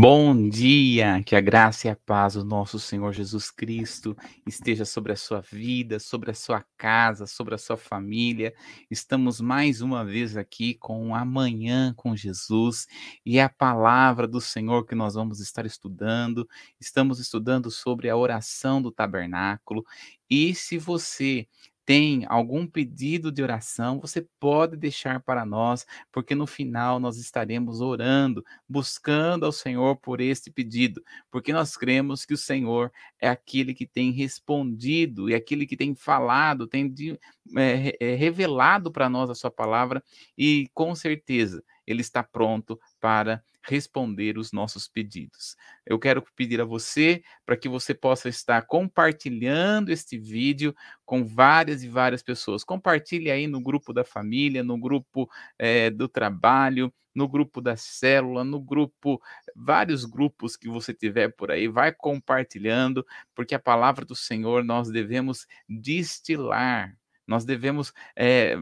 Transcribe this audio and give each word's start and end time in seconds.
Bom 0.00 0.48
dia, 0.48 1.24
que 1.24 1.34
a 1.34 1.40
graça 1.40 1.88
e 1.88 1.90
a 1.90 1.96
paz 1.96 2.34
do 2.34 2.44
nosso 2.44 2.78
Senhor 2.78 3.12
Jesus 3.12 3.50
Cristo 3.50 4.16
esteja 4.46 4.84
sobre 4.84 5.10
a 5.12 5.16
sua 5.16 5.40
vida, 5.40 5.98
sobre 5.98 6.30
a 6.30 6.34
sua 6.34 6.64
casa, 6.76 7.26
sobre 7.26 7.56
a 7.56 7.58
sua 7.58 7.76
família. 7.76 8.54
Estamos 8.88 9.40
mais 9.40 9.80
uma 9.80 10.04
vez 10.04 10.36
aqui 10.36 10.74
com 10.74 11.16
Amanhã 11.16 11.92
com 11.96 12.14
Jesus 12.14 12.86
e 13.26 13.40
a 13.40 13.48
palavra 13.48 14.28
do 14.28 14.40
Senhor 14.40 14.86
que 14.86 14.94
nós 14.94 15.14
vamos 15.14 15.40
estar 15.40 15.66
estudando. 15.66 16.48
Estamos 16.80 17.18
estudando 17.18 17.68
sobre 17.68 18.08
a 18.08 18.16
oração 18.16 18.80
do 18.80 18.92
tabernáculo. 18.92 19.84
E 20.30 20.54
se 20.54 20.78
você 20.78 21.48
tem 21.88 22.26
algum 22.28 22.66
pedido 22.66 23.32
de 23.32 23.42
oração, 23.42 23.98
você 23.98 24.20
pode 24.38 24.76
deixar 24.76 25.20
para 25.20 25.46
nós, 25.46 25.86
porque 26.12 26.34
no 26.34 26.46
final 26.46 27.00
nós 27.00 27.16
estaremos 27.16 27.80
orando, 27.80 28.44
buscando 28.68 29.46
ao 29.46 29.52
Senhor 29.52 29.96
por 29.96 30.20
este 30.20 30.50
pedido, 30.50 31.02
porque 31.30 31.50
nós 31.50 31.78
cremos 31.78 32.26
que 32.26 32.34
o 32.34 32.36
Senhor 32.36 32.92
é 33.18 33.26
aquele 33.26 33.72
que 33.72 33.86
tem 33.86 34.10
respondido 34.10 35.30
e 35.30 35.34
aquele 35.34 35.66
que 35.66 35.78
tem 35.78 35.94
falado, 35.94 36.66
tem 36.66 36.92
de, 36.92 37.18
é, 37.56 37.96
é, 37.98 38.14
revelado 38.14 38.92
para 38.92 39.08
nós 39.08 39.30
a 39.30 39.34
sua 39.34 39.50
palavra 39.50 40.04
e 40.36 40.68
com 40.74 40.94
certeza 40.94 41.64
ele 41.86 42.02
está 42.02 42.22
pronto 42.22 42.78
para 43.00 43.42
responder 43.68 44.38
os 44.38 44.52
nossos 44.52 44.88
pedidos. 44.88 45.56
Eu 45.86 45.98
quero 45.98 46.22
pedir 46.34 46.60
a 46.60 46.64
você 46.64 47.22
para 47.44 47.56
que 47.56 47.68
você 47.68 47.94
possa 47.94 48.28
estar 48.28 48.62
compartilhando 48.62 49.90
este 49.90 50.18
vídeo 50.18 50.74
com 51.04 51.24
várias 51.24 51.82
e 51.82 51.88
várias 51.88 52.22
pessoas. 52.22 52.64
Compartilhe 52.64 53.30
aí 53.30 53.46
no 53.46 53.60
grupo 53.60 53.92
da 53.92 54.04
família, 54.04 54.64
no 54.64 54.78
grupo 54.78 55.28
é, 55.58 55.90
do 55.90 56.08
trabalho, 56.08 56.92
no 57.14 57.28
grupo 57.28 57.60
da 57.60 57.76
célula, 57.76 58.44
no 58.44 58.60
grupo, 58.60 59.20
vários 59.54 60.04
grupos 60.04 60.56
que 60.56 60.68
você 60.68 60.94
tiver 60.94 61.28
por 61.28 61.50
aí, 61.50 61.68
vai 61.68 61.92
compartilhando, 61.92 63.04
porque 63.34 63.54
a 63.54 63.58
palavra 63.58 64.04
do 64.04 64.14
Senhor 64.14 64.64
nós 64.64 64.90
devemos 64.90 65.46
destilar 65.68 66.97
nós 67.28 67.44
devemos 67.44 67.92
é, 68.16 68.56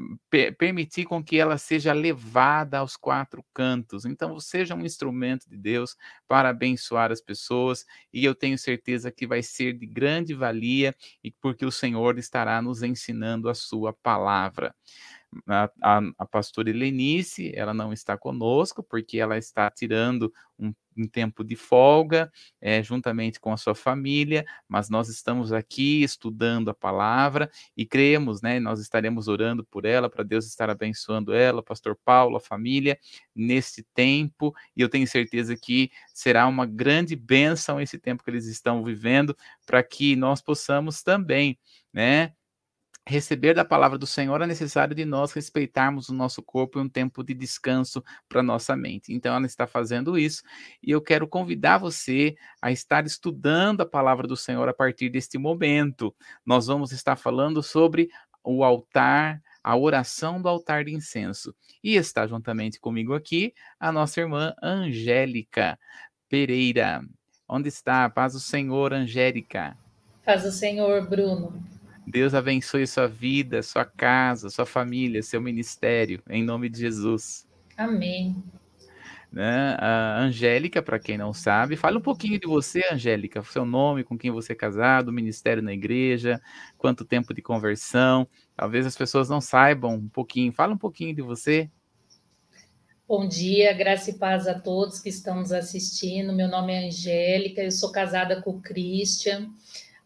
permitir 0.58 1.04
com 1.04 1.22
que 1.22 1.38
ela 1.38 1.56
seja 1.56 1.92
levada 1.92 2.78
aos 2.78 2.96
quatro 2.96 3.44
cantos. 3.54 4.04
Então, 4.04 4.38
seja 4.40 4.74
um 4.74 4.84
instrumento 4.84 5.48
de 5.48 5.56
Deus 5.56 5.96
para 6.26 6.48
abençoar 6.48 7.12
as 7.12 7.20
pessoas, 7.20 7.86
e 8.12 8.24
eu 8.24 8.34
tenho 8.34 8.58
certeza 8.58 9.12
que 9.12 9.26
vai 9.26 9.42
ser 9.42 9.72
de 9.74 9.86
grande 9.86 10.34
valia, 10.34 10.94
e 11.22 11.30
porque 11.30 11.64
o 11.64 11.70
Senhor 11.70 12.18
estará 12.18 12.60
nos 12.60 12.82
ensinando 12.82 13.48
a 13.48 13.54
sua 13.54 13.92
palavra. 13.92 14.74
A, 15.48 15.70
a, 15.82 16.00
a 16.18 16.26
pastora 16.26 16.70
Helenice, 16.70 17.52
ela 17.54 17.74
não 17.74 17.92
está 17.92 18.16
conosco, 18.16 18.82
porque 18.82 19.18
ela 19.18 19.36
está 19.36 19.70
tirando 19.70 20.32
um 20.58 20.72
em 20.96 21.06
tempo 21.06 21.44
de 21.44 21.54
folga, 21.54 22.32
é, 22.60 22.82
juntamente 22.82 23.38
com 23.38 23.52
a 23.52 23.56
sua 23.56 23.74
família, 23.74 24.44
mas 24.66 24.88
nós 24.88 25.08
estamos 25.08 25.52
aqui 25.52 26.02
estudando 26.02 26.70
a 26.70 26.74
palavra 26.74 27.50
e 27.76 27.84
cremos, 27.84 28.40
né? 28.40 28.58
Nós 28.58 28.80
estaremos 28.80 29.28
orando 29.28 29.64
por 29.64 29.84
ela, 29.84 30.08
para 30.08 30.24
Deus 30.24 30.46
estar 30.46 30.70
abençoando 30.70 31.34
ela, 31.34 31.62
Pastor 31.62 31.98
Paulo, 32.04 32.36
a 32.36 32.40
família, 32.40 32.98
nesse 33.34 33.84
tempo, 33.94 34.54
e 34.74 34.80
eu 34.80 34.88
tenho 34.88 35.06
certeza 35.06 35.56
que 35.56 35.90
será 36.14 36.46
uma 36.46 36.64
grande 36.64 37.14
bênção 37.14 37.80
esse 37.80 37.98
tempo 37.98 38.24
que 38.24 38.30
eles 38.30 38.46
estão 38.46 38.82
vivendo, 38.82 39.36
para 39.66 39.82
que 39.82 40.16
nós 40.16 40.40
possamos 40.40 41.02
também, 41.02 41.58
né? 41.92 42.32
Receber 43.06 43.54
da 43.54 43.64
palavra 43.64 43.96
do 43.96 44.06
Senhor 44.06 44.42
é 44.42 44.46
necessário 44.46 44.94
de 44.94 45.04
nós 45.04 45.32
respeitarmos 45.32 46.08
o 46.08 46.14
nosso 46.14 46.42
corpo 46.42 46.78
e 46.78 46.82
um 46.82 46.88
tempo 46.88 47.22
de 47.22 47.32
descanso 47.32 48.02
para 48.28 48.42
nossa 48.42 48.74
mente. 48.74 49.12
Então 49.12 49.34
ela 49.34 49.46
está 49.46 49.66
fazendo 49.66 50.18
isso 50.18 50.42
e 50.82 50.90
eu 50.90 51.00
quero 51.00 51.28
convidar 51.28 51.78
você 51.78 52.34
a 52.60 52.72
estar 52.72 53.06
estudando 53.06 53.82
a 53.82 53.86
palavra 53.86 54.26
do 54.26 54.36
Senhor 54.36 54.68
a 54.68 54.74
partir 54.74 55.08
deste 55.08 55.38
momento. 55.38 56.12
Nós 56.44 56.66
vamos 56.66 56.90
estar 56.90 57.14
falando 57.14 57.62
sobre 57.62 58.10
o 58.42 58.64
altar, 58.64 59.40
a 59.62 59.76
oração 59.76 60.42
do 60.42 60.48
altar 60.48 60.84
de 60.84 60.92
incenso. 60.92 61.54
E 61.82 61.94
está 61.94 62.26
juntamente 62.26 62.80
comigo 62.80 63.14
aqui 63.14 63.54
a 63.78 63.92
nossa 63.92 64.20
irmã 64.20 64.52
Angélica 64.60 65.78
Pereira. 66.28 67.02
Onde 67.48 67.68
está? 67.68 68.10
Paz 68.10 68.32
do 68.32 68.40
Senhor, 68.40 68.92
Angélica. 68.92 69.76
Paz 70.24 70.42
do 70.42 70.50
Senhor, 70.50 71.08
Bruno. 71.08 71.62
Deus 72.06 72.34
abençoe 72.34 72.86
sua 72.86 73.08
vida, 73.08 73.62
sua 73.62 73.84
casa, 73.84 74.48
sua 74.48 74.64
família, 74.64 75.22
seu 75.22 75.40
ministério, 75.40 76.22
em 76.30 76.44
nome 76.44 76.68
de 76.68 76.78
Jesus. 76.78 77.48
Amém. 77.76 78.42
Né? 79.32 79.76
A 79.80 80.20
Angélica, 80.20 80.80
para 80.80 81.00
quem 81.00 81.18
não 81.18 81.34
sabe, 81.34 81.76
fala 81.76 81.98
um 81.98 82.02
pouquinho 82.02 82.38
de 82.38 82.46
você, 82.46 82.82
Angélica, 82.90 83.42
seu 83.42 83.66
nome, 83.66 84.04
com 84.04 84.16
quem 84.16 84.30
você 84.30 84.52
é 84.52 84.56
casado, 84.56 85.12
ministério 85.12 85.62
na 85.62 85.72
igreja, 85.72 86.40
quanto 86.78 87.04
tempo 87.04 87.34
de 87.34 87.42
conversão. 87.42 88.26
Talvez 88.56 88.86
as 88.86 88.96
pessoas 88.96 89.28
não 89.28 89.40
saibam 89.40 89.94
um 89.94 90.08
pouquinho. 90.08 90.52
Fala 90.52 90.72
um 90.72 90.78
pouquinho 90.78 91.14
de 91.14 91.22
você. 91.22 91.68
Bom 93.06 93.28
dia, 93.28 93.72
graça 93.72 94.10
e 94.10 94.14
paz 94.14 94.46
a 94.46 94.58
todos 94.58 95.00
que 95.00 95.08
estão 95.08 95.36
nos 95.36 95.52
assistindo. 95.52 96.32
Meu 96.32 96.48
nome 96.48 96.72
é 96.72 96.86
Angélica, 96.86 97.62
eu 97.62 97.70
sou 97.70 97.92
casada 97.92 98.40
com 98.40 98.52
o 98.52 98.60
Christian. 98.60 99.50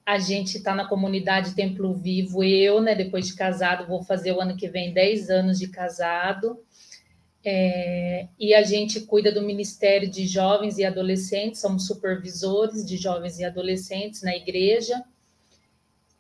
A 0.04 0.18
gente 0.18 0.58
está 0.58 0.74
na 0.74 0.88
comunidade 0.88 1.54
Templo 1.54 1.94
Vivo. 1.94 2.42
Eu, 2.42 2.80
né, 2.80 2.94
depois 2.94 3.26
de 3.26 3.34
casado, 3.34 3.86
vou 3.86 4.02
fazer 4.02 4.32
o 4.32 4.40
ano 4.40 4.56
que 4.56 4.68
vem 4.68 4.92
10 4.92 5.30
anos 5.30 5.58
de 5.58 5.68
casado. 5.68 6.58
É, 7.44 8.28
e 8.38 8.52
a 8.54 8.62
gente 8.62 9.00
cuida 9.00 9.32
do 9.32 9.42
Ministério 9.42 10.10
de 10.10 10.26
Jovens 10.26 10.76
e 10.78 10.84
Adolescentes, 10.84 11.60
somos 11.60 11.86
supervisores 11.86 12.84
de 12.84 12.98
jovens 12.98 13.38
e 13.38 13.44
adolescentes 13.44 14.22
na 14.22 14.36
igreja. 14.36 15.02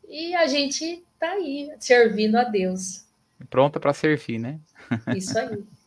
E 0.08 0.34
a 0.34 0.46
gente 0.46 1.04
está 1.14 1.32
aí, 1.32 1.70
servindo 1.78 2.36
a 2.36 2.44
Deus. 2.44 3.04
Pronta 3.48 3.78
para 3.78 3.92
servir, 3.92 4.38
né? 4.38 4.58
Isso 5.14 5.38
aí. 5.38 5.62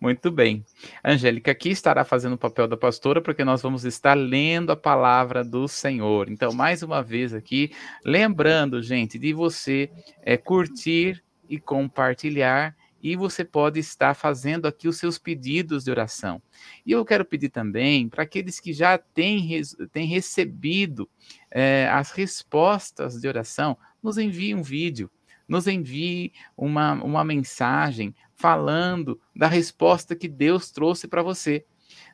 Muito 0.00 0.30
bem. 0.30 0.64
Angélica 1.04 1.50
aqui 1.50 1.70
estará 1.70 2.04
fazendo 2.04 2.34
o 2.34 2.38
papel 2.38 2.68
da 2.68 2.76
pastora, 2.76 3.20
porque 3.20 3.44
nós 3.44 3.62
vamos 3.62 3.84
estar 3.84 4.14
lendo 4.14 4.70
a 4.70 4.76
palavra 4.76 5.44
do 5.44 5.66
Senhor. 5.68 6.30
Então, 6.30 6.52
mais 6.52 6.82
uma 6.82 7.02
vez 7.02 7.34
aqui, 7.34 7.72
lembrando, 8.04 8.82
gente, 8.82 9.18
de 9.18 9.32
você 9.32 9.90
é, 10.22 10.36
curtir 10.36 11.22
e 11.48 11.58
compartilhar 11.58 12.76
e 13.02 13.16
você 13.16 13.44
pode 13.44 13.78
estar 13.78 14.14
fazendo 14.14 14.66
aqui 14.66 14.88
os 14.88 14.96
seus 14.98 15.18
pedidos 15.18 15.84
de 15.84 15.90
oração. 15.90 16.42
E 16.84 16.92
eu 16.92 17.04
quero 17.04 17.24
pedir 17.24 17.48
também 17.48 18.08
para 18.08 18.24
aqueles 18.24 18.58
que 18.58 18.72
já 18.72 18.98
têm, 18.98 19.62
têm 19.92 20.06
recebido 20.06 21.08
é, 21.50 21.88
as 21.88 22.10
respostas 22.10 23.20
de 23.20 23.28
oração, 23.28 23.76
nos 24.02 24.18
envie 24.18 24.54
um 24.54 24.62
vídeo, 24.62 25.10
nos 25.48 25.66
envie 25.66 26.32
uma, 26.56 26.94
uma 26.94 27.24
mensagem 27.24 28.14
falando 28.38 29.20
da 29.34 29.48
resposta 29.48 30.14
que 30.14 30.28
Deus 30.28 30.70
trouxe 30.70 31.08
para 31.08 31.22
você. 31.22 31.66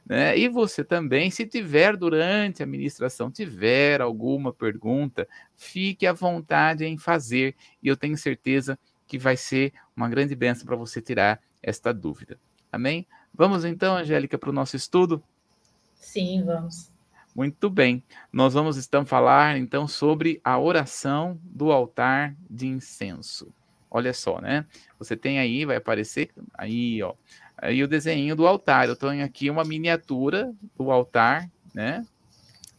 Né? 0.06 0.36
E 0.38 0.48
você 0.48 0.82
também, 0.82 1.30
se 1.30 1.46
tiver 1.46 1.96
durante 1.96 2.62
a 2.62 2.66
ministração, 2.66 3.30
tiver 3.30 4.00
alguma 4.00 4.52
pergunta, 4.52 5.28
fique 5.54 6.06
à 6.06 6.12
vontade 6.12 6.84
em 6.84 6.96
fazer, 6.96 7.54
e 7.82 7.88
eu 7.88 7.96
tenho 7.96 8.16
certeza 8.16 8.78
que 9.06 9.18
vai 9.18 9.36
ser 9.36 9.72
uma 9.94 10.08
grande 10.08 10.34
bênção 10.34 10.64
para 10.66 10.76
você 10.76 11.00
tirar 11.00 11.40
esta 11.62 11.92
dúvida. 11.92 12.38
Amém? 12.72 13.06
Vamos 13.32 13.64
então, 13.64 13.96
Angélica, 13.96 14.38
para 14.38 14.50
o 14.50 14.52
nosso 14.52 14.76
estudo? 14.76 15.22
Sim, 15.94 16.42
vamos. 16.44 16.90
Muito 17.34 17.68
bem. 17.68 18.02
Nós 18.32 18.54
vamos 18.54 18.78
então 18.78 19.04
falar 19.04 19.58
então 19.58 19.86
sobre 19.86 20.40
a 20.42 20.58
oração 20.58 21.38
do 21.42 21.70
altar 21.70 22.34
de 22.48 22.66
incenso. 22.66 23.52
Olha 23.96 24.12
só, 24.12 24.40
né? 24.40 24.66
Você 24.98 25.16
tem 25.16 25.38
aí, 25.38 25.64
vai 25.64 25.76
aparecer 25.76 26.32
aí, 26.58 27.00
ó, 27.00 27.14
aí 27.56 27.80
o 27.80 27.86
desenho 27.86 28.34
do 28.34 28.44
altar. 28.44 28.88
Eu 28.88 28.96
tenho 28.96 29.24
aqui 29.24 29.48
uma 29.48 29.62
miniatura 29.62 30.52
do 30.76 30.90
altar, 30.90 31.48
né? 31.72 32.04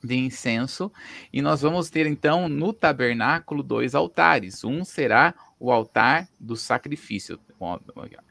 De 0.03 0.13
incenso, 0.13 0.91
e 1.31 1.41
nós 1.41 1.61
vamos 1.61 1.89
ter 1.89 2.05
então 2.05 2.49
no 2.49 2.73
tabernáculo 2.73 3.63
dois 3.63 3.95
altares. 3.95 4.65
Um 4.65 4.83
será 4.83 5.33
o 5.57 5.71
altar 5.71 6.27
do 6.37 6.57
sacrifício, 6.57 7.39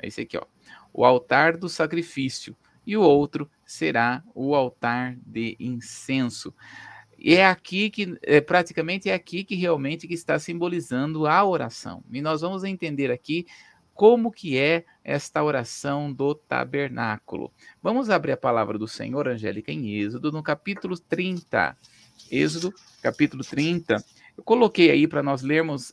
esse 0.03 0.20
aqui, 0.20 0.37
ó, 0.37 0.44
o 0.93 1.06
altar 1.06 1.56
do 1.56 1.70
sacrifício, 1.70 2.55
e 2.87 2.99
o 2.99 3.00
outro 3.00 3.50
será 3.64 4.23
o 4.35 4.55
altar 4.55 5.17
de 5.26 5.56
incenso. 5.58 6.55
E 7.19 7.34
é 7.34 7.46
aqui 7.46 7.90
que, 7.90 8.19
é, 8.22 8.40
praticamente 8.40 9.08
é 9.08 9.14
aqui 9.14 9.44
que 9.44 9.55
realmente 9.55 10.06
que 10.06 10.14
está 10.14 10.38
simbolizando 10.38 11.26
a 11.26 11.44
oração. 11.44 12.02
E 12.12 12.20
nós 12.20 12.40
vamos 12.40 12.64
entender 12.64 13.11
aqui 13.11 13.46
como 13.94 14.31
que 14.31 14.58
é 14.58 14.84
esta 15.05 15.43
oração 15.43 16.12
do 16.12 16.34
tabernáculo. 16.34 17.52
Vamos 17.82 18.11
abrir 18.11 18.32
a 18.32 18.37
palavra 18.37 18.76
do 18.76 18.88
Senhor, 18.88 19.28
Angélica, 19.28 19.70
em 19.70 19.94
Êxodo, 20.00 20.32
no 20.32 20.43
capítulo 20.43 20.99
30. 20.99 21.76
Êxodo, 22.31 22.75
capítulo 23.00 23.44
30. 23.44 24.05
Eu 24.37 24.43
coloquei 24.43 24.90
aí 24.90 25.06
para 25.06 25.22
nós 25.22 25.43
lermos 25.43 25.93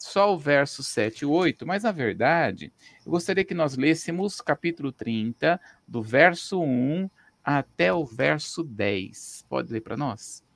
só 0.00 0.34
o 0.34 0.38
verso 0.38 0.82
7 0.82 1.20
e 1.20 1.26
8, 1.26 1.64
mas 1.64 1.84
na 1.84 1.92
verdade, 1.92 2.72
eu 3.06 3.12
gostaria 3.12 3.44
que 3.44 3.54
nós 3.54 3.76
lêssemos 3.76 4.40
capítulo 4.40 4.90
30, 4.90 5.60
do 5.86 6.02
verso 6.02 6.60
1 6.60 7.08
até 7.44 7.92
o 7.92 8.04
verso 8.04 8.64
10. 8.64 9.44
Pode 9.48 9.72
ler 9.72 9.80
para 9.80 9.96
nós? 9.96 10.47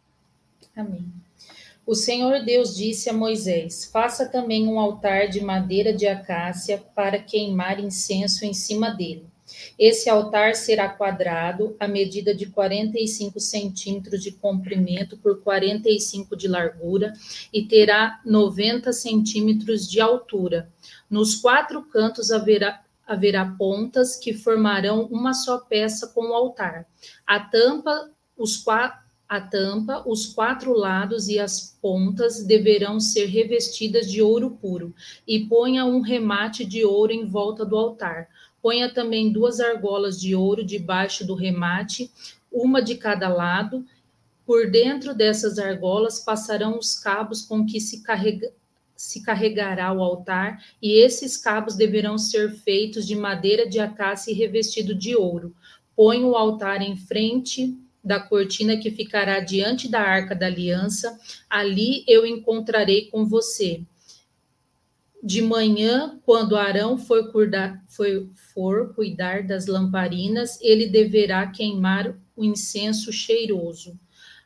Amém. 0.77 1.13
O 1.85 1.95
Senhor 1.95 2.45
Deus 2.45 2.77
disse 2.77 3.11
a 3.11 3.13
Moisés: 3.13 3.85
Faça 3.85 4.27
também 4.27 4.67
um 4.69 4.79
altar 4.79 5.29
de 5.29 5.41
madeira 5.41 5.93
de 5.93 6.07
acácia 6.07 6.79
para 6.95 7.19
queimar 7.19 7.81
incenso 7.81 8.45
em 8.45 8.55
cima 8.55 8.91
dele. 8.91 9.27
Esse 9.79 10.09
altar 10.09 10.55
será 10.55 10.89
quadrado, 10.89 11.77
a 11.79 11.87
medida 11.87 12.35
de 12.35 12.47
45 12.47 13.39
centímetros 13.41 14.23
de 14.23 14.33
comprimento 14.33 15.19
por 15.19 15.43
45 15.43 16.37
de 16.37 16.49
largura 16.49 17.13
e 17.53 17.65
terá 17.65 18.21
90 18.25 18.93
centímetros 18.93 19.91
de 19.91 20.01
altura. 20.01 20.73
Nos 21.11 21.35
quatro 21.35 21.83
cantos 21.83 22.31
haverá, 22.31 22.83
haverá 23.07 23.45
pontas 23.59 24.17
que 24.17 24.33
formarão 24.33 25.07
uma 25.11 25.35
só 25.35 25.59
peça 25.59 26.07
com 26.07 26.31
o 26.31 26.35
altar. 26.35 26.87
A 27.27 27.41
tampa, 27.41 28.11
os 28.37 28.57
quatro 28.57 29.02
a 29.33 29.41
tampa, 29.41 30.03
os 30.07 30.27
quatro 30.27 30.75
lados 30.75 31.27
e 31.27 31.39
as 31.39 31.75
pontas 31.81 32.45
deverão 32.45 33.01
ser 33.01 33.25
revestidas 33.25 34.13
de 34.13 34.21
ouro 34.21 34.51
puro, 34.51 34.95
e 35.27 35.47
ponha 35.47 35.87
um 35.87 36.03
remate 36.03 36.67
de 36.67 36.85
ouro 36.85 37.13
em 37.13 37.25
volta 37.25 37.65
do 37.65 37.75
altar. 37.75 38.29
Ponha 38.61 38.93
também 38.93 39.33
duas 39.33 39.59
argolas 39.59 40.21
de 40.21 40.35
ouro 40.35 40.63
debaixo 40.63 41.27
do 41.27 41.35
remate, 41.35 42.11
uma 42.53 42.83
de 42.83 42.95
cada 42.97 43.27
lado. 43.27 43.87
Por 44.45 44.71
dentro 44.71 45.15
dessas 45.15 45.59
argolas 45.59 46.21
passarão 46.21 46.79
os 46.79 46.95
cabos 46.95 47.41
com 47.41 47.65
que 47.65 47.81
se, 47.81 48.03
carrega, 48.03 48.53
se 48.95 49.23
carregará 49.23 49.91
o 49.95 50.03
altar, 50.03 50.63
e 50.83 51.03
esses 51.03 51.39
cabos 51.39 51.75
deverão 51.75 52.19
ser 52.19 52.53
feitos 52.53 53.07
de 53.07 53.17
madeira 53.17 53.67
de 53.67 53.81
acácia 53.81 54.31
e 54.31 54.35
revestido 54.35 54.95
de 54.95 55.17
ouro. 55.17 55.55
Põe 55.97 56.23
o 56.23 56.37
altar 56.37 56.83
em 56.83 56.99
frente 56.99 57.75
da 58.03 58.19
cortina 58.19 58.77
que 58.77 58.91
ficará 58.91 59.41
diante 59.41 59.89
da 59.89 60.01
arca 60.01 60.35
da 60.35 60.47
aliança, 60.47 61.19
ali 61.49 62.05
eu 62.09 62.27
encontrarei 62.27 63.09
com 63.11 63.25
você. 63.25 63.83
De 65.23 65.41
manhã, 65.41 66.19
quando 66.25 66.57
Arão 66.57 66.99
for 66.99 67.31
cuidar, 67.31 67.81
for, 68.53 68.93
cuidar 68.93 69.47
das 69.47 69.67
lamparinas, 69.67 70.59
ele 70.61 70.89
deverá 70.89 71.47
queimar 71.47 72.19
o 72.35 72.45
incenso 72.45 73.13
cheiroso. 73.13 73.97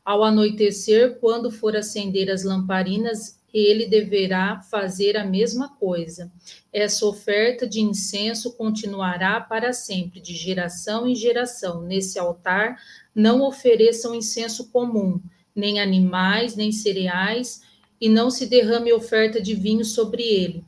Ao 0.05 0.23
anoitecer, 0.23 1.19
quando 1.19 1.51
for 1.51 1.75
acender 1.75 2.31
as 2.31 2.45
lamparinas, 2.45 3.36
ele 3.53 3.87
deverá 3.87 4.61
fazer 4.61 5.17
a 5.17 5.25
mesma 5.25 5.69
coisa. 5.69 6.31
Essa 6.73 7.07
oferta 7.07 7.67
de 7.67 7.81
incenso 7.81 8.53
continuará 8.53 9.41
para 9.41 9.73
sempre, 9.73 10.21
de 10.21 10.35
geração 10.35 11.07
em 11.07 11.15
geração. 11.15 11.83
Nesse 11.83 12.19
altar 12.19 12.81
não 13.15 13.43
ofereçam 13.43 14.15
incenso 14.15 14.71
comum, 14.71 15.21
nem 15.55 15.81
animais, 15.81 16.55
nem 16.55 16.71
cereais, 16.71 17.63
e 18.01 18.09
não 18.09 18.31
se 18.31 18.47
derrame 18.47 18.93
oferta 18.93 19.41
de 19.41 19.55
vinho 19.55 19.85
sobre 19.85 20.23
ele. 20.23 20.65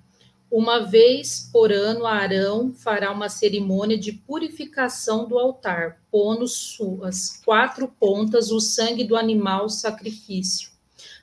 Uma 0.51 0.79
vez 0.79 1.51
por 1.53 1.71
ano, 1.71 2.07
Arão 2.07 2.73
fará 2.73 3.13
uma 3.13 3.29
cerimônia 3.29 3.99
de 3.99 4.13
purificação 4.13 5.29
do 5.29 5.39
altar, 5.39 6.01
pondo 6.11 6.49
suas 6.49 7.39
quatro 7.45 7.87
pontas 7.87 8.51
o 8.51 8.59
sangue 8.59 9.05
do 9.05 9.15
animal 9.15 9.69
sacrifício 9.69 10.68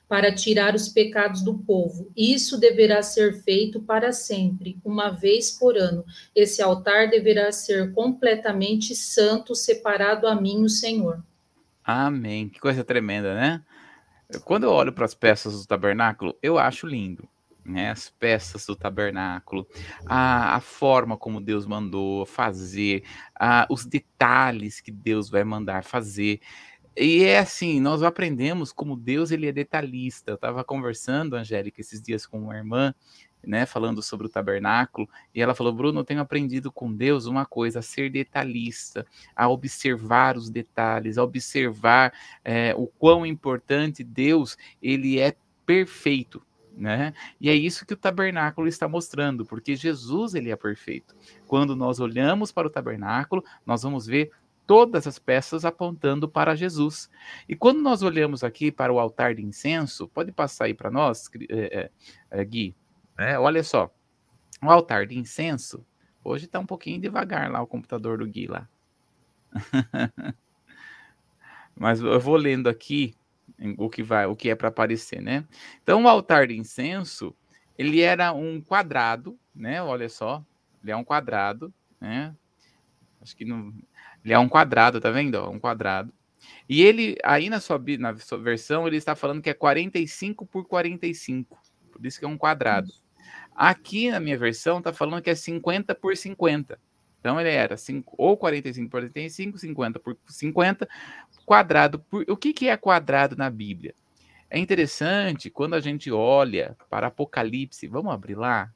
para 0.08 0.34
tirar 0.34 0.74
os 0.74 0.88
pecados 0.88 1.42
do 1.42 1.58
povo. 1.58 2.10
Isso 2.16 2.58
deverá 2.58 3.02
ser 3.02 3.42
feito 3.42 3.80
para 3.80 4.12
sempre, 4.12 4.78
uma 4.84 5.10
vez 5.10 5.50
por 5.50 5.76
ano. 5.76 6.04
Esse 6.34 6.62
altar 6.62 7.08
deverá 7.08 7.50
ser 7.50 7.92
completamente 7.92 8.94
santo, 8.94 9.54
separado 9.54 10.26
a 10.26 10.34
mim, 10.34 10.62
o 10.62 10.68
Senhor. 10.68 11.22
Amém. 11.84 12.48
Que 12.48 12.60
coisa 12.60 12.84
tremenda, 12.84 13.34
né? 13.34 13.62
Quando 14.44 14.64
eu 14.64 14.70
olho 14.70 14.92
para 14.92 15.04
as 15.04 15.14
peças 15.14 15.60
do 15.60 15.66
tabernáculo, 15.66 16.36
eu 16.42 16.58
acho 16.58 16.86
lindo. 16.86 17.28
Né, 17.64 17.90
as 17.90 18.08
peças 18.08 18.64
do 18.64 18.76
tabernáculo, 18.76 19.66
a, 20.06 20.54
a 20.54 20.60
forma 20.60 21.16
como 21.16 21.40
Deus 21.40 21.66
mandou 21.66 22.24
fazer, 22.24 23.02
a, 23.34 23.66
os 23.68 23.84
detalhes 23.84 24.80
que 24.80 24.92
Deus 24.92 25.28
vai 25.28 25.42
mandar 25.42 25.82
fazer. 25.82 26.40
E 26.98 27.24
é 27.24 27.38
assim, 27.38 27.78
nós 27.78 28.02
aprendemos 28.02 28.72
como 28.72 28.96
Deus 28.96 29.30
ele 29.30 29.46
é 29.46 29.52
detalhista. 29.52 30.30
Eu 30.30 30.36
estava 30.36 30.64
conversando, 30.64 31.36
Angélica, 31.36 31.80
esses 31.80 32.00
dias 32.00 32.26
com 32.26 32.38
uma 32.38 32.56
irmã, 32.56 32.94
né, 33.44 33.66
falando 33.66 34.02
sobre 34.02 34.26
o 34.26 34.30
tabernáculo, 34.30 35.06
e 35.34 35.42
ela 35.42 35.54
falou: 35.54 35.74
"Bruno, 35.74 36.00
eu 36.00 36.04
tenho 36.04 36.20
aprendido 36.20 36.72
com 36.72 36.92
Deus 36.92 37.26
uma 37.26 37.44
coisa, 37.44 37.80
a 37.80 37.82
ser 37.82 38.10
detalhista, 38.10 39.06
a 39.36 39.46
observar 39.48 40.38
os 40.38 40.48
detalhes, 40.48 41.18
a 41.18 41.22
observar 41.22 42.14
é, 42.42 42.74
o 42.74 42.86
quão 42.86 43.26
importante 43.26 44.02
Deus 44.02 44.56
ele 44.82 45.20
é 45.20 45.36
perfeito, 45.66 46.42
né? 46.74 47.12
E 47.38 47.50
é 47.50 47.54
isso 47.54 47.84
que 47.84 47.92
o 47.94 47.96
tabernáculo 47.96 48.66
está 48.66 48.88
mostrando, 48.88 49.44
porque 49.44 49.76
Jesus 49.76 50.34
ele 50.34 50.50
é 50.50 50.56
perfeito. 50.56 51.14
Quando 51.46 51.76
nós 51.76 52.00
olhamos 52.00 52.50
para 52.50 52.66
o 52.66 52.70
tabernáculo, 52.70 53.44
nós 53.66 53.82
vamos 53.82 54.06
ver 54.06 54.30
todas 54.66 55.06
as 55.06 55.18
peças 55.18 55.64
apontando 55.64 56.28
para 56.28 56.56
Jesus. 56.56 57.08
E 57.48 57.54
quando 57.54 57.80
nós 57.80 58.02
olhamos 58.02 58.42
aqui 58.42 58.72
para 58.72 58.92
o 58.92 58.98
altar 58.98 59.34
de 59.34 59.42
incenso, 59.42 60.08
pode 60.08 60.32
passar 60.32 60.64
aí 60.64 60.74
para 60.74 60.90
nós, 60.90 61.30
é, 61.48 61.90
é, 62.30 62.44
Gui, 62.44 62.74
é, 63.16 63.38
olha 63.38 63.62
só, 63.62 63.94
o 64.62 64.70
altar 64.70 65.06
de 65.06 65.18
incenso, 65.18 65.86
hoje 66.24 66.46
está 66.46 66.58
um 66.58 66.66
pouquinho 66.66 67.00
devagar 67.00 67.50
lá 67.50 67.62
o 67.62 67.66
computador 67.66 68.18
do 68.18 68.26
Gui 68.26 68.46
lá. 68.46 68.68
Mas 71.74 72.00
eu 72.00 72.18
vou 72.18 72.36
lendo 72.36 72.68
aqui 72.68 73.14
o 73.78 73.88
que 73.88 74.02
vai, 74.02 74.26
o 74.26 74.34
que 74.34 74.50
é 74.50 74.54
para 74.54 74.68
aparecer, 74.68 75.22
né? 75.22 75.46
Então 75.82 76.02
o 76.02 76.08
altar 76.08 76.48
de 76.48 76.56
incenso, 76.56 77.34
ele 77.78 78.00
era 78.00 78.32
um 78.32 78.60
quadrado, 78.60 79.38
né? 79.54 79.82
Olha 79.82 80.08
só, 80.08 80.44
ele 80.82 80.90
é 80.90 80.96
um 80.96 81.04
quadrado, 81.04 81.72
né? 82.00 82.34
Acho 83.20 83.36
que 83.36 83.44
não 83.44 83.72
ele 84.26 84.34
é 84.34 84.38
um 84.40 84.48
quadrado, 84.48 85.00
tá 85.00 85.08
vendo? 85.08 85.40
Um 85.48 85.60
quadrado. 85.60 86.12
E 86.68 86.82
ele, 86.82 87.16
aí 87.22 87.48
na 87.48 87.60
sua, 87.60 87.80
na 87.96 88.16
sua 88.16 88.38
versão, 88.38 88.84
ele 88.84 88.96
está 88.96 89.14
falando 89.14 89.40
que 89.40 89.48
é 89.48 89.54
45 89.54 90.44
por 90.44 90.66
45. 90.66 91.56
Por 91.92 92.04
isso 92.04 92.18
que 92.18 92.24
é 92.24 92.28
um 92.28 92.36
quadrado. 92.36 92.92
Aqui 93.54 94.10
na 94.10 94.18
minha 94.18 94.36
versão, 94.36 94.78
está 94.78 94.92
falando 94.92 95.22
que 95.22 95.30
é 95.30 95.34
50 95.36 95.94
por 95.94 96.16
50. 96.16 96.76
Então 97.20 97.40
ele 97.40 97.50
era 97.50 97.76
5, 97.76 98.16
ou 98.18 98.36
45 98.36 98.90
por 98.90 99.00
45, 99.00 99.58
50 99.58 100.00
por 100.00 100.18
50, 100.26 100.88
quadrado. 101.44 102.00
Por, 102.00 102.24
o 102.28 102.36
que, 102.36 102.52
que 102.52 102.68
é 102.68 102.76
quadrado 102.76 103.36
na 103.36 103.48
Bíblia? 103.48 103.94
É 104.50 104.58
interessante 104.58 105.50
quando 105.50 105.74
a 105.74 105.80
gente 105.80 106.10
olha 106.10 106.76
para 106.90 107.06
Apocalipse. 107.06 107.86
Vamos 107.86 108.12
abrir 108.12 108.34
lá, 108.34 108.72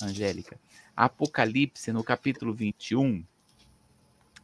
Angélica? 0.00 0.60
Apocalipse, 0.94 1.92
no 1.92 2.04
capítulo 2.04 2.54
21 2.54 3.24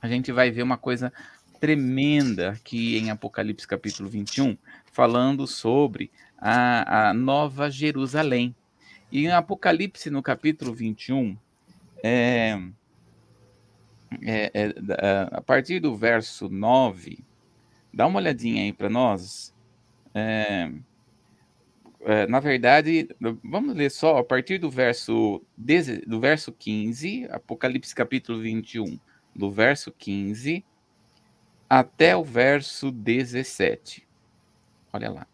a 0.00 0.09
gente 0.09 0.33
vai 0.33 0.50
ver 0.50 0.62
uma 0.62 0.76
coisa 0.76 1.12
tremenda 1.61 2.50
aqui 2.50 2.97
em 2.97 3.11
Apocalipse 3.11 3.67
capítulo 3.67 4.09
21, 4.09 4.57
falando 4.93 5.47
sobre 5.47 6.11
a, 6.37 7.09
a 7.09 7.14
Nova 7.14 7.71
Jerusalém. 7.71 8.55
E 9.11 9.25
em 9.25 9.33
Apocalipse, 9.33 10.11
no 10.11 10.23
capítulo 10.23 10.73
21, 10.73 11.37
é, 12.02 12.59
é, 14.23 14.52
é, 14.55 15.28
a 15.33 15.40
partir 15.40 15.81
do 15.81 15.97
verso 15.97 16.49
9, 16.49 17.19
dá 17.93 18.07
uma 18.07 18.21
olhadinha 18.21 18.62
aí 18.62 18.73
para 18.73 18.88
nós. 18.88 19.55
É, 20.14 20.71
é, 22.02 22.26
na 22.28 22.38
verdade, 22.38 23.09
vamos 23.43 23.75
ler 23.75 23.90
só 23.90 24.19
a 24.19 24.25
partir 24.25 24.59
do 24.59 24.71
verso, 24.71 25.43
do 26.07 26.21
verso 26.21 26.52
15, 26.52 27.26
Apocalipse 27.31 27.95
capítulo 27.95 28.40
21 28.40 28.99
do 29.38 29.52
verso 29.52 29.92
15 29.92 30.64
até 31.71 32.16
o 32.16 32.25
verso 32.25 32.90
17. 32.90 34.07
Olha 34.92 35.11
lá. 35.11 35.26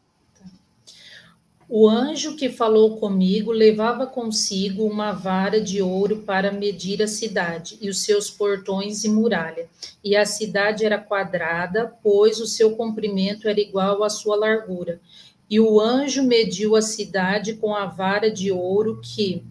O 1.67 1.89
anjo 1.89 2.37
que 2.37 2.51
falou 2.51 2.99
comigo 2.99 3.51
levava 3.51 4.07
consigo 4.07 4.85
uma 4.85 5.13
vara 5.13 5.59
de 5.59 5.81
ouro 5.81 6.19
para 6.19 6.53
medir 6.53 7.03
a 7.03 7.09
cidade 7.09 7.79
e 7.81 7.89
os 7.89 8.03
seus 8.03 8.31
portões 8.31 9.03
e 9.05 9.09
muralha. 9.09 9.67
E 10.05 10.15
a 10.15 10.27
cidade 10.27 10.85
era 10.85 10.99
quadrada, 10.99 11.97
pois 12.03 12.39
o 12.39 12.47
seu 12.47 12.77
comprimento 12.77 13.49
era 13.49 13.59
igual 13.59 14.05
à 14.05 14.11
sua 14.11 14.37
largura. 14.37 15.01
E 15.49 15.59
o 15.59 15.81
anjo 15.81 16.23
mediu 16.23 16.77
a 16.77 16.83
cidade 16.83 17.55
com 17.55 17.75
a 17.75 17.87
vara 17.87 18.31
de 18.31 18.53
ouro 18.53 19.01
que 19.03 19.43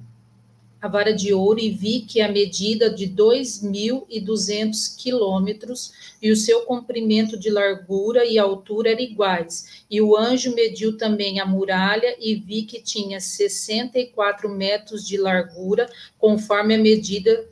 a 0.84 0.88
vara 0.90 1.14
de 1.14 1.34
ouro 1.34 1.62
e 1.62 1.70
vi 1.70 2.02
que 2.02 2.20
a 2.20 2.30
medida 2.30 2.90
de 2.90 3.08
2.200 3.08 4.98
quilômetros 4.98 5.94
e 6.22 6.30
o 6.30 6.36
seu 6.36 6.64
comprimento 6.64 7.40
de 7.40 7.50
largura 7.50 8.26
e 8.26 8.38
altura 8.38 8.92
eram 8.92 9.00
iguais. 9.00 9.86
E 9.90 10.02
o 10.02 10.18
anjo 10.18 10.54
mediu 10.54 10.98
também 10.98 11.40
a 11.40 11.46
muralha 11.46 12.18
e 12.20 12.36
vi 12.36 12.64
que 12.64 12.82
tinha 12.82 13.22
64 13.22 14.50
metros 14.50 15.08
de 15.08 15.16
largura, 15.16 15.90
conforme 16.20 16.76
a 16.76 16.80
medida 16.80 17.46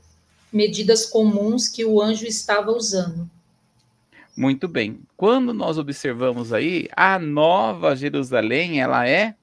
medidas 0.51 1.05
comuns 1.05 1.69
que 1.69 1.85
o 1.85 2.01
anjo 2.01 2.25
estava 2.25 2.69
usando. 2.69 3.29
Muito 4.35 4.67
bem. 4.67 4.99
Quando 5.15 5.53
nós 5.53 5.77
observamos 5.77 6.51
aí, 6.51 6.89
a 6.91 7.17
Nova 7.17 7.95
Jerusalém, 7.95 8.81
ela 8.81 9.07
é 9.07 9.35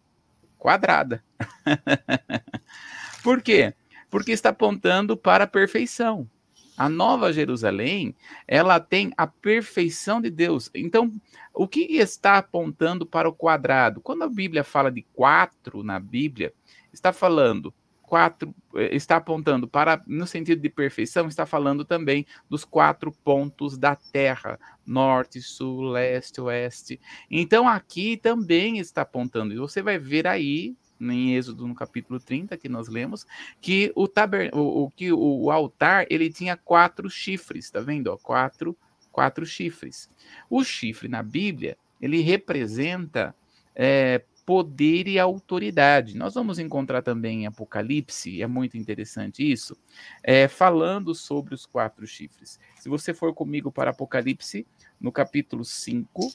quadrada. 0.59 1.25
Por 3.23 3.43
quê? 3.43 3.75
Porque 4.11 4.33
está 4.33 4.51
apontando 4.51 5.17
para 5.17 5.45
a 5.45 5.49
perfeição. 5.49 6.29
A 6.77 6.89
Nova 6.89 7.33
Jerusalém, 7.33 8.15
ela 8.47 8.79
tem 8.79 9.13
a 9.17 9.27
perfeição 9.27 10.21
de 10.21 10.31
Deus. 10.31 10.71
Então, 10.73 11.13
o 11.53 11.67
que 11.67 11.81
está 11.81 12.39
apontando 12.39 13.05
para 13.05 13.29
o 13.29 13.35
quadrado? 13.35 14.01
Quando 14.01 14.23
a 14.23 14.29
Bíblia 14.29 14.63
fala 14.63 14.91
de 14.91 15.03
quatro 15.13 15.83
na 15.83 15.99
Bíblia, 15.99 16.55
está 16.93 17.13
falando 17.13 17.75
quatro, 18.09 18.55
eh, 18.75 18.95
está 18.97 19.17
apontando 19.17 19.69
para, 19.69 20.03
no 20.07 20.27
sentido 20.27 20.63
de 20.63 20.71
perfeição, 20.71 21.29
está 21.29 21.45
falando 21.45 21.85
também 21.85 22.25
dos 22.49 22.65
quatro 22.65 23.13
pontos 23.13 23.77
da 23.77 23.95
Terra: 23.95 24.59
norte, 24.87 25.43
sul, 25.43 25.91
leste, 25.91 26.41
oeste. 26.41 27.01
Então 27.31 27.69
aqui 27.69 28.17
também 28.17 28.79
está 28.79 29.03
apontando, 29.03 29.53
e 29.53 29.59
você 29.59 29.83
vai 29.83 29.99
ver 29.99 30.27
aí 30.27 30.75
em 31.01 31.35
Êxodo 31.35 31.67
no 31.67 31.75
capítulo 31.75 32.19
30 32.19 32.57
que 32.57 32.69
nós 32.69 32.89
lemos, 32.89 33.27
que 33.61 33.93
o, 33.95 34.05
o, 34.53 34.85
o, 34.85 34.91
que 34.91 35.13
o 35.13 35.51
altar 35.51 36.07
ele 36.11 36.31
tinha 36.31 36.57
quatro 36.57 37.09
chifres, 37.09 37.71
tá 37.71 37.81
vendo? 37.81 38.09
Ó, 38.09 38.17
quatro, 38.17 38.77
quatro 39.11 39.45
chifres. 39.47 40.09
O 40.49 40.65
chifre 40.65 41.09
na 41.09 41.23
Bíblia 41.23 41.77
ele 42.01 42.21
representa 42.21 43.35
é, 43.75 44.23
poder 44.49 45.07
e 45.07 45.19
autoridade. 45.19 46.17
Nós 46.17 46.33
vamos 46.33 46.59
encontrar 46.59 47.03
também 47.03 47.43
em 47.43 47.47
Apocalipse, 47.47 48.41
é 48.41 48.47
muito 48.47 48.79
interessante 48.79 49.43
isso, 49.43 49.77
é, 50.23 50.49
falando 50.49 51.15
sobre 51.15 51.55
os 51.55 51.67
quatro 51.67 52.07
chifres. 52.07 52.59
Se 52.81 52.89
você 52.89 53.13
for 53.13 53.35
comigo 53.35 53.71
para 53.71 53.91
Apocalipse, 53.91 54.67
no 54.99 55.13
capítulo 55.13 55.67
5, 55.67 56.33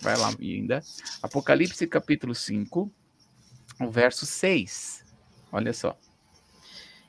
vai 0.00 0.16
lá 0.16 0.30
ainda, 0.40 0.80
Apocalipse 1.20 1.84
capítulo 1.88 2.32
5, 2.32 2.92
o 3.80 3.90
verso 3.90 4.26
6. 4.26 5.04
Olha 5.52 5.72
só. 5.72 5.96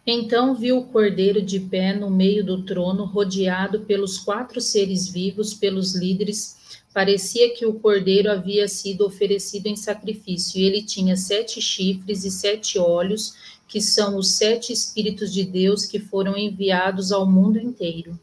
Então 0.06 0.56
viu 0.56 0.80
o 0.80 0.86
cordeiro 0.86 1.42
de 1.42 1.60
pé 1.60 1.94
no 1.94 2.10
meio 2.10 2.44
do 2.44 2.64
trono, 2.64 3.06
rodeado 3.06 3.82
pelos 3.82 4.18
quatro 4.18 4.60
seres 4.60 5.08
vivos, 5.08 5.54
pelos 5.54 5.94
líderes. 5.94 6.58
Parecia 6.94 7.54
que 7.54 7.66
o 7.66 7.74
cordeiro 7.76 8.32
havia 8.32 8.68
sido 8.68 9.06
oferecido 9.06 9.68
em 9.68 9.76
sacrifício, 9.76 10.60
e 10.60 10.64
ele 10.64 10.82
tinha 10.82 11.16
sete 11.16 11.62
chifres 11.62 12.24
e 12.24 12.32
sete 12.32 12.80
olhos, 12.80 13.60
que 13.68 13.80
são 13.80 14.18
os 14.18 14.32
sete 14.32 14.74
Espíritos 14.74 15.32
de 15.32 15.44
Deus 15.46 15.86
que 15.86 16.00
foram 16.00 16.36
enviados 16.36 17.12
ao 17.12 17.30
mundo 17.30 17.60
inteiro. 17.60 18.20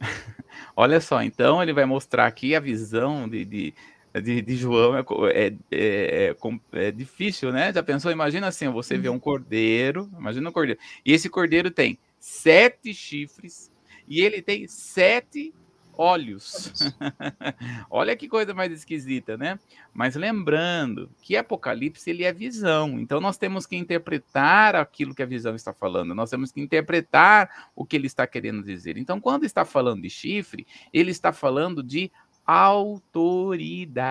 Olha 0.74 1.00
só, 1.00 1.22
então 1.22 1.62
ele 1.62 1.72
vai 1.72 1.84
mostrar 1.84 2.26
aqui 2.26 2.54
a 2.54 2.60
visão 2.60 3.28
de, 3.28 3.44
de 3.44 3.74
de, 4.20 4.42
de 4.42 4.56
João 4.56 4.96
é, 4.96 5.04
é, 5.30 5.54
é, 5.70 6.36
é, 6.72 6.90
difícil, 6.90 7.52
né? 7.52 7.72
Já 7.72 7.82
pensou? 7.82 8.10
Imagina 8.10 8.48
assim, 8.48 8.68
você 8.68 8.96
vê 8.98 9.08
um 9.08 9.18
cordeiro, 9.18 10.10
imagina 10.18 10.48
um 10.48 10.52
cordeiro, 10.52 10.80
e 11.04 11.12
esse 11.12 11.28
cordeiro 11.28 11.70
tem 11.70 11.98
sete 12.18 12.92
chifres 12.94 13.70
e 14.06 14.20
ele 14.20 14.42
tem 14.42 14.66
sete 14.66 15.54
olhos. 15.98 16.72
Olha 17.90 18.16
que 18.16 18.28
coisa 18.28 18.54
mais 18.54 18.72
esquisita, 18.72 19.36
né? 19.36 19.58
Mas 19.92 20.14
lembrando 20.14 21.10
que 21.20 21.36
Apocalipse 21.36 22.08
ele 22.08 22.22
é 22.22 22.32
visão, 22.32 23.00
então 23.00 23.20
nós 23.20 23.36
temos 23.36 23.66
que 23.66 23.76
interpretar 23.76 24.76
aquilo 24.76 25.12
que 25.14 25.22
a 25.22 25.26
visão 25.26 25.56
está 25.56 25.74
falando, 25.74 26.14
nós 26.14 26.30
temos 26.30 26.52
que 26.52 26.60
interpretar 26.60 27.70
o 27.74 27.84
que 27.84 27.96
ele 27.96 28.06
está 28.06 28.26
querendo 28.28 28.62
dizer. 28.62 28.96
Então, 28.96 29.20
quando 29.20 29.44
está 29.44 29.64
falando 29.64 30.02
de 30.02 30.08
chifre, 30.08 30.64
ele 30.92 31.10
está 31.10 31.32
falando 31.32 31.82
de 31.82 32.12
autoridade. 32.48 34.08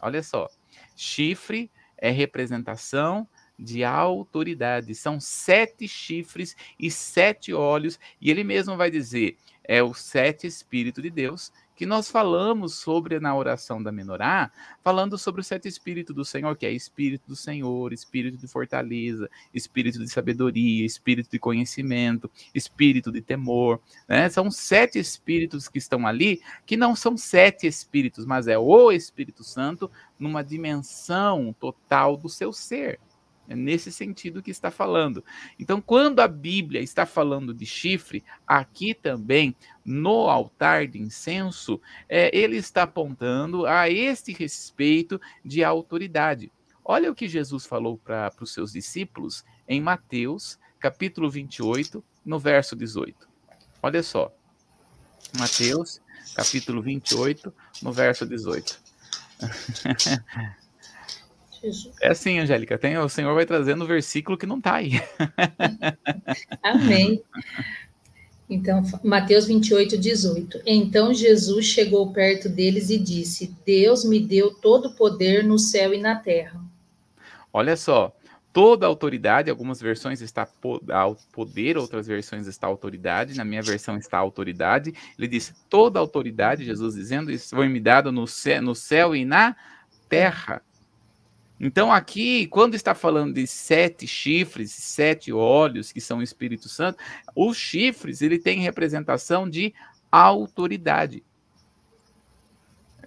Olha 0.00 0.22
só, 0.22 0.48
chifre 0.94 1.68
é 1.96 2.10
representação 2.10 3.26
de 3.58 3.82
autoridade. 3.82 4.94
São 4.94 5.18
sete 5.18 5.88
chifres 5.88 6.54
e 6.78 6.88
sete 6.92 7.52
olhos, 7.52 7.98
e 8.20 8.30
ele 8.30 8.44
mesmo 8.44 8.76
vai 8.76 8.88
dizer: 8.88 9.36
é 9.64 9.82
o 9.82 9.92
sete 9.92 10.46
Espírito 10.46 11.02
de 11.02 11.10
Deus 11.10 11.52
que 11.78 11.86
nós 11.86 12.10
falamos 12.10 12.74
sobre 12.74 13.20
na 13.20 13.36
oração 13.36 13.80
da 13.80 13.92
menorá, 13.92 14.50
falando 14.82 15.16
sobre 15.16 15.42
o 15.42 15.44
sete 15.44 15.68
espírito 15.68 16.12
do 16.12 16.24
Senhor, 16.24 16.56
que 16.56 16.66
é 16.66 16.72
espírito 16.72 17.28
do 17.28 17.36
Senhor, 17.36 17.92
espírito 17.92 18.36
de 18.36 18.48
fortaleza, 18.48 19.30
espírito 19.54 20.00
de 20.00 20.08
sabedoria, 20.08 20.84
espírito 20.84 21.30
de 21.30 21.38
conhecimento, 21.38 22.28
espírito 22.52 23.12
de 23.12 23.20
temor, 23.20 23.80
né? 24.08 24.28
São 24.28 24.50
sete 24.50 24.98
espíritos 24.98 25.68
que 25.68 25.78
estão 25.78 26.04
ali, 26.04 26.42
que 26.66 26.76
não 26.76 26.96
são 26.96 27.16
sete 27.16 27.68
espíritos, 27.68 28.26
mas 28.26 28.48
é 28.48 28.58
o 28.58 28.90
Espírito 28.90 29.44
Santo 29.44 29.88
numa 30.18 30.42
dimensão 30.42 31.54
total 31.60 32.16
do 32.16 32.28
seu 32.28 32.52
ser. 32.52 32.98
É 33.48 33.56
nesse 33.56 33.90
sentido 33.90 34.42
que 34.42 34.50
está 34.50 34.70
falando. 34.70 35.24
Então, 35.58 35.80
quando 35.80 36.20
a 36.20 36.28
Bíblia 36.28 36.82
está 36.82 37.06
falando 37.06 37.54
de 37.54 37.64
chifre, 37.64 38.22
aqui 38.46 38.92
também, 38.92 39.56
no 39.82 40.28
altar 40.28 40.86
de 40.86 41.00
incenso, 41.00 41.80
é, 42.06 42.30
ele 42.36 42.56
está 42.58 42.82
apontando 42.82 43.64
a 43.64 43.88
este 43.88 44.34
respeito 44.34 45.18
de 45.42 45.64
autoridade. 45.64 46.52
Olha 46.84 47.10
o 47.10 47.14
que 47.14 47.26
Jesus 47.26 47.64
falou 47.64 47.96
para 47.96 48.30
os 48.40 48.52
seus 48.52 48.72
discípulos 48.72 49.44
em 49.66 49.80
Mateus, 49.80 50.58
capítulo 50.78 51.30
28, 51.30 52.04
no 52.24 52.38
verso 52.38 52.76
18. 52.76 53.28
Olha 53.82 54.02
só. 54.02 54.30
Mateus, 55.38 56.02
capítulo 56.34 56.82
28, 56.82 57.52
no 57.82 57.92
verso 57.92 58.26
18. 58.26 58.78
Jesus. 61.60 61.94
É 62.00 62.08
assim, 62.08 62.38
Angélica, 62.38 62.78
tem, 62.78 62.96
o 62.98 63.08
Senhor 63.08 63.34
vai 63.34 63.46
trazendo 63.46 63.84
o 63.84 63.86
versículo 63.86 64.36
que 64.36 64.46
não 64.46 64.58
está 64.58 64.74
aí. 64.74 64.92
Amém. 66.62 67.22
Então, 68.50 68.82
Mateus 69.04 69.46
28, 69.46 69.98
18. 69.98 70.62
Então 70.64 71.12
Jesus 71.12 71.66
chegou 71.66 72.12
perto 72.12 72.48
deles 72.48 72.88
e 72.88 72.98
disse: 72.98 73.54
Deus 73.64 74.04
me 74.04 74.18
deu 74.18 74.54
todo 74.54 74.88
o 74.88 74.96
poder 74.96 75.44
no 75.44 75.58
céu 75.58 75.92
e 75.92 75.98
na 75.98 76.16
terra. 76.16 76.58
Olha 77.52 77.76
só, 77.76 78.14
toda 78.52 78.86
a 78.86 78.88
autoridade, 78.88 79.50
algumas 79.50 79.80
versões 79.80 80.22
está 80.22 80.46
poder, 81.32 81.76
outras 81.76 82.06
versões 82.06 82.46
está 82.46 82.66
autoridade, 82.66 83.36
na 83.36 83.44
minha 83.44 83.62
versão 83.62 83.98
está 83.98 84.16
autoridade. 84.16 84.94
Ele 85.18 85.28
disse: 85.28 85.52
toda 85.68 85.98
a 85.98 86.02
autoridade, 86.02 86.64
Jesus 86.64 86.94
dizendo, 86.94 87.30
isso 87.30 87.54
foi 87.54 87.68
me 87.68 87.80
dado 87.80 88.10
no 88.10 88.26
céu, 88.26 88.62
no 88.62 88.74
céu 88.74 89.14
e 89.14 89.26
na 89.26 89.54
terra. 90.08 90.62
Então, 91.60 91.92
aqui, 91.92 92.46
quando 92.46 92.74
está 92.74 92.94
falando 92.94 93.34
de 93.34 93.46
sete 93.46 94.06
chifres, 94.06 94.70
sete 94.72 95.32
olhos, 95.32 95.90
que 95.90 96.00
são 96.00 96.18
o 96.18 96.22
Espírito 96.22 96.68
Santo, 96.68 96.98
os 97.34 97.56
chifres, 97.56 98.22
ele 98.22 98.38
tem 98.38 98.60
representação 98.60 99.48
de 99.48 99.74
autoridade. 100.10 101.24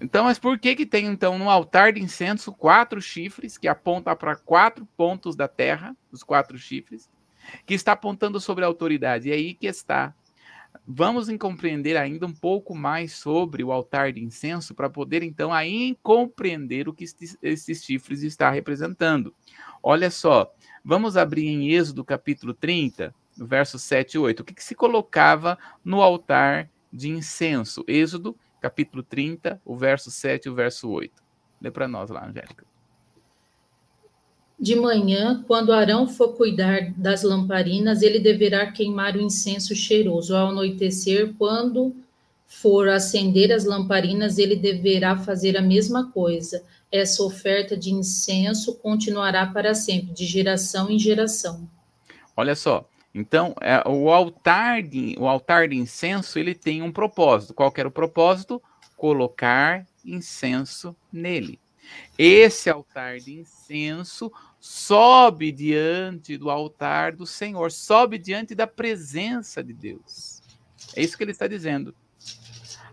Então, 0.02 0.26
mas 0.26 0.40
por 0.40 0.60
que 0.60 0.76
que 0.76 0.86
tem, 0.86 1.06
então, 1.06 1.38
no 1.38 1.50
altar 1.50 1.94
de 1.94 2.02
incenso, 2.02 2.52
quatro 2.52 3.00
chifres, 3.00 3.58
que 3.58 3.68
aponta 3.68 4.16
para 4.16 4.36
quatro 4.36 4.86
pontos 4.98 5.36
da 5.36 5.48
terra, 5.48 5.96
os 6.12 6.24
quatro 6.24 6.58
chifres, 6.58 7.10
que 7.66 7.74
está 7.74 7.94
apontando 7.94 8.40
sobre 8.40 8.66
a 8.66 8.68
autoridade? 8.68 9.30
E 9.30 9.32
é 9.32 9.36
aí 9.36 9.54
que 9.54 9.68
está 9.68 10.14
Vamos 10.94 11.30
compreender 11.40 11.96
ainda 11.96 12.26
um 12.26 12.34
pouco 12.34 12.76
mais 12.76 13.14
sobre 13.14 13.64
o 13.64 13.72
altar 13.72 14.12
de 14.12 14.22
incenso 14.22 14.76
para 14.76 14.90
poder 14.90 15.24
então 15.24 15.54
aí 15.54 15.98
compreender 16.04 16.90
o 16.90 16.94
que 16.94 17.06
esses 17.42 17.82
chifres 17.82 18.24
está 18.24 18.52
representando. 18.52 19.34
Olha 19.82 20.12
só, 20.12 20.54
vamos 20.84 21.16
abrir 21.16 21.48
em 21.48 21.70
Êxodo 21.70 22.04
capítulo 22.04 22.54
30, 22.54 23.16
verso 23.38 23.80
7 23.80 24.16
e 24.16 24.20
8. 24.20 24.42
O 24.42 24.44
que, 24.44 24.54
que 24.54 24.64
se 24.64 24.76
colocava 24.76 25.58
no 25.82 26.02
altar 26.02 26.70
de 26.92 27.10
incenso? 27.10 27.86
Êxodo 27.88 28.36
capítulo 28.60 29.02
30, 29.02 29.62
o 29.64 29.78
verso 29.78 30.12
7 30.12 30.48
e 30.48 30.50
o 30.50 30.56
verso 30.56 30.90
8. 30.90 31.24
Lê 31.62 31.72
para 31.72 31.88
nós 31.88 32.10
lá, 32.10 32.26
Angélica. 32.28 32.71
De 34.62 34.76
manhã, 34.76 35.44
quando 35.48 35.74
Arão 35.74 36.08
for 36.08 36.36
cuidar 36.36 36.94
das 36.96 37.24
lamparinas, 37.24 38.04
ele 38.04 38.20
deverá 38.20 38.72
queimar 38.72 39.16
o 39.16 39.22
incenso 39.22 39.74
cheiroso. 39.74 40.36
Ao 40.36 40.50
anoitecer, 40.50 41.34
quando 41.36 41.96
for 42.46 42.88
acender 42.88 43.52
as 43.52 43.66
lamparinas, 43.66 44.38
ele 44.38 44.56
deverá 44.56 45.18
fazer 45.18 45.58
a 45.58 45.64
mesma 45.64 46.12
coisa. 46.12 46.64
Essa 46.92 47.24
oferta 47.24 47.76
de 47.76 47.92
incenso 47.92 48.76
continuará 48.76 49.48
para 49.48 49.74
sempre, 49.74 50.14
de 50.14 50.28
geração 50.28 50.92
em 50.92 51.00
geração. 51.00 51.68
Olha 52.38 52.54
só, 52.54 52.88
então 53.16 53.56
é, 53.62 53.82
o 53.90 54.12
altar 54.12 54.84
de 54.84 55.16
o 55.18 55.28
altar 55.28 55.70
de 55.70 55.76
incenso 55.76 56.38
ele 56.38 56.54
tem 56.54 56.84
um 56.84 56.92
propósito. 56.92 57.56
Qual 57.56 57.74
era 57.76 57.88
o 57.88 57.92
propósito? 57.92 58.62
Colocar 58.96 59.88
incenso 60.06 60.96
nele. 61.12 61.60
Esse 62.18 62.70
altar 62.70 63.18
de 63.18 63.40
incenso 63.40 64.32
sobe 64.62 65.52
diante 65.52 66.38
do 66.38 66.52
altar 66.52 67.16
do 67.16 67.26
Senhor, 67.26 67.72
sobe 67.72 68.20
diante 68.20 68.54
da 68.54 68.68
presença 68.68 69.64
de 69.64 69.74
Deus. 69.74 70.40
É 70.96 71.02
isso 71.02 71.18
que 71.18 71.24
ele 71.24 71.32
está 71.32 71.48
dizendo. 71.48 71.96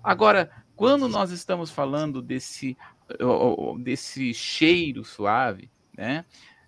Agora, 0.03 0.51
quando 0.75 1.07
nós 1.09 1.31
estamos 1.31 1.71
falando 1.71 2.23
desse, 2.23 2.75
desse 3.81 4.33
cheiro 4.33 5.05
suave, 5.05 5.71
né? 5.95 6.25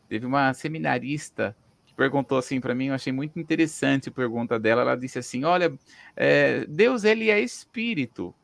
Teve 0.06 0.26
uma 0.26 0.52
seminarista 0.52 1.56
que 1.86 1.94
perguntou 1.94 2.36
assim 2.36 2.60
para 2.60 2.74
mim, 2.74 2.86
eu 2.86 2.94
achei 2.94 3.12
muito 3.12 3.38
interessante 3.40 4.10
a 4.10 4.12
pergunta 4.12 4.58
dela. 4.58 4.82
Ela 4.82 4.96
disse 4.96 5.18
assim: 5.18 5.44
Olha, 5.44 5.72
é, 6.14 6.66
Deus 6.66 7.04
ele 7.04 7.30
é 7.30 7.40
espírito. 7.40 8.34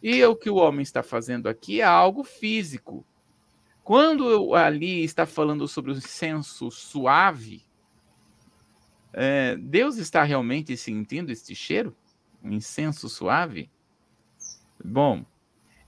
E 0.00 0.22
o 0.24 0.36
que 0.36 0.50
o 0.50 0.56
homem 0.56 0.82
está 0.82 1.02
fazendo 1.02 1.48
aqui 1.48 1.80
é 1.80 1.84
algo 1.84 2.22
físico. 2.22 3.04
Quando 3.86 4.52
ali 4.56 5.04
está 5.04 5.24
falando 5.24 5.68
sobre 5.68 5.92
o 5.92 6.00
senso 6.00 6.72
suave, 6.72 7.62
é, 9.12 9.54
Deus 9.56 9.96
está 9.96 10.24
realmente 10.24 10.76
sentindo 10.76 11.30
este 11.30 11.54
cheiro? 11.54 11.96
Um 12.42 12.50
incenso 12.50 13.08
suave? 13.08 13.70
Bom, 14.84 15.24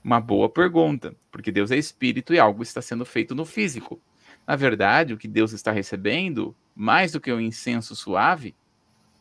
uma 0.03 0.21
boa 0.21 0.49
pergunta, 0.49 1.17
porque 1.29 1.51
Deus 1.51 1.73
é 1.73 1.77
espírito 1.77 2.33
e 2.33 2.39
algo 2.39 2.63
está 2.63 2.81
sendo 2.81 3.05
feito 3.05 3.35
no 3.35 3.45
físico. 3.45 4.01
Na 4.47 4.55
verdade, 4.55 5.13
o 5.13 5.19
que 5.19 5.27
Deus 5.27 5.53
está 5.53 5.73
recebendo, 5.73 6.55
mais 6.77 7.11
do 7.11 7.21
que 7.21 7.33
o 7.33 7.41
incenso 7.41 7.97
suave, 7.97 8.55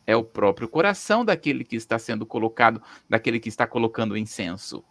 é 0.06 0.14
o 0.14 0.22
próprio 0.22 0.68
coração 0.68 1.24
daquele 1.24 1.64
que 1.64 1.74
está 1.74 1.98
sendo 1.98 2.24
colocado, 2.24 2.80
daquele 3.10 3.40
que 3.40 3.48
está 3.48 3.66
colocando 3.66 4.12
o 4.12 4.16
incenso. 4.16 4.84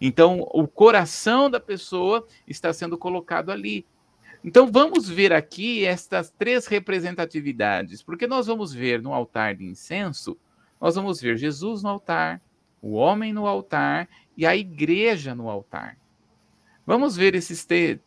Então, 0.00 0.40
o 0.52 0.66
coração 0.66 1.50
da 1.50 1.60
pessoa 1.60 2.26
está 2.46 2.72
sendo 2.72 2.98
colocado 2.98 3.50
ali. 3.50 3.86
Então, 4.44 4.66
vamos 4.70 5.08
ver 5.08 5.32
aqui 5.32 5.84
estas 5.84 6.30
três 6.30 6.66
representatividades, 6.66 8.02
porque 8.02 8.26
nós 8.26 8.46
vamos 8.46 8.72
ver 8.72 9.00
no 9.00 9.12
altar 9.12 9.54
de 9.54 9.64
incenso, 9.64 10.36
nós 10.80 10.96
vamos 10.96 11.20
ver 11.20 11.36
Jesus 11.36 11.82
no 11.82 11.88
altar, 11.88 12.40
o 12.80 12.94
homem 12.94 13.32
no 13.32 13.46
altar 13.46 14.08
e 14.36 14.44
a 14.44 14.56
igreja 14.56 15.34
no 15.34 15.48
altar. 15.48 15.96
Vamos 16.84 17.16
ver 17.16 17.36
esses 17.36 17.66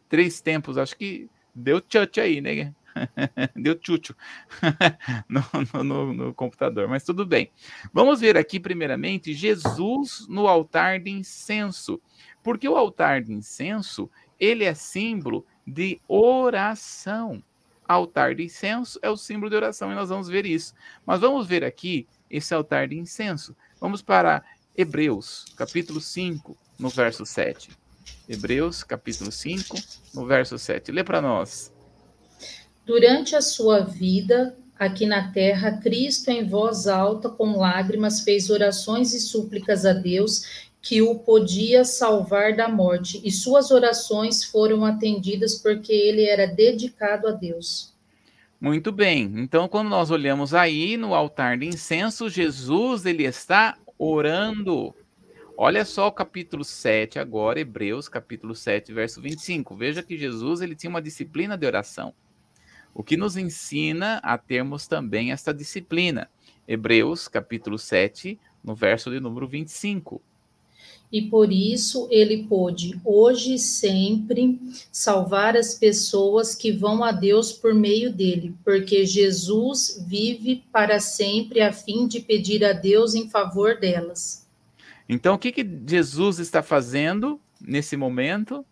três 0.09 0.41
tempos, 0.41 0.77
acho 0.77 0.97
que 0.97 1.29
Deu 1.55 1.79
tchut 1.79 2.19
aí, 2.19 2.41
né? 2.41 2.73
Deu 3.55 3.75
tchutchu 3.75 4.15
no, 5.27 5.43
no, 5.83 6.13
no, 6.13 6.33
computador, 6.33 6.87
mas 6.87 7.03
tudo 7.03 7.25
bem. 7.25 7.51
Vamos 7.93 8.19
ver 8.19 8.37
aqui, 8.37 8.59
primeiramente, 8.59 9.33
Jesus 9.33 10.25
no 10.27 10.47
altar 10.47 10.99
de 10.99 11.11
incenso. 11.11 12.01
Porque 12.43 12.67
o 12.67 12.75
altar 12.75 13.21
de 13.21 13.33
incenso, 13.33 14.09
ele 14.39 14.63
é 14.63 14.73
símbolo 14.73 15.45
de 15.65 15.99
oração. 16.07 17.43
Altar 17.87 18.35
de 18.35 18.43
incenso 18.43 18.99
é 19.01 19.09
o 19.09 19.17
símbolo 19.17 19.49
de 19.49 19.55
oração, 19.55 19.91
e 19.91 19.95
nós 19.95 20.09
vamos 20.09 20.27
ver 20.27 20.45
isso. 20.45 20.73
Mas 21.05 21.21
vamos 21.21 21.47
ver 21.47 21.63
aqui 21.63 22.07
esse 22.29 22.53
altar 22.53 22.87
de 22.87 22.97
incenso. 22.97 23.55
Vamos 23.79 24.01
para 24.01 24.43
Hebreus, 24.75 25.45
capítulo 25.55 26.01
5, 26.01 26.57
no 26.79 26.89
verso 26.89 27.25
7. 27.25 27.69
Hebreus, 28.27 28.83
capítulo 28.83 29.31
5, 29.31 29.77
no 30.13 30.25
verso 30.25 30.57
7. 30.57 30.91
Lê 30.91 31.03
para 31.03 31.21
nós. 31.21 31.74
Durante 32.85 33.35
a 33.35 33.41
sua 33.41 33.79
vida 33.79 34.55
aqui 34.77 35.07
na 35.07 35.31
terra, 35.31 35.77
Cristo, 35.77 36.29
em 36.29 36.47
voz 36.47 36.85
alta, 36.85 37.29
com 37.29 37.57
lágrimas, 37.57 38.21
fez 38.21 38.49
orações 38.49 39.13
e 39.13 39.19
súplicas 39.19 39.85
a 39.85 39.93
Deus 39.93 40.65
que 40.81 41.01
o 41.01 41.15
podia 41.15 41.83
salvar 41.83 42.55
da 42.55 42.69
morte, 42.69 43.19
e 43.23 43.31
suas 43.31 43.71
orações 43.71 44.43
foram 44.43 44.85
atendidas 44.85 45.55
porque 45.55 45.91
ele 45.91 46.25
era 46.25 46.45
dedicado 46.45 47.27
a 47.27 47.31
Deus. 47.31 47.91
Muito 48.61 48.91
bem. 48.91 49.33
Então, 49.37 49.67
quando 49.67 49.89
nós 49.89 50.11
olhamos 50.11 50.53
aí 50.53 50.95
no 50.95 51.15
altar 51.15 51.57
de 51.57 51.65
incenso, 51.65 52.29
Jesus 52.29 53.03
ele 53.03 53.23
está 53.23 53.75
orando. 53.97 54.93
Olha 55.57 55.83
só 55.85 56.07
o 56.07 56.11
capítulo 56.11 56.63
7 56.63 57.17
agora, 57.17 57.59
Hebreus, 57.59 58.07
capítulo 58.07 58.53
7, 58.53 58.93
verso 58.93 59.19
25. 59.19 59.75
Veja 59.75 60.03
que 60.03 60.15
Jesus 60.15 60.61
ele 60.61 60.75
tinha 60.75 60.89
uma 60.91 61.01
disciplina 61.01 61.57
de 61.57 61.65
oração. 61.65 62.13
O 62.97 63.03
que 63.03 63.17
nos 63.17 63.35
ensina 63.35 64.21
a 64.23 64.37
termos 64.37 64.87
também 64.87 65.33
esta 65.33 65.53
disciplina. 65.53 66.29
Hebreus, 66.65 67.27
capítulo 67.27 67.77
7, 67.77 68.39
no 68.63 68.73
verso 68.73 69.11
de 69.11 69.19
número 69.19 69.45
25. 69.45 70.21
E 71.11 71.23
por 71.23 71.51
isso 71.51 72.07
ele 72.09 72.45
pôde, 72.47 72.97
hoje 73.03 73.55
e 73.55 73.59
sempre, 73.59 74.57
salvar 74.93 75.57
as 75.57 75.75
pessoas 75.75 76.55
que 76.55 76.71
vão 76.71 77.03
a 77.03 77.11
Deus 77.11 77.51
por 77.51 77.73
meio 77.73 78.13
dele, 78.13 78.55
porque 78.63 79.05
Jesus 79.05 80.01
vive 80.07 80.63
para 80.71 81.01
sempre 81.01 81.59
a 81.59 81.73
fim 81.73 82.07
de 82.07 82.21
pedir 82.21 82.63
a 82.63 82.71
Deus 82.71 83.13
em 83.13 83.29
favor 83.29 83.77
delas. 83.77 84.47
Então, 85.07 85.35
o 85.35 85.37
que, 85.37 85.51
que 85.51 85.69
Jesus 85.85 86.39
está 86.39 86.63
fazendo 86.63 87.41
nesse 87.59 87.97
momento? 87.97 88.65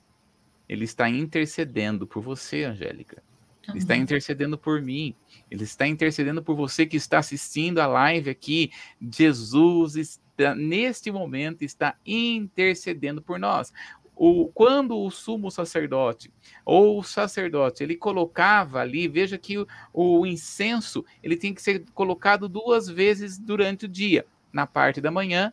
Ele 0.67 0.85
está 0.85 1.09
intercedendo 1.09 2.07
por 2.07 2.23
você, 2.23 2.63
Angélica. 2.63 3.21
Ele 3.69 3.77
está 3.77 3.95
intercedendo 3.95 4.57
por 4.57 4.81
mim. 4.81 5.15
Ele 5.49 5.63
está 5.63 5.87
intercedendo 5.87 6.43
por 6.43 6.55
você 6.55 6.85
que 6.85 6.97
está 6.97 7.19
assistindo 7.19 7.79
a 7.79 7.87
live 7.87 8.29
aqui. 8.29 8.71
Jesus 8.99 9.95
está, 9.95 10.53
neste 10.55 11.11
momento, 11.11 11.63
está 11.63 11.95
intercedendo 12.05 13.21
por 13.21 13.39
nós. 13.39 13.73
O, 14.15 14.47
quando 14.53 14.97
o 14.97 15.09
sumo 15.09 15.49
sacerdote 15.49 16.31
ou 16.63 16.99
o 16.99 17.03
sacerdote 17.03 17.83
ele 17.83 17.95
colocava 17.95 18.79
ali, 18.79 19.07
veja 19.07 19.39
que 19.39 19.57
o, 19.57 19.67
o 19.91 20.25
incenso 20.25 21.03
ele 21.23 21.35
tem 21.35 21.53
que 21.53 21.61
ser 21.61 21.83
colocado 21.95 22.47
duas 22.47 22.87
vezes 22.87 23.39
durante 23.39 23.85
o 23.85 23.89
dia, 23.89 24.23
na 24.51 24.67
parte 24.67 25.01
da 25.01 25.09
manhã 25.09 25.51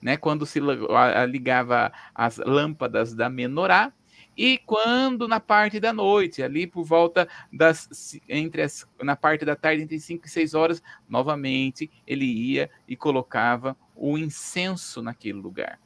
né, 0.00 0.16
quando 0.16 0.46
se 0.46 0.60
ligava 1.28 1.92
as 2.14 2.38
lâmpadas 2.38 3.14
da 3.14 3.28
menorá, 3.28 3.92
e 4.42 4.56
quando 4.56 5.28
na 5.28 5.38
parte 5.38 5.78
da 5.78 5.92
noite, 5.92 6.42
ali 6.42 6.66
por 6.66 6.82
volta 6.82 7.28
das 7.52 8.18
entre 8.26 8.62
as, 8.62 8.88
na 9.02 9.14
parte 9.14 9.44
da 9.44 9.54
tarde 9.54 9.82
entre 9.82 10.00
5 10.00 10.26
e 10.26 10.30
6 10.30 10.54
horas, 10.54 10.82
novamente 11.06 11.90
ele 12.06 12.24
ia 12.24 12.70
e 12.88 12.96
colocava 12.96 13.76
o 13.94 14.16
incenso 14.16 15.02
naquele 15.02 15.38
lugar. 15.38 15.78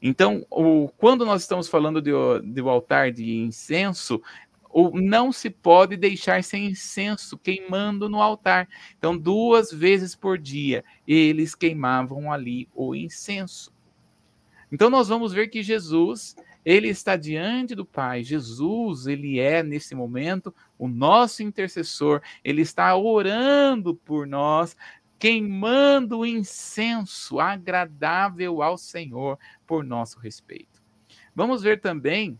Então, 0.00 0.46
o, 0.50 0.88
quando 0.96 1.26
nós 1.26 1.42
estamos 1.42 1.68
falando 1.68 2.00
do, 2.00 2.40
do 2.40 2.70
altar 2.70 3.12
de 3.12 3.36
incenso, 3.36 4.22
ou 4.70 4.98
não 4.98 5.30
se 5.30 5.50
pode 5.50 5.98
deixar 5.98 6.42
sem 6.42 6.68
incenso 6.68 7.36
queimando 7.36 8.08
no 8.08 8.22
altar. 8.22 8.66
Então, 8.96 9.18
duas 9.18 9.70
vezes 9.70 10.14
por 10.14 10.38
dia, 10.38 10.82
eles 11.06 11.54
queimavam 11.54 12.32
ali 12.32 12.70
o 12.74 12.94
incenso. 12.94 13.70
Então, 14.72 14.88
nós 14.88 15.08
vamos 15.08 15.30
ver 15.30 15.48
que 15.48 15.62
Jesus, 15.62 16.36
ele 16.66 16.88
está 16.88 17.14
diante 17.14 17.76
do 17.76 17.86
Pai. 17.86 18.24
Jesus, 18.24 19.06
ele 19.06 19.38
é, 19.38 19.62
nesse 19.62 19.94
momento, 19.94 20.52
o 20.76 20.88
nosso 20.88 21.44
intercessor. 21.44 22.20
Ele 22.42 22.60
está 22.60 22.96
orando 22.96 23.94
por 23.94 24.26
nós, 24.26 24.76
queimando 25.16 26.26
incenso 26.26 27.38
agradável 27.38 28.62
ao 28.62 28.76
Senhor 28.76 29.38
por 29.64 29.84
nosso 29.84 30.18
respeito. 30.18 30.82
Vamos 31.32 31.62
ver 31.62 31.80
também 31.80 32.36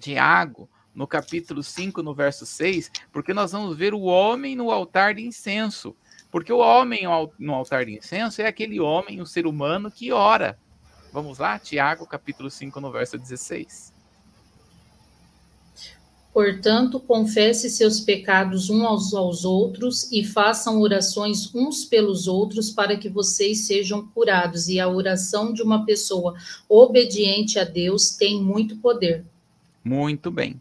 Tiago, 0.00 0.68
no 0.92 1.06
capítulo 1.06 1.62
5, 1.62 2.02
no 2.02 2.12
verso 2.12 2.44
6, 2.44 2.90
porque 3.12 3.32
nós 3.32 3.52
vamos 3.52 3.76
ver 3.76 3.94
o 3.94 4.02
homem 4.02 4.56
no 4.56 4.72
altar 4.72 5.14
de 5.14 5.24
incenso. 5.24 5.94
Porque 6.28 6.52
o 6.52 6.58
homem 6.58 7.04
no 7.38 7.54
altar 7.54 7.86
de 7.86 7.96
incenso 7.96 8.42
é 8.42 8.48
aquele 8.48 8.80
homem, 8.80 9.20
o 9.20 9.26
ser 9.26 9.46
humano 9.46 9.92
que 9.92 10.10
ora. 10.10 10.58
Vamos 11.14 11.38
lá, 11.38 11.60
Tiago, 11.60 12.04
capítulo 12.08 12.50
5, 12.50 12.80
no 12.80 12.90
verso 12.90 13.16
16. 13.16 13.92
Portanto, 16.32 16.98
confesse 16.98 17.70
seus 17.70 18.00
pecados 18.00 18.68
uns 18.68 19.14
aos, 19.14 19.44
outros 19.44 20.10
e 20.10 20.24
façam 20.24 20.80
orações 20.80 21.54
uns 21.54 21.84
pelos 21.84 22.26
outros 22.26 22.72
para 22.72 22.96
que 22.96 23.08
vocês 23.08 23.64
sejam 23.64 24.04
curados. 24.08 24.68
E 24.68 24.80
a 24.80 24.88
oração 24.88 25.52
de 25.52 25.62
uma 25.62 25.86
pessoa 25.86 26.34
obediente 26.68 27.60
a 27.60 27.64
Deus 27.64 28.10
tem 28.10 28.42
muito 28.42 28.76
poder. 28.78 29.24
Muito 29.84 30.32
bem. 30.32 30.60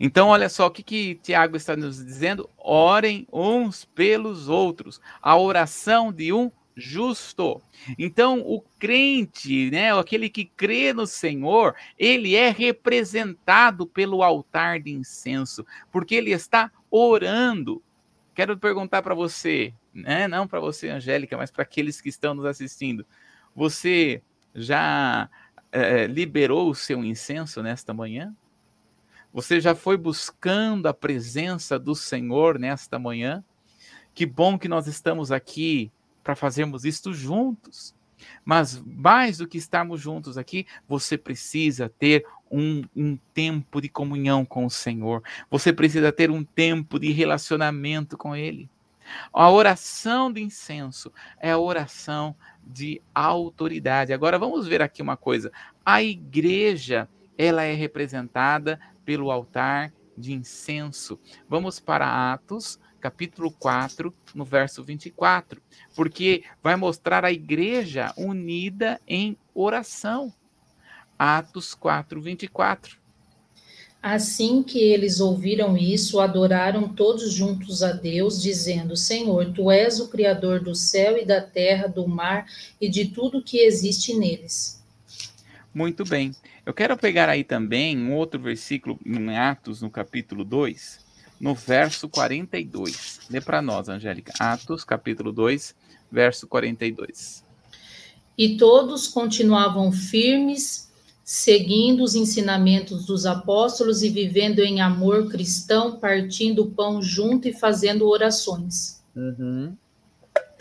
Então, 0.00 0.30
olha 0.30 0.48
só 0.48 0.66
o 0.66 0.70
que, 0.72 0.82
que 0.82 1.14
Tiago 1.22 1.56
está 1.56 1.76
nos 1.76 2.04
dizendo: 2.04 2.50
orem 2.58 3.24
uns 3.32 3.84
pelos 3.84 4.48
outros. 4.48 5.00
A 5.22 5.38
oração 5.38 6.12
de 6.12 6.32
um 6.32 6.50
justo. 6.76 7.60
Então, 7.98 8.40
o 8.40 8.60
crente, 8.78 9.70
né, 9.70 9.92
aquele 9.96 10.28
que 10.28 10.44
crê 10.44 10.92
no 10.92 11.06
Senhor, 11.06 11.74
ele 11.98 12.34
é 12.34 12.50
representado 12.50 13.86
pelo 13.86 14.22
altar 14.22 14.80
de 14.80 14.92
incenso, 14.92 15.66
porque 15.90 16.14
ele 16.14 16.30
está 16.30 16.70
orando. 16.90 17.82
Quero 18.34 18.56
perguntar 18.56 19.02
para 19.02 19.14
você, 19.14 19.74
né, 19.92 20.26
não 20.26 20.46
para 20.46 20.60
você, 20.60 20.88
Angélica, 20.88 21.36
mas 21.36 21.50
para 21.50 21.62
aqueles 21.62 22.00
que 22.00 22.08
estão 22.08 22.34
nos 22.34 22.46
assistindo. 22.46 23.04
Você 23.54 24.22
já 24.54 25.28
é, 25.70 26.06
liberou 26.06 26.70
o 26.70 26.74
seu 26.74 27.04
incenso 27.04 27.62
nesta 27.62 27.92
manhã? 27.92 28.34
Você 29.32 29.60
já 29.60 29.74
foi 29.74 29.96
buscando 29.96 30.86
a 30.86 30.94
presença 30.94 31.78
do 31.78 31.94
Senhor 31.94 32.58
nesta 32.58 32.98
manhã? 32.98 33.42
Que 34.14 34.26
bom 34.26 34.58
que 34.58 34.68
nós 34.68 34.86
estamos 34.86 35.32
aqui 35.32 35.90
para 36.22 36.36
fazermos 36.36 36.84
isto 36.84 37.12
juntos. 37.12 37.94
Mas 38.44 38.80
mais 38.84 39.38
do 39.38 39.48
que 39.48 39.58
estarmos 39.58 40.00
juntos 40.00 40.38
aqui, 40.38 40.66
você 40.88 41.18
precisa 41.18 41.88
ter 41.88 42.24
um, 42.50 42.82
um, 42.94 43.18
tempo 43.34 43.80
de 43.80 43.88
comunhão 43.88 44.44
com 44.44 44.64
o 44.64 44.70
Senhor. 44.70 45.22
Você 45.50 45.72
precisa 45.72 46.12
ter 46.12 46.30
um 46.30 46.44
tempo 46.44 46.98
de 46.98 47.10
relacionamento 47.10 48.16
com 48.16 48.36
Ele. 48.36 48.70
A 49.32 49.50
oração 49.50 50.32
de 50.32 50.40
incenso 50.42 51.12
é 51.40 51.50
a 51.50 51.58
oração 51.58 52.36
de 52.64 53.02
autoridade. 53.14 54.12
Agora 54.12 54.38
vamos 54.38 54.66
ver 54.66 54.80
aqui 54.80 55.02
uma 55.02 55.16
coisa. 55.16 55.50
A 55.84 56.02
igreja, 56.02 57.08
ela 57.36 57.62
é 57.62 57.74
representada 57.74 58.78
pelo 59.04 59.30
altar 59.30 59.92
de 60.16 60.32
incenso. 60.32 61.18
Vamos 61.48 61.80
para 61.80 62.32
Atos, 62.32 62.78
capítulo 63.02 63.50
4, 63.50 64.14
no 64.32 64.44
verso 64.44 64.84
24, 64.84 65.60
porque 65.94 66.44
vai 66.62 66.76
mostrar 66.76 67.24
a 67.24 67.32
igreja 67.32 68.14
unida 68.16 69.00
em 69.08 69.36
oração. 69.52 70.32
Atos 71.18 71.74
4, 71.74 72.20
24. 72.20 73.02
Assim 74.00 74.62
que 74.62 74.78
eles 74.78 75.20
ouviram 75.20 75.76
isso, 75.76 76.20
adoraram 76.20 76.88
todos 76.88 77.32
juntos 77.32 77.82
a 77.82 77.92
Deus, 77.92 78.40
dizendo: 78.40 78.96
Senhor, 78.96 79.52
tu 79.52 79.70
és 79.70 80.00
o 80.00 80.08
Criador 80.08 80.60
do 80.60 80.74
céu 80.74 81.18
e 81.18 81.24
da 81.24 81.40
terra, 81.40 81.86
do 81.86 82.06
mar 82.08 82.46
e 82.80 82.88
de 82.88 83.06
tudo 83.06 83.42
que 83.42 83.58
existe 83.58 84.14
neles. 84.14 84.82
Muito 85.74 86.04
bem. 86.04 86.32
Eu 86.64 86.74
quero 86.74 86.96
pegar 86.96 87.28
aí 87.28 87.42
também 87.42 87.96
um 87.96 88.14
outro 88.14 88.40
versículo 88.40 88.98
em 89.04 89.36
Atos, 89.36 89.80
no 89.82 89.90
capítulo 89.90 90.44
2, 90.44 91.01
no 91.42 91.56
verso 91.56 92.08
42. 92.08 93.22
Lê 93.28 93.40
para 93.40 93.60
nós, 93.60 93.88
Angélica. 93.88 94.32
Atos, 94.38 94.84
capítulo 94.84 95.32
2, 95.32 95.74
verso 96.10 96.46
42. 96.46 97.44
E 98.38 98.56
todos 98.56 99.08
continuavam 99.08 99.90
firmes 99.90 100.88
seguindo 101.24 102.04
os 102.04 102.14
ensinamentos 102.14 103.06
dos 103.06 103.26
apóstolos 103.26 104.02
e 104.02 104.08
vivendo 104.08 104.60
em 104.60 104.80
amor 104.80 105.28
cristão, 105.28 105.98
partindo 105.98 106.62
o 106.62 106.70
pão 106.70 107.02
junto 107.02 107.48
e 107.48 107.52
fazendo 107.52 108.08
orações. 108.08 109.02
Uhum. 109.16 109.76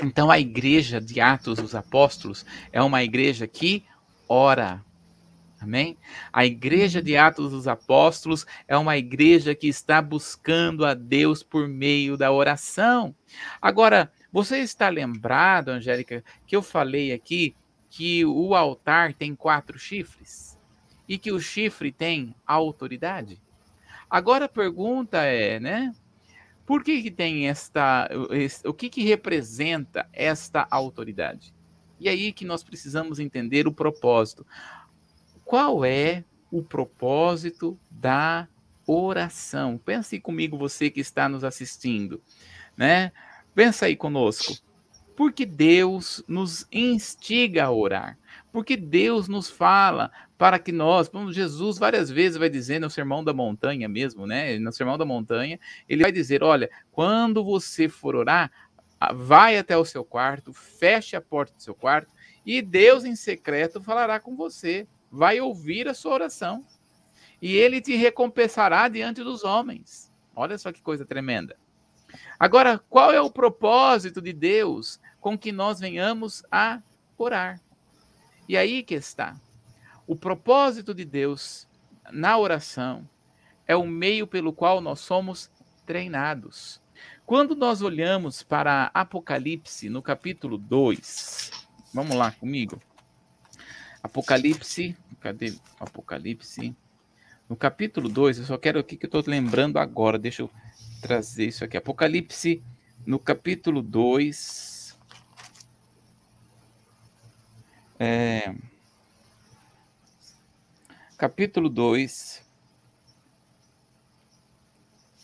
Então, 0.04 0.32
a 0.32 0.40
igreja 0.40 1.00
de 1.00 1.22
Atos 1.22 1.60
dos 1.60 1.76
Apóstolos 1.76 2.44
é 2.74 2.82
uma 2.82 3.04
igreja 3.04 3.46
que 3.46 3.84
ora. 4.28 4.84
Amém? 5.62 5.96
A 6.34 6.46
igreja 6.46 7.02
de 7.02 7.16
Atos 7.16 7.52
dos 7.52 7.68
Apóstolos 7.68 8.46
é 8.68 8.76
uma 8.76 8.98
igreja 8.98 9.54
que 9.54 9.68
está 9.68 10.02
buscando 10.02 10.86
a 10.86 10.94
Deus 10.94 11.44
por 11.44 11.68
meio 11.68 12.18
da 12.18 12.32
oração. 12.32 13.16
Agora, 13.62 14.12
você 14.32 14.58
está 14.60 14.90
lembrado, 14.90 15.70
Angélica, 15.70 16.24
que 16.48 16.56
eu 16.56 16.62
falei 16.62 17.14
aqui 17.14 17.56
que 17.90 18.26
o 18.26 18.56
altar 18.56 19.14
tem 19.14 19.36
quatro 19.36 19.78
chifres? 19.78 20.52
e 21.12 21.18
que 21.18 21.30
o 21.30 21.42
chifre 21.42 21.92
tem 21.92 22.34
autoridade? 22.48 23.42
Agora 24.10 24.46
a 24.46 24.50
pergunta 24.50 25.18
é, 25.18 25.60
né? 25.60 25.94
Por 26.66 26.86
que, 26.86 27.04
que 27.04 27.12
tem 27.12 27.50
esta. 27.50 28.10
O 28.64 28.74
que, 28.74 28.90
que 28.90 29.04
representa 29.04 30.08
esta 30.14 30.66
autoridade? 30.72 31.54
E 32.00 32.08
aí 32.08 32.32
que 32.32 32.46
nós 32.46 32.64
precisamos 32.64 33.20
entender 33.20 33.68
o 33.68 33.74
propósito. 33.74 34.48
Qual 35.52 35.84
é 35.84 36.24
o 36.50 36.64
propósito 36.64 37.78
da 37.90 38.48
oração? 38.88 39.78
Pense 39.78 40.18
comigo, 40.18 40.58
você 40.58 40.90
que 40.90 41.02
está 41.02 41.28
nos 41.28 41.44
assistindo, 41.44 42.22
né? 42.78 43.12
Pensa 43.54 43.88
aí 43.88 43.98
conosco. 43.98 44.54
Porque 45.14 45.46
Deus 45.46 46.24
nos 46.26 46.66
instiga 46.72 47.66
a 47.66 47.72
orar. 47.72 48.18
Porque 48.50 48.78
Deus 48.78 49.28
nos 49.28 49.50
fala 49.50 50.10
para 50.38 50.58
que 50.58 50.72
nós, 50.72 51.10
como 51.10 51.34
Jesus 51.34 51.78
várias 51.78 52.10
vezes 52.10 52.38
vai 52.38 52.50
dizer 52.50 52.80
no 52.80 52.90
Sermão 52.90 53.22
da 53.22 53.34
Montanha 53.34 53.90
mesmo, 53.90 54.26
né? 54.26 54.58
No 54.58 54.72
Sermão 54.72 54.98
da 54.98 55.04
Montanha, 55.04 55.60
ele 55.90 56.04
vai 56.04 56.14
dizer: 56.14 56.44
olha, 56.44 56.70
quando 56.94 57.44
você 57.44 57.90
for 57.90 58.16
orar, 58.16 58.50
vai 59.14 59.58
até 59.58 59.76
o 59.76 59.84
seu 59.84 60.06
quarto, 60.06 60.54
feche 60.54 61.14
a 61.14 61.20
porta 61.20 61.54
do 61.54 61.62
seu 61.62 61.76
quarto 61.76 62.14
e 62.46 62.62
Deus 62.62 63.04
em 63.04 63.18
secreto 63.18 63.82
falará 63.82 64.18
com 64.18 64.34
você, 64.34 64.88
vai 65.12 65.42
ouvir 65.42 65.88
a 65.88 65.94
sua 65.94 66.14
oração 66.14 66.66
e 67.42 67.56
ele 67.56 67.82
te 67.82 67.96
recompensará 67.96 68.88
diante 68.88 69.24
dos 69.24 69.44
homens. 69.44 70.12
Olha 70.36 70.58
só 70.58 70.72
que 70.72 70.82
coisa 70.82 71.06
tremenda. 71.06 71.58
Agora, 72.40 72.80
qual 72.90 73.12
é 73.12 73.20
o 73.20 73.32
propósito 73.32 74.22
de 74.22 74.34
Deus 74.34 75.00
com 75.20 75.38
que 75.38 75.52
nós 75.52 75.80
venhamos 75.80 76.44
a 76.52 76.82
orar? 77.18 77.62
E 78.48 78.58
aí 78.58 78.84
que 78.84 78.96
está. 78.96 79.36
O 80.08 80.16
propósito 80.16 80.94
de 80.94 81.06
Deus 81.06 81.68
na 82.12 82.38
oração 82.38 83.08
é 83.68 83.76
o 83.76 83.88
meio 83.88 84.28
pelo 84.28 84.52
qual 84.52 84.82
nós 84.82 85.00
somos 85.00 85.50
treinados. 85.86 86.82
Quando 87.26 87.56
nós 87.56 87.82
olhamos 87.82 88.44
para 88.44 88.92
Apocalipse, 88.94 89.90
no 89.90 90.02
capítulo 90.02 90.58
2, 90.58 91.52
vamos 91.94 92.16
lá 92.16 92.32
comigo. 92.32 92.82
Apocalipse, 94.04 94.96
cadê 95.20 95.54
Apocalipse? 95.80 96.76
No 97.48 97.56
capítulo 97.56 98.10
2, 98.10 98.40
eu 98.40 98.46
só 98.46 98.58
quero 98.58 98.80
aqui 98.80 98.96
que 98.96 99.06
eu 99.06 99.08
estou 99.08 99.24
lembrando 99.28 99.78
agora, 99.78 100.18
deixa 100.18 100.42
eu 100.42 100.50
trazer 101.02 101.48
isso 101.48 101.64
aqui. 101.64 101.78
Apocalipse, 101.78 102.64
no 103.06 103.20
capítulo 103.20 103.82
2, 103.82 104.82
É, 108.04 108.56
capítulo 111.16 111.70
2, 111.70 112.44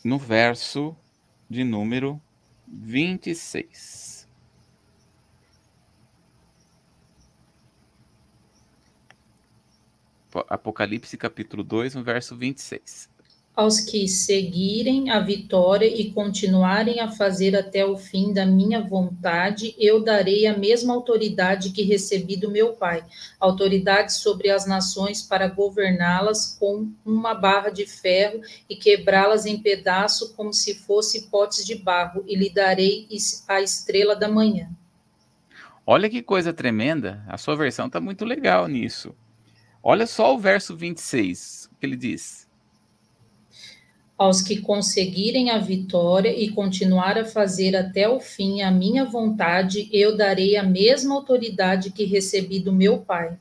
no 0.04 0.16
verso 0.16 0.96
de 1.50 1.64
número 1.64 2.22
26. 2.68 4.17
Apocalipse 10.48 11.16
capítulo 11.16 11.62
2, 11.62 11.94
no 11.94 12.02
verso 12.02 12.36
26 12.36 13.08
aos 13.58 13.80
que 13.80 14.06
seguirem 14.06 15.10
a 15.10 15.18
vitória 15.18 15.84
e 15.84 16.12
continuarem 16.12 17.00
a 17.00 17.10
fazer 17.10 17.56
até 17.56 17.84
o 17.84 17.96
fim 17.96 18.32
da 18.32 18.46
minha 18.46 18.80
vontade, 18.80 19.74
eu 19.76 20.00
darei 20.00 20.46
a 20.46 20.56
mesma 20.56 20.94
autoridade 20.94 21.70
que 21.70 21.82
recebi 21.82 22.36
do 22.36 22.52
meu 22.52 22.74
Pai, 22.74 23.04
autoridade 23.40 24.12
sobre 24.12 24.48
as 24.48 24.64
nações 24.64 25.22
para 25.22 25.48
governá-las 25.48 26.56
com 26.56 26.88
uma 27.04 27.34
barra 27.34 27.70
de 27.70 27.84
ferro 27.84 28.40
e 28.70 28.76
quebrá-las 28.76 29.44
em 29.44 29.58
pedaço 29.58 30.36
como 30.36 30.54
se 30.54 30.76
fossem 30.76 31.22
potes 31.22 31.66
de 31.66 31.74
barro, 31.74 32.22
e 32.28 32.36
lhe 32.36 32.50
darei 32.50 33.08
a 33.48 33.60
estrela 33.60 34.14
da 34.14 34.28
manhã. 34.28 34.70
Olha 35.84 36.08
que 36.08 36.22
coisa 36.22 36.52
tremenda, 36.52 37.24
a 37.26 37.36
sua 37.36 37.56
versão 37.56 37.88
está 37.88 38.00
muito 38.00 38.24
legal 38.24 38.68
nisso. 38.68 39.12
Olha 39.82 40.06
só 40.06 40.34
o 40.34 40.38
verso 40.38 40.76
26, 40.76 41.70
que 41.78 41.86
ele 41.86 41.96
diz. 41.96 42.48
Aos 44.16 44.42
que 44.42 44.60
conseguirem 44.60 45.50
a 45.50 45.58
vitória 45.58 46.28
e 46.28 46.50
continuar 46.50 47.16
a 47.16 47.24
fazer 47.24 47.76
até 47.76 48.08
o 48.08 48.18
fim 48.18 48.62
a 48.62 48.70
minha 48.70 49.04
vontade, 49.04 49.88
eu 49.92 50.16
darei 50.16 50.56
a 50.56 50.62
mesma 50.62 51.14
autoridade 51.14 51.92
que 51.92 52.04
recebi 52.04 52.58
do 52.58 52.72
meu 52.72 52.98
Pai. 52.98 53.38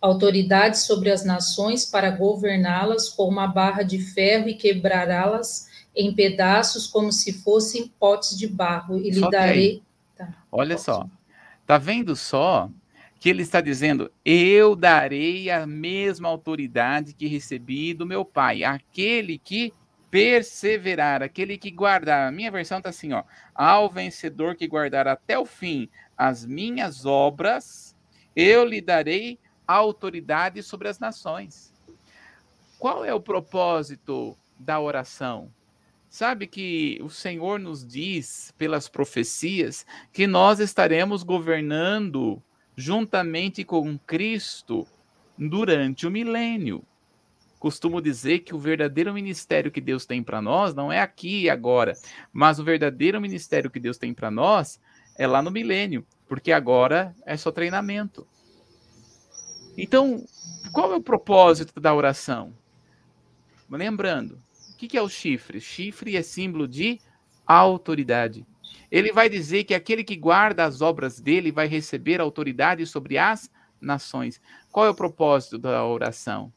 Autoridade 0.00 0.78
sobre 0.78 1.10
as 1.10 1.24
nações 1.24 1.84
para 1.84 2.10
governá-las 2.10 3.08
com 3.08 3.28
uma 3.28 3.46
barra 3.46 3.82
de 3.82 3.98
ferro 3.98 4.48
e 4.48 4.54
quebrá-las 4.54 5.68
em 5.94 6.12
pedaços 6.12 6.86
como 6.86 7.12
se 7.12 7.32
fossem 7.32 7.88
potes 7.98 8.36
de 8.36 8.46
barro, 8.46 8.98
e 8.98 9.10
lhe 9.10 9.20
só 9.20 9.30
darei. 9.30 9.82
Tá, 10.16 10.28
Olha 10.50 10.76
só, 10.76 11.08
tá 11.64 11.78
vendo 11.78 12.14
só 12.14 12.68
que 13.18 13.28
ele 13.28 13.42
está 13.42 13.60
dizendo: 13.60 14.10
Eu 14.24 14.76
darei 14.76 15.50
a 15.50 15.66
mesma 15.66 16.28
autoridade 16.28 17.14
que 17.14 17.26
recebi 17.26 17.94
do 17.94 18.06
meu 18.06 18.24
pai, 18.24 18.64
aquele 18.64 19.38
que 19.38 19.72
perseverar, 20.10 21.22
aquele 21.22 21.58
que 21.58 21.70
guardar. 21.70 22.28
A 22.28 22.32
minha 22.32 22.50
versão 22.50 22.78
está 22.78 22.90
assim: 22.90 23.12
ó, 23.12 23.24
ao 23.54 23.90
vencedor 23.90 24.54
que 24.54 24.66
guardar 24.66 25.06
até 25.08 25.38
o 25.38 25.44
fim 25.44 25.88
as 26.16 26.44
minhas 26.44 27.04
obras, 27.04 27.94
eu 28.34 28.64
lhe 28.64 28.80
darei 28.80 29.38
autoridade 29.66 30.62
sobre 30.62 30.88
as 30.88 30.98
nações. 30.98 31.72
Qual 32.78 33.04
é 33.04 33.12
o 33.12 33.20
propósito 33.20 34.36
da 34.58 34.78
oração? 34.80 35.50
Sabe 36.08 36.46
que 36.46 36.98
o 37.02 37.10
Senhor 37.10 37.58
nos 37.58 37.86
diz 37.86 38.54
pelas 38.56 38.88
profecias 38.88 39.84
que 40.12 40.26
nós 40.26 40.60
estaremos 40.60 41.22
governando 41.22 42.42
juntamente 42.76 43.64
com 43.64 43.98
Cristo 43.98 44.86
durante 45.36 46.06
o 46.06 46.10
milênio. 46.10 46.84
Costumo 47.58 48.02
dizer 48.02 48.40
que 48.40 48.54
o 48.54 48.58
verdadeiro 48.58 49.12
ministério 49.14 49.70
que 49.70 49.80
Deus 49.80 50.04
tem 50.04 50.22
para 50.22 50.42
nós 50.42 50.74
não 50.74 50.92
é 50.92 51.00
aqui 51.00 51.42
e 51.42 51.50
agora, 51.50 51.94
mas 52.32 52.58
o 52.58 52.64
verdadeiro 52.64 53.20
ministério 53.20 53.70
que 53.70 53.80
Deus 53.80 53.96
tem 53.96 54.12
para 54.12 54.30
nós 54.30 54.78
é 55.18 55.26
lá 55.26 55.40
no 55.40 55.50
milênio, 55.50 56.06
porque 56.28 56.52
agora 56.52 57.14
é 57.24 57.36
só 57.36 57.50
treinamento. 57.50 58.26
Então, 59.76 60.24
qual 60.72 60.92
é 60.92 60.96
o 60.96 61.02
propósito 61.02 61.80
da 61.80 61.94
oração? 61.94 62.52
Lembrando, 63.70 64.40
o 64.72 64.76
que 64.76 64.96
é 64.96 65.02
o 65.02 65.08
chifre? 65.08 65.60
Chifre 65.60 66.16
é 66.16 66.22
símbolo 66.22 66.68
de 66.68 67.00
autoridade. 67.46 68.46
Ele 68.90 69.12
vai 69.12 69.28
dizer 69.28 69.64
que 69.64 69.74
aquele 69.74 70.04
que 70.04 70.16
guarda 70.16 70.64
as 70.64 70.80
obras 70.80 71.20
dele 71.20 71.50
vai 71.50 71.66
receber 71.66 72.20
autoridade 72.20 72.86
sobre 72.86 73.18
as 73.18 73.50
nações. 73.80 74.40
Qual 74.70 74.86
é 74.86 74.90
o 74.90 74.94
propósito 74.94 75.58
da 75.58 75.84
oração? 75.84 76.52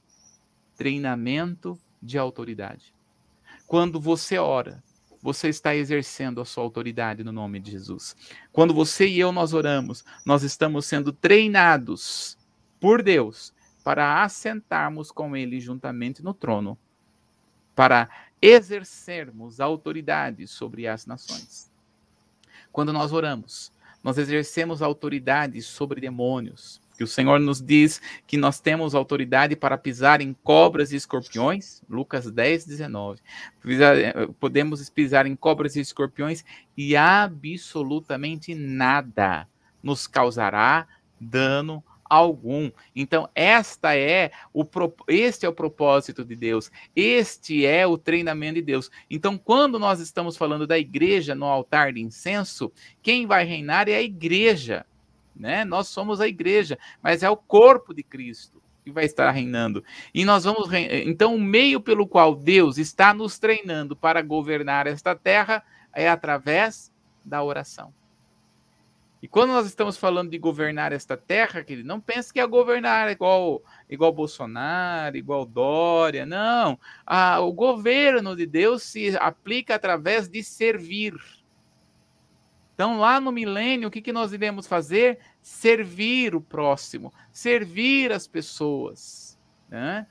Treinamento 0.76 1.80
de 2.02 2.18
autoridade. 2.18 2.94
Quando 3.68 4.00
você 4.00 4.38
ora, 4.38 4.84
você 5.22 5.50
está 5.50 5.76
exercendo 5.76 6.40
a 6.40 6.46
sua 6.46 6.64
autoridade 6.64 7.24
no 7.24 7.32
nome 7.32 7.60
de 7.60 7.72
Jesus. 7.72 8.16
Quando 8.52 8.74
você 8.74 9.08
e 9.08 9.20
eu 9.20 9.32
nós 9.32 9.54
oramos, 9.54 10.04
nós 10.26 10.44
estamos 10.44 10.86
sendo 10.86 11.12
treinados 11.12 12.38
por 12.80 13.04
Deus 13.04 13.54
para 13.84 14.24
assentarmos 14.24 15.12
com 15.12 15.36
ele 15.36 15.60
juntamente 15.60 16.24
no 16.24 16.34
trono, 16.34 16.78
para 17.76 18.10
exercermos 18.42 19.60
autoridade 19.60 20.48
sobre 20.48 20.88
as 20.88 21.06
nações. 21.06 21.69
Quando 22.72 22.94
nós 22.94 23.12
oramos, 23.12 23.72
nós 24.04 24.18
exercemos 24.18 24.82
autoridade 24.82 25.62
sobre 25.62 26.00
demônios, 26.00 26.82
que 26.98 27.04
o 27.04 27.08
Senhor 27.08 27.40
nos 27.40 27.62
diz 27.62 28.02
que 28.28 28.36
nós 28.36 28.60
temos 28.60 28.94
autoridade 28.94 29.56
para 29.56 29.78
pisar 29.78 30.20
em 30.20 30.34
cobras 30.34 30.92
e 30.92 30.98
escorpiões, 30.98 31.82
Lucas 31.90 32.30
10, 32.30 32.66
19. 32.66 33.22
Podemos 34.38 34.90
pisar 34.90 35.26
em 35.26 35.36
cobras 35.36 35.78
e 35.78 35.80
escorpiões 35.80 36.44
e 36.76 36.98
absolutamente 36.98 38.54
nada 38.54 39.48
nos 39.82 40.08
causará 40.08 40.88
dano 41.20 41.84
algum. 42.10 42.72
Então, 42.96 43.30
esta 43.36 43.96
é 43.96 44.32
o 44.52 44.66
este 45.08 45.46
é 45.46 45.50
o 45.50 45.54
propósito 45.54 46.26
de 46.26 46.36
Deus. 46.36 46.72
Este 46.96 47.66
é 47.66 47.86
o 47.86 47.98
treinamento 47.98 48.56
de 48.56 48.64
Deus. 48.64 48.90
Então, 49.10 49.38
quando 49.38 49.78
nós 49.78 50.00
estamos 50.00 50.36
falando 50.36 50.66
da 50.66 50.80
igreja 50.80 51.36
no 51.36 51.46
altar 51.46 51.94
de 51.94 52.02
incenso, 52.02 52.72
quem 53.02 53.28
vai 53.28 53.46
reinar 53.46 53.88
é 53.88 53.96
a 53.96 54.02
igreja, 54.02 54.86
né? 55.36 55.64
Nós 55.64 55.88
somos 55.88 56.20
a 56.20 56.28
igreja, 56.28 56.78
mas 57.02 57.22
é 57.22 57.30
o 57.30 57.38
corpo 57.38 57.94
de 57.94 58.02
Cristo 58.02 58.60
que 58.84 58.92
vai 58.92 59.06
estar 59.06 59.30
reinando. 59.30 59.84
E 60.14 60.26
nós 60.26 60.44
vamos 60.44 60.70
então 60.74 61.36
o 61.36 61.40
meio 61.40 61.80
pelo 61.80 62.08
qual 62.08 62.36
Deus 62.36 62.78
está 62.78 63.14
nos 63.14 63.38
treinando 63.38 63.96
para 63.96 64.22
governar 64.22 64.88
esta 64.88 65.16
terra 65.16 65.64
é 65.94 66.10
através 66.10 66.92
da 67.24 67.44
oração. 67.44 67.94
E 69.22 69.28
quando 69.28 69.52
nós 69.52 69.66
estamos 69.66 69.98
falando 69.98 70.32
de 70.32 70.38
governar 70.38 70.94
esta 70.94 71.18
terra, 71.18 71.64
querido, 71.64 71.88
não 71.88 72.00
pense 72.00 72.32
que 72.32 72.40
é 72.40 72.48
governar 72.48 73.12
igual 73.12 73.62
igual 73.90 74.14
Bolsonaro, 74.14 75.18
igual 75.18 75.46
Dória, 75.46 76.26
não. 76.26 76.80
Ah, 77.06 77.42
o 77.42 77.52
governo 77.52 78.36
de 78.36 78.46
Deus 78.46 78.84
se 78.84 79.18
aplica 79.18 79.76
através 79.76 80.30
de 80.30 80.42
servir. 80.42 81.14
Então, 82.74 82.98
lá 82.98 83.20
no 83.20 83.30
milênio, 83.30 83.90
o 83.90 83.92
que, 83.92 84.02
que 84.02 84.14
nós 84.14 84.32
iremos 84.32 84.66
fazer? 84.66 85.20
Servir 85.42 86.34
o 86.34 86.40
próximo, 86.40 87.14
servir 87.30 88.14
as 88.14 88.26
pessoas. 88.26 89.38
Né? 89.68 90.08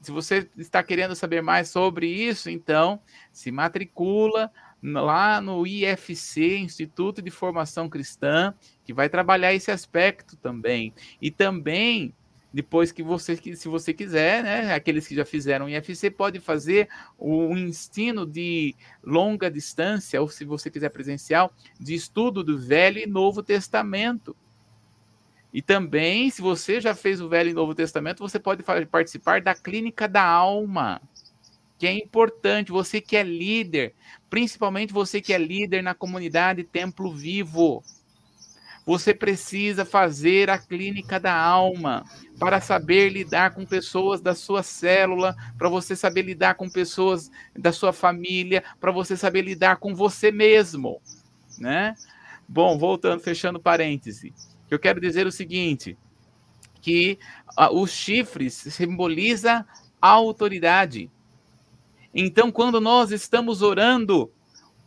Se 0.00 0.12
você 0.12 0.48
está 0.56 0.84
querendo 0.84 1.16
saber 1.16 1.42
mais 1.42 1.68
sobre 1.68 2.06
isso, 2.06 2.48
então 2.48 3.02
se 3.32 3.50
matricula 3.50 4.52
lá 4.94 5.40
no 5.40 5.66
IFC, 5.66 6.58
Instituto 6.58 7.20
de 7.20 7.30
Formação 7.30 7.88
Cristã, 7.88 8.54
que 8.84 8.92
vai 8.92 9.08
trabalhar 9.08 9.52
esse 9.52 9.70
aspecto 9.70 10.36
também. 10.36 10.94
E 11.20 11.30
também, 11.30 12.14
depois 12.52 12.92
que 12.92 13.02
você, 13.02 13.36
se 13.36 13.68
você 13.68 13.92
quiser, 13.92 14.44
né, 14.44 14.74
aqueles 14.74 15.06
que 15.06 15.14
já 15.14 15.24
fizeram 15.24 15.68
IFC, 15.68 16.10
pode 16.10 16.38
fazer 16.38 16.88
o 17.18 17.56
ensino 17.56 18.24
de 18.24 18.74
longa 19.02 19.50
distância, 19.50 20.20
ou 20.20 20.28
se 20.28 20.44
você 20.44 20.70
quiser 20.70 20.90
presencial, 20.90 21.52
de 21.80 21.94
estudo 21.94 22.44
do 22.44 22.56
Velho 22.56 22.98
e 22.98 23.06
Novo 23.06 23.42
Testamento. 23.42 24.36
E 25.52 25.62
também, 25.62 26.30
se 26.30 26.42
você 26.42 26.80
já 26.80 26.94
fez 26.94 27.20
o 27.20 27.28
Velho 27.28 27.50
e 27.50 27.54
Novo 27.54 27.74
Testamento, 27.74 28.20
você 28.20 28.38
pode 28.38 28.62
participar 28.90 29.40
da 29.40 29.54
Clínica 29.54 30.06
da 30.06 30.22
Alma 30.22 31.00
que 31.78 31.86
é 31.86 31.92
importante, 31.92 32.72
você 32.72 33.00
que 33.00 33.16
é 33.16 33.22
líder, 33.22 33.94
principalmente 34.30 34.92
você 34.92 35.20
que 35.20 35.32
é 35.32 35.38
líder 35.38 35.82
na 35.82 35.94
comunidade 35.94 36.64
Templo 36.64 37.12
Vivo. 37.12 37.82
Você 38.86 39.12
precisa 39.12 39.84
fazer 39.84 40.48
a 40.48 40.58
clínica 40.58 41.18
da 41.18 41.34
alma 41.34 42.04
para 42.38 42.60
saber 42.60 43.08
lidar 43.08 43.52
com 43.52 43.66
pessoas 43.66 44.20
da 44.20 44.32
sua 44.32 44.62
célula, 44.62 45.34
para 45.58 45.68
você 45.68 45.96
saber 45.96 46.22
lidar 46.22 46.54
com 46.54 46.70
pessoas 46.70 47.28
da 47.52 47.72
sua 47.72 47.92
família, 47.92 48.62
para 48.80 48.92
você 48.92 49.16
saber 49.16 49.42
lidar 49.42 49.78
com 49.78 49.92
você 49.92 50.30
mesmo, 50.30 51.00
né? 51.58 51.94
Bom, 52.48 52.78
voltando, 52.78 53.20
fechando 53.20 53.58
parêntese, 53.58 54.32
eu 54.70 54.78
quero 54.78 55.00
dizer 55.00 55.26
o 55.26 55.32
seguinte, 55.32 55.98
que 56.80 57.18
uh, 57.58 57.76
os 57.76 57.90
chifres 57.90 58.54
simboliza 58.54 59.66
a 60.00 60.08
autoridade. 60.08 61.10
Então, 62.18 62.50
quando 62.50 62.80
nós 62.80 63.12
estamos 63.12 63.60
orando, 63.60 64.32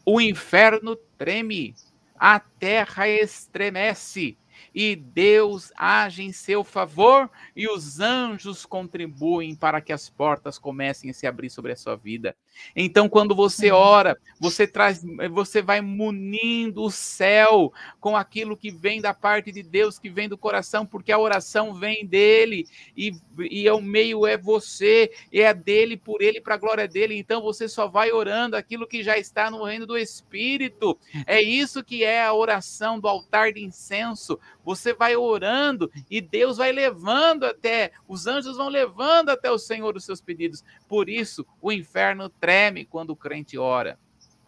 o 0.03 0.19
inferno 0.19 0.95
treme, 1.15 1.75
a 2.15 2.39
terra 2.39 3.07
estremece 3.07 4.35
e 4.73 4.95
Deus 4.95 5.71
age 5.77 6.23
em 6.23 6.31
seu 6.31 6.63
favor 6.63 7.29
e 7.55 7.69
os 7.69 7.99
anjos 7.99 8.65
contribuem 8.65 9.53
para 9.55 9.79
que 9.79 9.93
as 9.93 10.09
portas 10.09 10.57
comecem 10.57 11.11
a 11.11 11.13
se 11.13 11.27
abrir 11.27 11.51
sobre 11.51 11.71
a 11.71 11.75
sua 11.75 11.95
vida. 11.95 12.35
Então, 12.75 13.09
quando 13.09 13.35
você 13.35 13.71
ora, 13.71 14.17
você 14.39 14.67
traz, 14.67 15.03
você 15.31 15.61
vai 15.61 15.81
munindo 15.81 16.83
o 16.83 16.91
céu 16.91 17.73
com 17.99 18.15
aquilo 18.15 18.55
que 18.55 18.71
vem 18.71 19.01
da 19.01 19.13
parte 19.13 19.51
de 19.51 19.63
Deus, 19.63 19.99
que 19.99 20.09
vem 20.09 20.29
do 20.29 20.37
coração, 20.37 20.85
porque 20.85 21.11
a 21.11 21.19
oração 21.19 21.73
vem 21.73 22.05
dele 22.05 22.65
e, 22.95 23.11
e 23.49 23.67
é 23.67 23.73
o 23.73 23.81
meio 23.81 24.25
é 24.25 24.37
você, 24.37 25.11
e 25.31 25.41
é 25.41 25.53
dele, 25.53 25.97
por 25.97 26.21
ele, 26.21 26.39
para 26.39 26.55
a 26.55 26.57
glória 26.57 26.87
dele. 26.87 27.17
Então, 27.17 27.41
você 27.41 27.67
só 27.67 27.87
vai 27.87 28.11
orando 28.11 28.55
aquilo 28.55 28.87
que 28.87 29.03
já 29.03 29.17
está 29.17 29.49
no 29.49 29.63
reino 29.63 29.85
do 29.85 29.97
Espírito. 29.97 30.97
É 31.25 31.41
isso 31.41 31.83
que 31.83 32.03
é 32.03 32.23
a 32.23 32.33
oração 32.33 32.99
do 32.99 33.07
altar 33.07 33.51
de 33.53 33.63
incenso. 33.63 34.39
Você 34.63 34.93
vai 34.93 35.15
orando 35.15 35.91
e 36.09 36.21
Deus 36.21 36.57
vai 36.57 36.71
levando 36.71 37.43
até, 37.45 37.91
os 38.07 38.27
anjos 38.27 38.57
vão 38.57 38.69
levando 38.69 39.29
até 39.29 39.49
o 39.51 39.57
Senhor 39.57 39.95
os 39.95 40.05
seus 40.05 40.21
pedidos. 40.21 40.63
Por 40.87 41.09
isso, 41.09 41.45
o 41.61 41.71
inferno 41.71 42.29
treme 42.39 42.85
quando 42.85 43.11
o 43.11 43.15
crente 43.15 43.57
ora, 43.57 43.99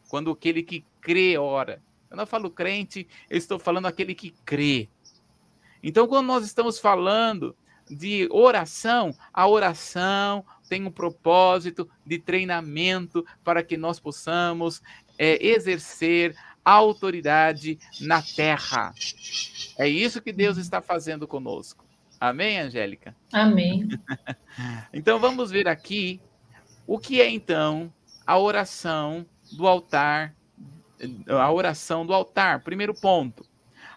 quando 0.09 0.31
aquele 0.31 0.63
que 0.63 0.85
crê 0.99 1.37
ora. 1.37 1.81
Eu 2.09 2.17
não 2.17 2.25
falo 2.25 2.49
crente, 2.49 3.07
eu 3.29 3.37
estou 3.37 3.57
falando 3.57 3.85
aquele 3.85 4.13
que 4.13 4.31
crê. 4.45 4.89
Então, 5.81 6.07
quando 6.07 6.27
nós 6.27 6.45
estamos 6.45 6.77
falando 6.77 7.55
de 7.89 8.27
oração, 8.31 9.15
a 9.33 9.47
oração 9.47 10.45
tem 10.69 10.85
um 10.85 10.91
propósito 10.91 11.89
de 12.05 12.19
treinamento 12.19 13.25
para 13.43 13.63
que 13.63 13.75
nós 13.75 13.99
possamos 13.99 14.81
é, 15.17 15.45
exercer 15.45 16.35
autoridade 16.63 17.77
na 17.99 18.21
terra. 18.21 18.93
É 19.77 19.87
isso 19.87 20.21
que 20.21 20.31
Deus 20.31 20.57
está 20.57 20.81
fazendo 20.81 21.27
conosco. 21.27 21.85
Amém, 22.19 22.59
Angélica? 22.59 23.15
Amém. 23.33 23.87
então 24.93 25.19
vamos 25.19 25.49
ver 25.49 25.67
aqui 25.67 26.21
o 26.93 26.99
que 26.99 27.21
é 27.21 27.29
então 27.29 27.89
a 28.27 28.37
oração 28.37 29.25
do 29.53 29.65
altar, 29.65 30.35
a 31.25 31.49
oração 31.49 32.05
do 32.05 32.13
altar. 32.13 32.65
Primeiro 32.65 32.93
ponto. 32.93 33.45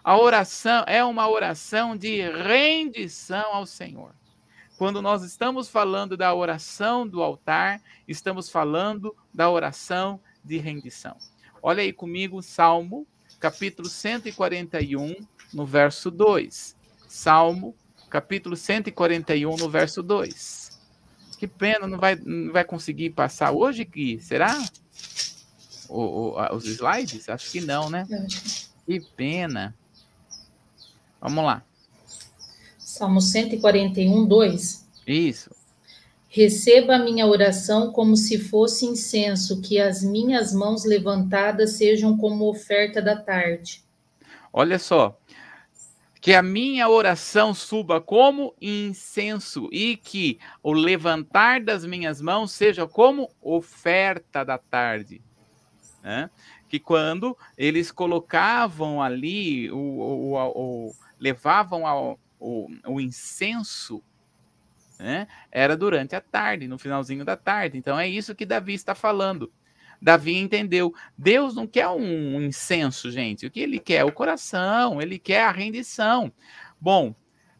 A 0.01 0.17
oração 0.17 0.85
é 0.87 1.03
uma 1.03 1.27
oração 1.27 1.97
de 1.97 2.21
rendição 2.21 3.53
ao 3.53 3.65
Senhor. 3.65 4.15
Quando 4.77 5.01
nós 5.01 5.23
estamos 5.23 5.67
falando 5.67 6.15
da 6.15 6.33
oração 6.33 7.05
do 7.05 7.21
altar, 7.21 7.81
estamos 8.07 8.49
falando 8.49 9.13
da 9.33 9.49
oração 9.49 10.17
de 10.41 10.57
rendição. 10.57 11.17
Olha 11.61 11.83
aí 11.83 11.91
comigo, 11.91 12.41
Salmo, 12.41 13.05
capítulo 13.41 13.89
141, 13.89 15.17
no 15.53 15.65
verso 15.65 16.09
2. 16.09 16.77
Salmo, 17.09 17.75
capítulo 18.09 18.55
141, 18.55 19.57
no 19.57 19.69
verso 19.69 20.01
2. 20.01 20.64
Que 21.37 21.47
pena, 21.47 21.87
não 21.87 21.97
vai, 21.97 22.15
não 22.15 22.51
vai 22.53 22.63
conseguir 22.63 23.11
passar 23.11 23.51
hoje, 23.51 23.83
Gui? 23.83 24.19
Será? 24.19 24.57
O, 25.89 26.01
o, 26.01 26.55
os 26.55 26.65
slides? 26.65 27.27
Acho 27.29 27.51
que 27.51 27.61
não, 27.61 27.89
né? 27.89 28.07
Que 28.85 28.99
pena. 29.15 29.75
Vamos 31.19 31.43
lá. 31.43 31.63
Salmo 32.77 33.19
141, 33.19 34.25
2. 34.25 34.87
Isso. 35.05 35.49
Receba 36.29 36.95
a 36.95 36.99
minha 36.99 37.25
oração 37.25 37.91
como 37.91 38.15
se 38.15 38.37
fosse 38.37 38.85
incenso, 38.85 39.61
que 39.61 39.79
as 39.79 40.03
minhas 40.03 40.53
mãos 40.53 40.83
levantadas 40.83 41.71
sejam 41.71 42.17
como 42.17 42.49
oferta 42.49 43.01
da 43.01 43.15
tarde. 43.15 43.83
Olha 44.51 44.77
só, 44.77 45.17
que 46.25 46.33
a 46.33 46.41
minha 46.41 46.89
oração 46.89 47.53
suba 47.53 48.01
como 48.01 48.55
incenso 48.59 49.69
e 49.71 49.95
que 49.95 50.39
o 50.63 50.73
levantar 50.73 51.61
das 51.61 51.85
minhas 51.85 52.19
mãos 52.19 52.51
seja 52.51 52.87
como 52.87 53.29
oferta 53.39 54.43
da 54.43 54.57
tarde. 54.57 55.21
Né? 56.01 56.31
Que 56.67 56.79
quando 56.79 57.37
eles 57.55 57.91
colocavam 57.91 59.03
ali, 59.03 59.69
o, 59.69 59.77
o, 59.77 60.33
o, 60.33 60.95
levavam 61.19 61.85
ao, 61.85 62.19
o, 62.39 62.71
o 62.87 62.99
incenso, 62.99 64.01
né? 64.97 65.27
era 65.51 65.77
durante 65.77 66.15
a 66.15 66.21
tarde, 66.21 66.67
no 66.67 66.79
finalzinho 66.79 67.23
da 67.23 67.37
tarde. 67.37 67.77
Então 67.77 67.99
é 67.99 68.07
isso 68.07 68.33
que 68.33 68.47
Davi 68.47 68.73
está 68.73 68.95
falando. 68.95 69.53
Davi 70.01 70.37
entendeu. 70.37 70.93
Deus 71.17 71.55
não 71.55 71.65
quer 71.65 71.87
um 71.89 72.41
incenso, 72.41 73.11
gente. 73.11 73.45
O 73.45 73.51
que 73.51 73.59
ele 73.59 73.79
quer? 73.79 74.03
O 74.03 74.11
coração, 74.11 75.01
ele 75.01 75.17
quer 75.17 75.43
a 75.43 75.51
rendição. 75.51 76.31
Bom, 76.79 77.15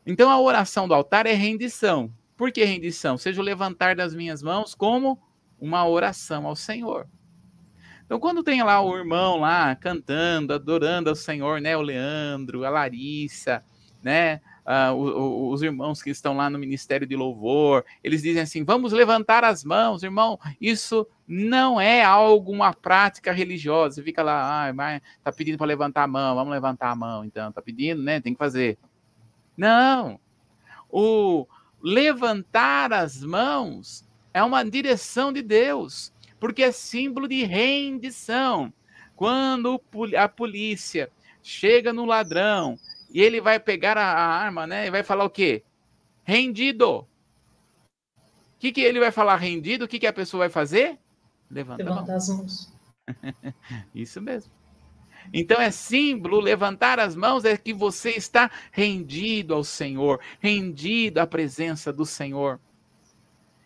então 0.05 0.29
a 0.29 0.39
oração 0.39 0.87
do 0.87 0.93
altar 0.93 1.25
é 1.25 1.33
rendição. 1.33 2.11
Por 2.37 2.51
que 2.51 2.63
rendição? 2.63 3.17
Seja 3.17 3.41
o 3.41 3.43
levantar 3.43 3.95
das 3.95 4.13
minhas 4.13 4.41
mãos 4.41 4.75
como 4.75 5.19
uma 5.59 5.87
oração 5.87 6.45
ao 6.45 6.55
Senhor. 6.55 7.07
Então, 8.05 8.19
quando 8.19 8.43
tem 8.43 8.61
lá 8.61 8.81
o 8.81 8.95
irmão 8.95 9.39
lá 9.39 9.75
cantando, 9.75 10.53
adorando 10.53 11.09
ao 11.09 11.15
Senhor, 11.15 11.59
né? 11.59 11.75
O 11.75 11.81
Leandro, 11.81 12.63
a 12.63 12.69
Larissa, 12.69 13.63
né? 14.03 14.41
Uh, 14.65 15.51
os 15.51 15.61
irmãos 15.61 16.01
que 16.01 16.09
estão 16.09 16.35
lá 16.35 16.49
no 16.49 16.57
Ministério 16.57 17.05
de 17.05 17.15
Louvor, 17.15 17.85
eles 18.03 18.21
dizem 18.21 18.41
assim: 18.41 18.63
vamos 18.63 18.91
levantar 18.91 19.43
as 19.43 19.63
mãos, 19.63 20.03
irmão. 20.03 20.39
Isso 20.59 21.07
não 21.27 21.79
é 21.79 22.03
algo, 22.03 22.51
uma 22.51 22.73
prática 22.73 23.31
religiosa. 23.31 23.95
Você 23.95 24.03
fica 24.03 24.23
lá, 24.23 24.67
ah, 24.67 24.73
mas 24.73 25.01
tá 25.23 25.31
pedindo 25.31 25.57
para 25.57 25.67
levantar 25.67 26.03
a 26.03 26.07
mão, 26.07 26.35
vamos 26.35 26.53
levantar 26.53 26.91
a 26.91 26.95
mão, 26.95 27.23
então, 27.23 27.51
tá 27.51 27.61
pedindo, 27.61 28.01
né? 28.01 28.19
Tem 28.19 28.33
que 28.33 28.39
fazer. 28.39 28.77
Não. 29.55 30.19
O 30.89 31.47
levantar 31.81 32.91
as 32.91 33.23
mãos 33.23 34.07
é 34.33 34.43
uma 34.43 34.63
direção 34.63 35.31
de 35.31 35.41
Deus, 35.41 36.11
porque 36.39 36.63
é 36.63 36.71
símbolo 36.71 37.27
de 37.27 37.43
rendição. 37.43 38.73
Quando 39.15 39.81
a 40.17 40.27
polícia 40.27 41.09
chega 41.41 41.93
no 41.93 42.05
ladrão 42.05 42.77
e 43.15 43.21
ele 43.21 43.39
vai 43.39 43.57
pegar 43.57 43.97
a, 43.97 44.03
a 44.03 44.27
arma, 44.43 44.67
né? 44.67 44.87
E 44.87 44.91
vai 44.91 45.01
falar 45.01 45.23
o 45.23 45.29
quê? 45.29 45.63
Rendido. 46.25 46.97
O 46.97 47.07
que, 48.59 48.73
que 48.73 48.81
ele 48.81 48.99
vai 48.99 49.09
falar 49.09 49.37
rendido? 49.37 49.85
O 49.85 49.87
que, 49.87 49.99
que 49.99 50.05
a 50.05 50.11
pessoa 50.11 50.39
vai 50.39 50.49
fazer? 50.49 50.99
Levanta 51.49 51.81
Levantar 51.81 52.15
as 52.15 52.27
mãos. 52.27 52.73
Isso 53.95 54.21
mesmo. 54.21 54.51
Então 55.33 55.61
é 55.61 55.71
símbolo, 55.71 56.41
levantar 56.41 56.99
as 56.99 57.15
mãos 57.15 57.45
é 57.45 57.55
que 57.55 57.73
você 57.73 58.09
está 58.11 58.51
rendido 58.69 59.53
ao 59.53 59.63
Senhor, 59.63 60.19
rendido 60.41 61.19
à 61.19 61.25
presença 61.25 61.93
do 61.93 62.05
Senhor. 62.05 62.59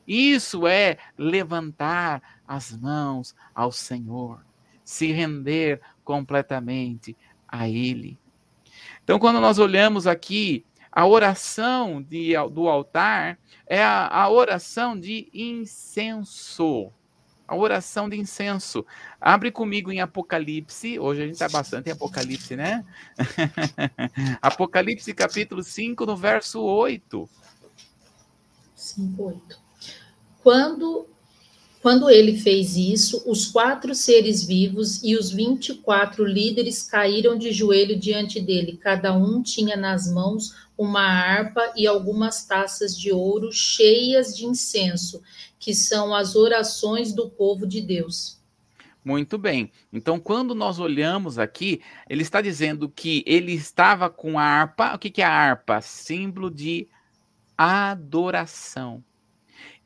Isso 0.07 0.67
é 0.67 0.99
levantar 1.17 2.21
as 2.47 2.71
mãos 2.77 3.35
ao 3.55 3.71
Senhor, 3.71 4.45
se 4.83 5.11
render 5.11 5.81
completamente 6.03 7.17
a 7.47 7.67
Ele. 7.67 8.15
Então, 9.09 9.17
quando 9.17 9.41
nós 9.41 9.57
olhamos 9.57 10.05
aqui, 10.05 10.63
a 10.91 11.03
oração 11.03 11.99
de, 11.99 12.33
do 12.51 12.69
altar 12.69 13.39
é 13.65 13.83
a, 13.83 14.07
a 14.07 14.29
oração 14.29 14.95
de 14.95 15.27
incenso. 15.33 16.93
A 17.47 17.55
oração 17.55 18.07
de 18.07 18.15
incenso. 18.19 18.85
Abre 19.19 19.51
comigo 19.51 19.91
em 19.91 19.99
Apocalipse. 19.99 20.99
Hoje 20.99 21.23
a 21.23 21.25
gente 21.25 21.33
está 21.33 21.49
bastante 21.49 21.89
em 21.89 21.91
Apocalipse, 21.91 22.55
né? 22.55 22.85
Apocalipse 24.39 25.11
capítulo 25.15 25.63
5, 25.63 26.05
no 26.05 26.15
verso 26.15 26.61
8. 26.61 27.27
5, 28.75 29.23
8. 29.23 29.59
Quando 30.43 31.07
quando 31.81 32.09
ele 32.09 32.37
fez 32.37 32.75
isso, 32.75 33.23
os 33.25 33.45
quatro 33.45 33.95
seres 33.95 34.43
vivos 34.43 35.01
e 35.01 35.15
os 35.15 35.31
vinte 35.31 35.69
e 35.69 35.75
quatro 35.75 36.25
líderes 36.25 36.83
caíram 36.83 37.37
de 37.37 37.53
joelho 37.53 37.97
diante 37.97 38.41
dele. 38.41 38.77
Cada 38.77 39.15
um 39.15 39.41
tinha 39.41 39.77
nas 39.77 40.11
mãos 40.11 40.53
uma 40.77 41.01
harpa 41.01 41.71
e 41.77 41.87
algumas 41.87 42.45
taças 42.45 42.97
de 42.97 43.11
ouro 43.11 43.51
cheias 43.51 44.35
de 44.35 44.45
incenso, 44.45 45.21
que 45.57 45.73
são 45.73 46.13
as 46.13 46.35
orações 46.35 47.13
do 47.13 47.29
povo 47.29 47.65
de 47.65 47.81
Deus. 47.81 48.37
Muito 49.03 49.37
bem. 49.37 49.71
Então, 49.91 50.19
quando 50.19 50.53
nós 50.53 50.79
olhamos 50.79 51.39
aqui, 51.39 51.81
ele 52.09 52.21
está 52.21 52.41
dizendo 52.41 52.89
que 52.89 53.23
ele 53.25 53.53
estava 53.53 54.09
com 54.09 54.37
a 54.37 54.43
harpa. 54.43 54.95
O 54.95 54.99
que 54.99 55.21
é 55.21 55.25
a 55.25 55.31
harpa? 55.31 55.79
Símbolo 55.79 56.51
de 56.51 56.87
adoração. 57.57 59.01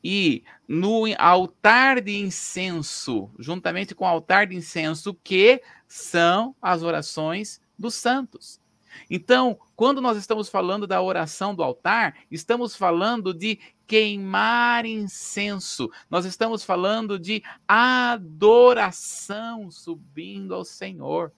E 0.03 0.43
no 0.67 1.05
altar 1.17 2.01
de 2.01 2.19
incenso, 2.19 3.31
juntamente 3.39 3.95
com 3.95 4.03
o 4.03 4.07
altar 4.07 4.47
de 4.47 4.55
incenso, 4.55 5.13
que 5.23 5.61
são 5.87 6.55
as 6.61 6.83
orações 6.83 7.61
dos 7.77 7.95
santos. 7.95 8.61
Então, 9.09 9.57
quando 9.75 10.01
nós 10.01 10.17
estamos 10.17 10.49
falando 10.49 10.85
da 10.85 11.01
oração 11.01 11.55
do 11.55 11.63
altar, 11.63 12.15
estamos 12.29 12.75
falando 12.75 13.33
de 13.33 13.59
queimar 13.87 14.85
incenso, 14.85 15.89
nós 16.09 16.25
estamos 16.25 16.63
falando 16.63 17.19
de 17.19 17.43
adoração 17.67 19.71
subindo 19.71 20.53
ao 20.53 20.63
Senhor. 20.63 21.31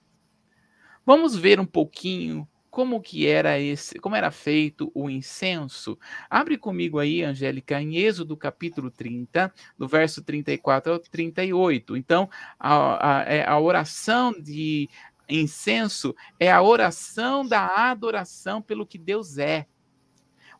Vamos 1.04 1.36
ver 1.36 1.60
um 1.60 1.66
pouquinho 1.66 2.48
como 2.76 3.00
que 3.00 3.26
era 3.26 3.58
esse, 3.58 3.98
como 3.98 4.16
era 4.16 4.30
feito 4.30 4.92
o 4.94 5.08
incenso. 5.08 5.98
Abre 6.28 6.58
comigo 6.58 6.98
aí, 6.98 7.22
Angélica, 7.22 7.80
em 7.80 7.96
Êxodo 7.96 8.36
capítulo 8.36 8.90
30, 8.90 9.50
do 9.78 9.88
verso 9.88 10.22
34 10.22 10.92
ao 10.92 10.98
38. 10.98 11.96
Então, 11.96 12.28
a, 12.60 13.20
a, 13.20 13.22
é, 13.22 13.48
a 13.48 13.58
oração 13.58 14.30
de 14.30 14.90
incenso 15.26 16.14
é 16.38 16.52
a 16.52 16.60
oração 16.60 17.48
da 17.48 17.88
adoração 17.88 18.60
pelo 18.60 18.86
que 18.86 18.98
Deus 18.98 19.38
é. 19.38 19.66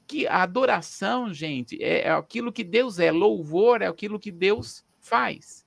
Que 0.07 0.27
a 0.27 0.43
adoração, 0.43 1.35
gente, 1.35 1.77
é, 1.85 2.07
é 2.07 2.11
aquilo 2.13 2.51
que 2.51 2.65
Deus 2.65 2.99
é. 2.99 3.13
Louvor 3.13 3.83
é 3.83 3.89
aquilo 3.89 4.19
que 4.19 4.33
Deus 4.33 4.87
faz. 5.03 5.67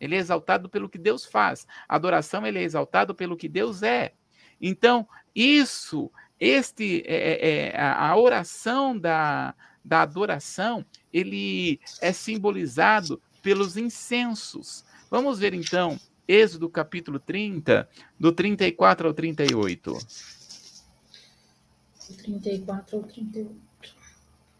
Ele 0.00 0.16
é 0.16 0.18
exaltado 0.18 0.68
pelo 0.68 0.88
que 0.88 0.98
Deus 0.98 1.24
faz. 1.24 1.64
A 1.88 1.94
adoração 1.94 2.44
ele 2.44 2.58
é 2.58 2.62
exaltado 2.62 3.14
pelo 3.14 3.36
que 3.36 3.48
Deus 3.48 3.84
é. 3.84 4.14
Então, 4.60 5.06
isso, 5.36 6.10
este, 6.40 7.02
é, 7.06 7.14
é, 7.14 7.68
é 7.68 7.80
a 7.80 8.16
oração 8.16 8.98
da, 8.98 9.54
da 9.84 10.00
adoração, 10.00 10.82
ele 11.12 11.78
é 12.00 12.10
simbolizado 12.10 13.20
pelos 13.42 13.76
incensos. 13.76 14.82
Vamos 15.10 15.38
ver 15.38 15.52
então 15.52 16.00
Êxodo 16.26 16.68
capítulo 16.68 17.20
30, 17.20 17.88
do 18.18 18.32
34 18.32 19.08
ao 19.08 19.14
38. 19.14 19.98
34 22.16 22.96
ao 22.96 23.02
38. 23.04 23.56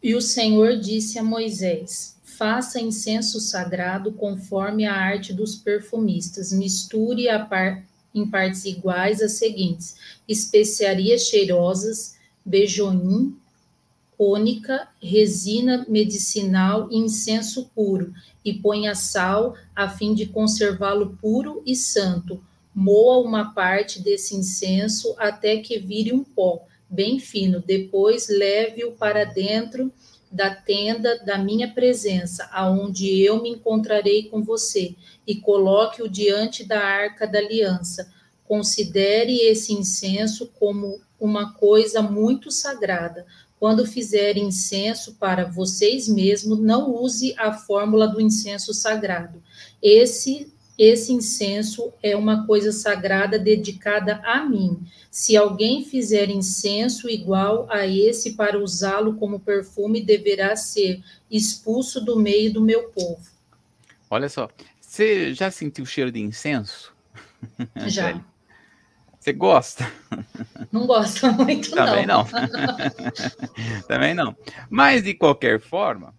E 0.03 0.15
o 0.15 0.21
Senhor 0.21 0.79
disse 0.79 1.19
a 1.19 1.25
Moisés: 1.25 2.17
Faça 2.23 2.79
incenso 2.79 3.41
sagrado 3.41 4.12
conforme 4.12 4.87
a 4.87 4.95
arte 4.95 5.33
dos 5.33 5.57
perfumistas, 5.57 6.53
misture 6.53 7.29
a 7.29 7.45
par 7.45 7.83
em 8.18 8.26
partes 8.26 8.64
iguais 8.64 9.20
as 9.20 9.33
seguintes: 9.33 9.96
especiarias 10.26 11.22
cheirosas, 11.22 12.16
bejoim, 12.44 13.37
cônica, 14.16 14.88
resina 15.00 15.85
medicinal 15.88 16.88
e 16.90 16.96
incenso 16.96 17.70
puro, 17.74 18.12
e 18.44 18.55
ponha 18.55 18.94
sal 18.94 19.55
a 19.74 19.88
fim 19.88 20.14
de 20.14 20.26
conservá-lo 20.26 21.16
puro 21.20 21.62
e 21.66 21.76
santo. 21.76 22.42
Moa 22.75 23.19
uma 23.19 23.52
parte 23.52 24.02
desse 24.02 24.35
incenso 24.35 25.14
até 25.19 25.58
que 25.58 25.79
vire 25.79 26.12
um 26.12 26.23
pó 26.23 26.62
bem 26.88 27.19
fino. 27.19 27.62
Depois 27.64 28.29
leve-o 28.29 28.92
para 28.92 29.25
dentro 29.25 29.92
da 30.31 30.54
tenda 30.54 31.18
da 31.24 31.38
minha 31.38 31.72
presença, 31.72 32.48
aonde 32.52 33.20
eu 33.20 33.42
me 33.42 33.50
encontrarei 33.50 34.24
com 34.29 34.42
você, 34.42 34.94
e 35.27 35.37
coloque-o 35.37 36.08
diante 36.08 36.64
da 36.64 36.81
arca 36.81 37.27
da 37.27 37.38
aliança. 37.38 38.12
Considere 38.44 39.38
esse 39.40 39.72
incenso 39.72 40.50
como 40.58 41.00
uma 41.18 41.52
coisa 41.54 42.02
muito 42.02 42.50
sagrada. 42.50 43.27
Quando 43.58 43.87
fizer 43.87 44.37
incenso 44.37 45.14
para 45.14 45.44
vocês 45.44 46.08
mesmos, 46.08 46.58
não 46.60 46.94
use 46.94 47.35
a 47.38 47.52
fórmula 47.52 48.06
do 48.06 48.20
incenso 48.20 48.74
sagrado. 48.74 49.42
Esse 49.83 50.52
esse 50.79 51.12
incenso 51.12 51.92
é 52.02 52.14
uma 52.14 52.46
coisa 52.46 52.70
sagrada 52.72 53.38
dedicada 53.38 54.20
a 54.24 54.44
mim. 54.44 54.87
Se 55.10 55.37
alguém 55.37 55.85
fizer 55.85 56.29
incenso 56.29 57.08
igual 57.08 57.66
a 57.70 57.87
esse 57.87 58.35
para 58.35 58.58
usá-lo 58.58 59.14
como 59.14 59.40
perfume, 59.40 60.02
deverá 60.02 60.54
ser 60.54 61.02
expulso 61.31 62.04
do 62.04 62.18
meio 62.18 62.52
do 62.52 62.60
meu 62.60 62.90
povo. 62.90 63.24
Olha 64.10 64.29
só, 64.29 64.48
você 64.81 65.33
já 65.35 65.50
sentiu 65.50 65.85
o 65.85 65.87
cheiro 65.87 66.12
de 66.12 66.20
incenso? 66.20 66.94
Já. 67.87 68.20
Você 69.18 69.33
gosta? 69.33 69.90
Não 70.70 70.87
gosto 70.87 71.27
muito, 71.33 71.72
Também 71.72 72.06
não. 72.06 72.24
Também 73.88 74.14
não. 74.14 74.37
Mas, 74.70 75.02
de 75.02 75.14
qualquer 75.14 75.60
forma, 75.60 76.14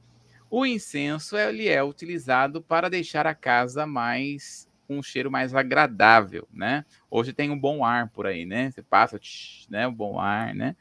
o 0.50 0.66
incenso 0.66 1.38
ele 1.38 1.68
é 1.68 1.84
utilizado 1.84 2.62
para 2.62 2.90
deixar 2.90 3.28
a 3.28 3.36
casa 3.36 3.86
mais 3.86 4.68
um 4.90 5.04
cheiro 5.04 5.30
mais 5.30 5.54
agradável, 5.54 6.48
né? 6.52 6.86
Hoje 7.12 7.34
tem 7.34 7.52
um 7.52 7.60
bom 7.60 7.84
ar 7.84 8.10
por 8.10 8.26
aí, 8.26 8.46
né? 8.46 8.72
Você 8.72 8.82
passa, 8.82 9.20
né, 9.70 9.86
o 9.86 9.92
bom 9.92 10.18
ar, 10.18 10.56
né? 10.56 10.76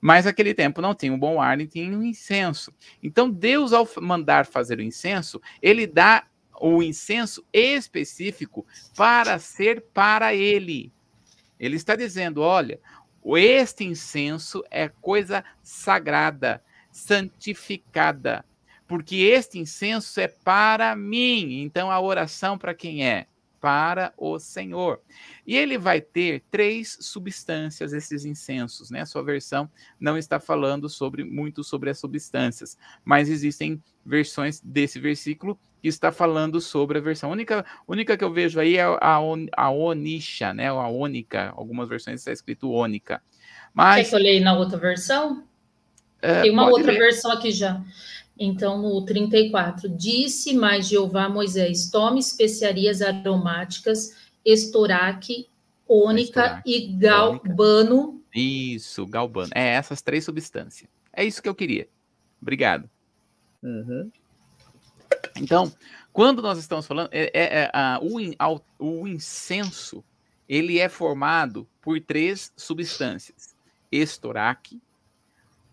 Mas 0.00 0.26
aquele 0.26 0.52
tempo 0.52 0.82
não 0.82 0.94
tinha 0.94 1.12
um 1.12 1.18
bom 1.18 1.40
ar 1.40 1.58
e 1.60 1.66
tinha 1.66 1.96
um 1.96 2.02
incenso. 2.02 2.72
Então 3.02 3.30
Deus 3.30 3.72
ao 3.72 3.88
mandar 4.00 4.44
fazer 4.44 4.78
o 4.78 4.82
incenso, 4.82 5.40
ele 5.62 5.86
dá 5.86 6.26
o 6.60 6.82
incenso 6.82 7.44
específico 7.52 8.66
para 8.94 9.38
ser 9.38 9.86
para 9.92 10.34
ele, 10.34 10.92
ele 11.58 11.76
está 11.76 11.96
dizendo: 11.96 12.42
olha, 12.42 12.80
este 13.36 13.84
incenso 13.84 14.62
é 14.70 14.88
coisa 14.88 15.44
sagrada, 15.62 16.62
santificada, 16.90 18.44
porque 18.86 19.16
este 19.16 19.58
incenso 19.58 20.20
é 20.20 20.28
para 20.28 20.94
mim. 20.94 21.62
Então 21.62 21.90
a 21.90 22.00
oração 22.00 22.56
para 22.56 22.74
quem 22.74 23.06
é? 23.06 23.26
Para 23.60 24.12
o 24.16 24.38
Senhor. 24.38 25.00
E 25.46 25.56
ele 25.56 25.78
vai 25.78 26.00
ter 26.00 26.44
três 26.50 26.98
substâncias, 27.00 27.92
esses 27.92 28.24
incensos, 28.24 28.90
né? 28.90 29.00
A 29.00 29.06
sua 29.06 29.24
versão 29.24 29.68
não 29.98 30.16
está 30.16 30.38
falando 30.38 30.88
sobre 30.88 31.24
muito 31.24 31.64
sobre 31.64 31.90
as 31.90 31.98
substâncias, 31.98 32.76
mas 33.04 33.28
existem 33.28 33.82
versões 34.04 34.60
desse 34.60 35.00
versículo 35.00 35.58
que 35.82 35.88
está 35.88 36.12
falando 36.12 36.60
sobre 36.60 36.98
a 36.98 37.00
versão. 37.00 37.30
A 37.30 37.32
única, 37.32 37.64
única 37.88 38.16
que 38.16 38.22
eu 38.22 38.32
vejo 38.32 38.60
aí 38.60 38.76
é 38.76 38.82
a, 38.82 39.20
on, 39.20 39.46
a 39.56 39.70
Onisha, 39.70 40.54
né? 40.54 40.68
A 40.68 40.86
Ônica. 40.86 41.52
Algumas 41.56 41.88
versões 41.88 42.20
está 42.20 42.32
escrito 42.32 42.70
Ônica. 42.70 43.20
Mas... 43.74 44.04
Quer 44.04 44.10
que 44.10 44.14
eu 44.14 44.20
leia 44.20 44.40
na 44.40 44.56
outra 44.56 44.78
versão? 44.78 45.44
É, 46.22 46.42
Tem 46.42 46.50
uma 46.50 46.68
outra 46.68 46.92
ler. 46.92 46.98
versão 46.98 47.32
aqui 47.32 47.50
já. 47.50 47.82
Então, 48.38 48.80
no 48.80 49.04
34, 49.04 49.88
disse 49.88 50.54
mais 50.54 50.86
Jeová 50.88 51.24
a 51.24 51.28
Moisés: 51.28 51.90
tome 51.90 52.20
especiarias 52.20 53.00
aromáticas, 53.00 54.14
estoraque, 54.44 55.48
ônica 55.88 56.62
e 56.66 56.88
galbano. 56.98 58.22
Isso, 58.34 59.06
galbano. 59.06 59.50
É 59.54 59.68
essas 59.68 60.02
três 60.02 60.24
substâncias. 60.24 60.90
É 61.12 61.24
isso 61.24 61.42
que 61.42 61.48
eu 61.48 61.54
queria. 61.54 61.88
Obrigado. 62.40 62.90
Uhum. 63.62 64.10
Então, 65.38 65.72
quando 66.12 66.42
nós 66.42 66.58
estamos 66.58 66.86
falando, 66.86 67.08
é, 67.12 67.30
é, 67.32 67.62
é 67.62 67.70
a, 67.72 67.98
o, 68.02 68.18
ao, 68.38 68.64
o 68.78 69.08
incenso, 69.08 70.04
ele 70.48 70.78
é 70.78 70.88
formado 70.88 71.66
por 71.80 72.00
três 72.00 72.52
substâncias: 72.56 73.56
estoraque, 73.90 74.80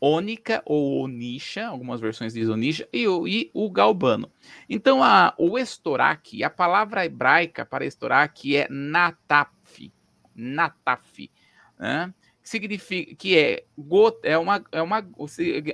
ônica 0.03 0.61
ou 0.65 1.01
onisha, 1.01 1.67
algumas 1.67 2.01
versões 2.01 2.33
dizem 2.33 2.53
onisha, 2.53 2.85
e 2.91 3.07
o, 3.07 3.25
e 3.25 3.49
o 3.53 3.69
galbano. 3.69 4.29
Então, 4.69 5.01
a, 5.01 5.33
o 5.37 5.57
estoraque, 5.57 6.43
a 6.43 6.49
palavra 6.49 7.05
hebraica 7.05 7.65
para 7.65 7.85
estoraque 7.85 8.57
é 8.57 8.67
nataf, 8.69 9.93
nataf, 10.35 11.31
né? 11.79 12.13
significa 12.43 13.15
que 13.15 13.37
é 13.37 13.63
gota, 13.77 14.27
é 14.27 14.37
uma, 14.37 14.61
é 14.73 14.81
uma 14.81 15.07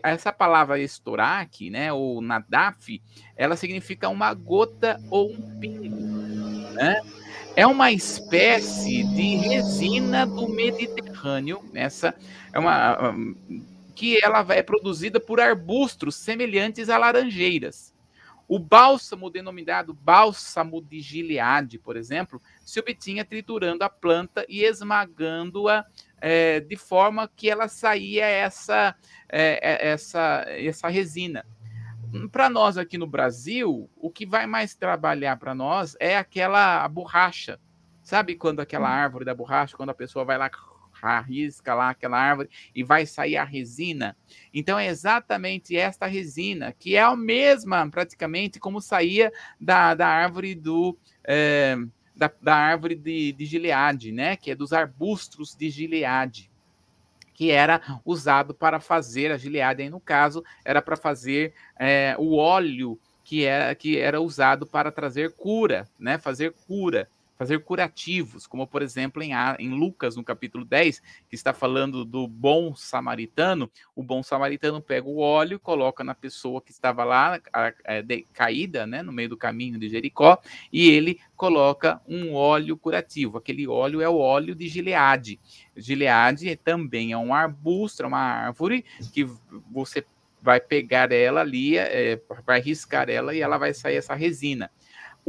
essa 0.03 0.31
palavra 0.31 0.79
estoraque, 0.79 1.71
né, 1.71 1.91
ou 1.91 2.21
nadaf, 2.21 3.01
ela 3.35 3.55
significa 3.55 4.07
uma 4.09 4.31
gota 4.35 5.01
ou 5.09 5.31
um 5.31 5.59
pingo, 5.59 5.95
né? 6.73 7.01
É 7.55 7.65
uma 7.65 7.91
espécie 7.91 9.03
de 9.03 9.35
resina 9.37 10.27
do 10.27 10.47
Mediterrâneo, 10.47 11.63
essa 11.73 12.13
é 12.53 12.59
uma 12.59 13.15
que 13.99 14.17
ela 14.23 14.45
é 14.51 14.63
produzida 14.63 15.19
por 15.19 15.41
arbustos 15.41 16.15
semelhantes 16.15 16.87
a 16.87 16.97
laranjeiras. 16.97 17.93
O 18.47 18.57
bálsamo, 18.57 19.29
denominado 19.29 19.93
bálsamo 19.93 20.81
de 20.81 21.01
Gileade, 21.01 21.77
por 21.77 21.97
exemplo, 21.97 22.41
se 22.63 22.79
obtinha 22.79 23.25
triturando 23.25 23.83
a 23.83 23.89
planta 23.89 24.45
e 24.47 24.63
esmagando-a 24.63 25.85
é, 26.21 26.61
de 26.61 26.77
forma 26.77 27.29
que 27.35 27.49
ela 27.49 27.67
saía 27.67 28.25
essa, 28.25 28.95
é, 29.27 29.89
essa, 29.89 30.45
essa 30.47 30.87
resina. 30.87 31.45
Para 32.31 32.49
nós 32.49 32.77
aqui 32.77 32.97
no 32.97 33.05
Brasil, 33.05 33.89
o 33.97 34.09
que 34.09 34.25
vai 34.25 34.47
mais 34.47 34.75
trabalhar 34.75 35.35
para 35.35 35.53
nós 35.53 35.97
é 35.99 36.17
aquela 36.17 36.87
borracha. 36.87 37.59
Sabe 38.01 38.35
quando 38.35 38.61
aquela 38.61 38.87
hum. 38.87 38.93
árvore 38.93 39.25
da 39.25 39.35
borracha, 39.35 39.75
quando 39.75 39.89
a 39.89 39.93
pessoa 39.93 40.23
vai 40.23 40.37
lá 40.37 40.49
arrisca 41.01 41.73
lá 41.73 41.89
aquela 41.89 42.17
árvore 42.17 42.49
e 42.73 42.83
vai 42.83 43.05
sair 43.05 43.37
a 43.37 43.43
resina. 43.43 44.15
Então 44.53 44.77
é 44.77 44.87
exatamente 44.87 45.75
esta 45.75 46.05
resina, 46.05 46.73
que 46.77 46.95
é 46.95 47.01
a 47.01 47.15
mesma 47.15 47.89
praticamente 47.89 48.59
como 48.59 48.81
saía 48.81 49.31
da, 49.59 49.93
da 49.93 50.07
árvore 50.07 50.55
do. 50.55 50.97
É, 51.23 51.77
da, 52.15 52.29
da 52.41 52.55
árvore 52.55 52.95
de, 52.95 53.31
de 53.31 53.45
Gileade, 53.45 54.11
né? 54.11 54.35
Que 54.35 54.51
é 54.51 54.55
dos 54.55 54.73
arbustos 54.73 55.55
de 55.55 55.69
Gileade, 55.69 56.51
que 57.33 57.49
era 57.49 57.81
usado 58.03 58.53
para 58.53 58.81
fazer 58.81 59.31
a 59.31 59.37
Gileade, 59.37 59.83
aí 59.83 59.89
no 59.89 60.01
caso, 60.01 60.43
era 60.65 60.81
para 60.81 60.97
fazer 60.97 61.53
é, 61.79 62.13
o 62.19 62.35
óleo 62.35 62.99
que 63.23 63.45
era, 63.45 63.73
que 63.73 63.97
era 63.97 64.19
usado 64.19 64.65
para 64.67 64.91
trazer 64.91 65.31
cura, 65.33 65.87
né? 65.97 66.17
Fazer 66.17 66.53
cura 66.67 67.07
fazer 67.39 67.59
curativos, 67.61 68.45
como 68.45 68.67
por 68.67 68.81
exemplo 68.81 69.23
em, 69.23 69.31
em, 69.59 69.69
Lucas, 69.69 70.17
no 70.17 70.23
capítulo 70.25 70.65
10, 70.65 71.01
que 71.29 71.35
está 71.35 71.53
falando 71.53 72.03
do 72.03 72.27
bom 72.27 72.75
samaritano, 72.75 73.71
o 73.95 74.03
bom 74.03 74.21
samaritano 74.21 74.81
pega 74.81 75.07
o 75.07 75.19
óleo, 75.19 75.57
coloca 75.57 76.03
na 76.03 76.13
pessoa 76.13 76.61
que 76.61 76.71
estava 76.71 77.05
lá, 77.05 77.39
a, 77.53 77.73
a, 77.85 78.01
de, 78.01 78.23
caída, 78.33 78.85
né, 78.85 79.01
no 79.01 79.13
meio 79.13 79.29
do 79.29 79.37
caminho 79.37 79.79
de 79.79 79.87
Jericó, 79.87 80.37
e 80.69 80.89
ele 80.89 81.17
coloca 81.37 82.01
um 82.05 82.33
óleo 82.33 82.75
curativo. 82.75 83.37
Aquele 83.37 83.65
óleo 83.65 84.01
é 84.01 84.09
o 84.09 84.17
óleo 84.17 84.53
de 84.53 84.67
Gileade. 84.67 85.39
Gileade 85.77 86.57
também 86.57 87.13
é 87.13 87.17
um 87.17 87.33
arbusto, 87.33 88.03
é 88.03 88.07
uma 88.07 88.19
árvore 88.19 88.83
que 89.13 89.23
você 89.71 90.05
vai 90.41 90.59
pegar 90.59 91.11
ela 91.13 91.39
ali, 91.39 91.77
é, 91.77 92.21
vai 92.45 92.59
riscar 92.59 93.09
ela 93.09 93.33
e 93.33 93.39
ela 93.39 93.57
vai 93.57 93.73
sair 93.73 93.95
essa 93.95 94.13
resina. 94.13 94.69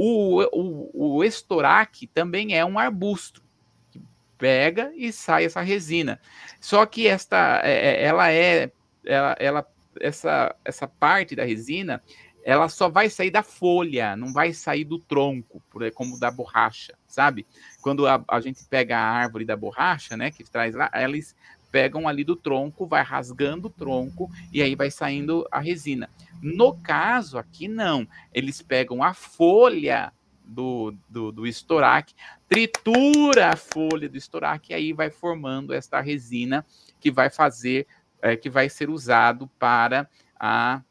O, 0.03 0.41
o, 0.51 1.17
o 1.17 1.25
estoraque 1.25 2.07
também 2.07 2.57
é 2.57 2.65
um 2.65 2.79
arbusto 2.79 3.43
que 3.91 4.01
pega 4.39 4.91
e 4.97 5.13
sai 5.13 5.45
essa 5.45 5.61
resina. 5.61 6.19
Só 6.59 6.87
que 6.87 7.07
esta, 7.07 7.61
é, 7.63 7.73
é, 7.73 8.05
ela 8.05 8.33
é, 8.33 8.73
ela, 9.05 9.37
ela, 9.39 9.67
essa, 10.01 10.57
essa 10.65 10.89
parte 10.89 11.37
da 11.37 11.45
resina, 11.45 12.03
ela 12.43 12.71
só 12.71 12.89
vai 12.89 13.11
sair 13.11 13.31
da 13.31 13.43
folha, 13.43 14.17
não 14.17 14.33
vai 14.33 14.55
sair 14.55 14.85
do 14.85 14.99
tronco, 14.99 15.63
como 15.95 16.19
da 16.19 16.31
borracha, 16.31 16.95
sabe? 17.07 17.47
Quando 17.83 18.07
a, 18.07 18.25
a 18.27 18.41
gente 18.41 18.65
pega 18.65 18.97
a 18.97 19.03
árvore 19.03 19.45
da 19.45 19.55
borracha, 19.55 20.17
né, 20.17 20.31
que 20.31 20.45
traz 20.45 20.75
lá, 20.75 20.91
eles 20.95 21.37
pegam 21.71 22.09
ali 22.09 22.25
do 22.25 22.37
tronco, 22.37 22.87
vai 22.87 23.03
rasgando 23.03 23.69
o 23.69 23.71
tronco 23.71 24.31
e 24.53 24.63
aí 24.63 24.75
vai 24.75 24.91
saindo 24.91 25.47
a 25.51 25.61
resina. 25.61 26.09
No 26.43 26.75
caso 26.75 27.39
aqui, 27.39 27.69
não. 27.69 28.07
Eles 28.33 28.63
pegam 28.63 29.03
a 29.03 29.15
folha 29.15 30.13
do, 30.45 30.95
do, 31.09 31.31
do 31.31 31.47
estorac, 31.47 32.13
tritura 32.49 33.53
a 33.53 33.57
folha 33.57 34.09
do 34.09 34.17
estorac 34.17 34.71
e 34.71 34.75
aí 34.75 34.93
vai 34.93 35.11
formando 35.11 35.73
esta 35.73 36.01
resina 36.01 36.67
que 36.99 37.11
vai 37.11 37.31
fazer, 37.31 37.87
é, 38.21 38.37
que 38.37 38.51
vai 38.51 38.69
ser 38.69 38.91
usado 38.91 39.49
para 39.59 40.09
a 40.39 40.83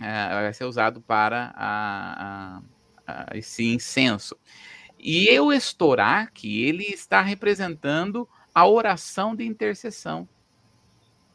é, 0.00 0.42
vai 0.42 0.52
ser 0.52 0.64
usado 0.64 1.00
para 1.00 1.52
a, 1.56 2.60
a, 3.06 3.26
a 3.32 3.36
esse 3.36 3.64
incenso. 3.64 4.36
E 4.98 5.38
o 5.38 5.52
estorac, 5.52 6.44
ele 6.44 6.84
está 6.84 7.20
representando 7.20 8.28
a 8.58 8.66
oração 8.66 9.36
de 9.36 9.46
intercessão. 9.46 10.28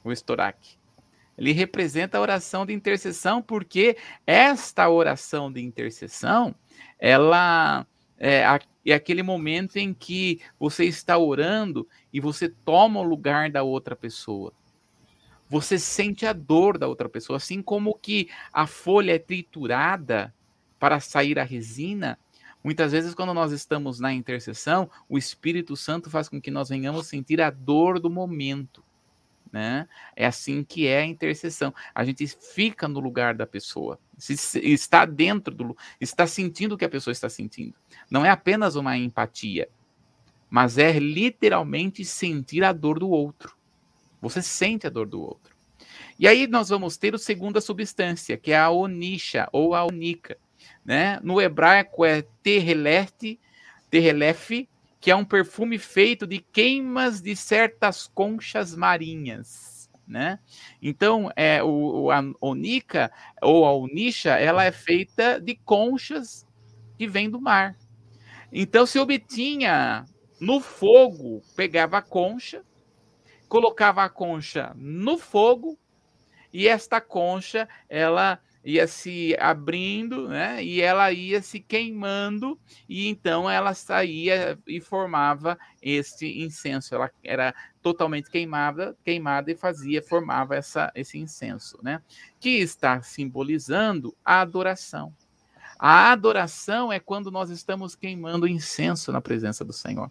O 0.04 0.12
estorac. 0.12 0.58
Ele 1.38 1.54
representa 1.54 2.18
a 2.18 2.22
oração 2.22 2.66
de 2.66 2.74
intercessão, 2.74 3.42
porque 3.42 3.96
esta 4.28 4.90
oração 4.90 5.50
de 5.50 5.62
intercessão, 5.64 6.54
ela 7.00 7.88
é, 8.20 8.44
é 8.86 8.94
aquele 8.94 9.24
momento 9.24 9.78
em 9.78 9.94
que 9.94 10.42
você 10.60 10.84
está 10.84 11.18
orando 11.18 11.88
e 12.12 12.20
você 12.20 12.50
toma 12.50 13.00
o 13.00 13.04
lugar 13.04 13.50
da 13.50 13.64
outra 13.64 13.96
pessoa. 13.96 14.52
Você 15.50 15.80
sente 15.80 16.26
a 16.26 16.34
dor 16.34 16.78
da 16.78 16.90
outra 16.90 17.08
pessoa, 17.08 17.38
assim 17.38 17.62
como 17.62 17.98
que 17.98 18.30
a 18.52 18.68
folha 18.68 19.14
é 19.14 19.20
triturada 19.20 20.34
para 20.78 21.00
sair 21.00 21.40
a 21.40 21.44
resina. 21.44 22.20
Muitas 22.64 22.91
vezes, 22.91 23.14
quando 23.14 23.34
nós 23.34 23.51
estamos 23.51 23.99
na 23.99 24.14
intercessão, 24.14 24.89
o 25.09 25.18
Espírito 25.18 25.76
Santo 25.76 26.09
faz 26.09 26.30
com 26.30 26.39
que 26.39 26.49
nós 26.49 26.70
venhamos 26.70 27.07
sentir 27.07 27.41
a 27.41 27.49
dor 27.49 27.99
do 27.99 28.09
momento 28.09 28.84
né? 29.53 29.88
É 30.16 30.26
assim 30.26 30.64
que 30.64 30.88
é 30.88 31.01
a 31.01 31.05
intercessão. 31.05 31.72
A 31.93 32.03
gente 32.03 32.26
fica 32.28 32.88
no 32.88 32.99
lugar 32.99 33.36
da 33.36 33.45
pessoa, 33.45 33.99
se, 34.18 34.34
está 34.59 35.05
dentro 35.05 35.53
do, 35.53 35.78
está 36.01 36.26
sentindo 36.26 36.74
o 36.74 36.78
que 36.78 36.84
a 36.84 36.89
pessoa 36.89 37.11
está 37.11 37.30
sentindo. 37.30 37.76
Não 38.09 38.26
é 38.26 38.32
apenas 38.32 38.76
uma 38.76 38.97
empatia, 38.97 39.70
mas 40.49 40.80
é 40.80 40.97
literalmente 40.97 42.03
sentir 42.03 42.64
a 42.64 42.74
dor 42.74 42.97
do 42.97 43.07
outro. 43.07 43.55
Você 44.20 44.41
sente 44.41 44.88
a 44.88 44.89
dor 44.89 45.07
do 45.07 45.22
outro. 45.22 45.53
E 46.18 46.28
aí 46.28 46.47
nós 46.47 46.70
vamos 46.70 46.97
ter 46.97 47.14
a 47.14 47.20
segunda 47.20 47.61
substância, 47.61 48.38
que 48.38 48.51
é 48.51 48.57
a 48.57 48.72
onisha 48.72 49.47
ou 49.51 49.76
a 49.76 49.86
onica. 49.86 50.36
Né? 50.84 51.20
No 51.22 51.41
hebraico 51.41 52.05
é 52.05 52.22
terrelete, 52.41 53.39
terrelefe, 53.89 54.70
que 54.99 55.11
é 55.11 55.16
um 55.16 55.26
perfume 55.26 55.78
feito 55.78 56.26
de 56.26 56.39
queimas 56.39 57.22
de 57.22 57.36
certas 57.36 58.07
conchas 58.07 58.76
marinhas. 58.76 59.89
Né? 60.07 60.39
Então, 60.82 61.32
é, 61.36 61.64
o, 61.64 62.11
a 62.11 62.22
onica 62.41 63.11
ou 63.41 63.66
a 63.66 63.74
onisha, 63.74 64.32
ela 64.32 64.64
é 64.64 64.72
feita 64.72 65.39
de 65.39 65.55
conchas 65.55 66.45
que 66.97 67.07
vêm 67.07 67.30
do 67.30 67.41
mar. 67.41 67.76
Então, 68.51 68.86
se 68.86 68.99
obtinha 68.99 70.05
no 70.39 70.59
fogo, 70.59 71.41
pegava 71.55 71.97
a 71.97 72.01
concha, 72.01 72.64
colocava 73.47 74.03
a 74.03 74.09
concha 74.09 74.74
no 74.76 75.18
fogo 75.18 75.78
e 76.51 76.68
esta 76.68 77.01
concha 77.01 77.68
ela 77.89 78.39
ia 78.64 78.88
se 78.88 79.36
abrindo, 79.39 80.30
né? 80.30 80.64
E 80.64 80.82
ela 80.82 81.11
ia 81.11 81.41
se 81.41 81.59
queimando 81.59 82.57
e 82.88 83.07
então 83.07 83.49
ela 83.49 83.74
saía 83.74 84.57
e 84.66 84.80
formava 84.80 85.57
este 85.82 86.41
incenso. 86.41 86.95
Ela 86.95 87.11
era 87.24 87.53
totalmente 87.82 88.30
queimada, 88.30 88.97
queimada 89.03 89.51
e 89.51 89.55
fazia, 89.55 90.01
formava 90.01 90.55
essa, 90.55 90.91
esse 90.95 91.18
incenso, 91.18 91.78
né? 91.84 92.01
Que 92.39 92.59
está 92.59 93.01
simbolizando 93.01 94.16
a 94.24 94.39
adoração. 94.41 95.14
A 95.78 96.14
adoração 96.14 96.93
é 96.93 96.99
quando 96.99 97.30
nós 97.30 97.49
estamos 97.49 97.95
queimando 97.95 98.47
incenso 98.47 99.11
na 99.11 99.20
presença 99.20 99.66
do 99.66 99.74
Senhor. 99.74 100.09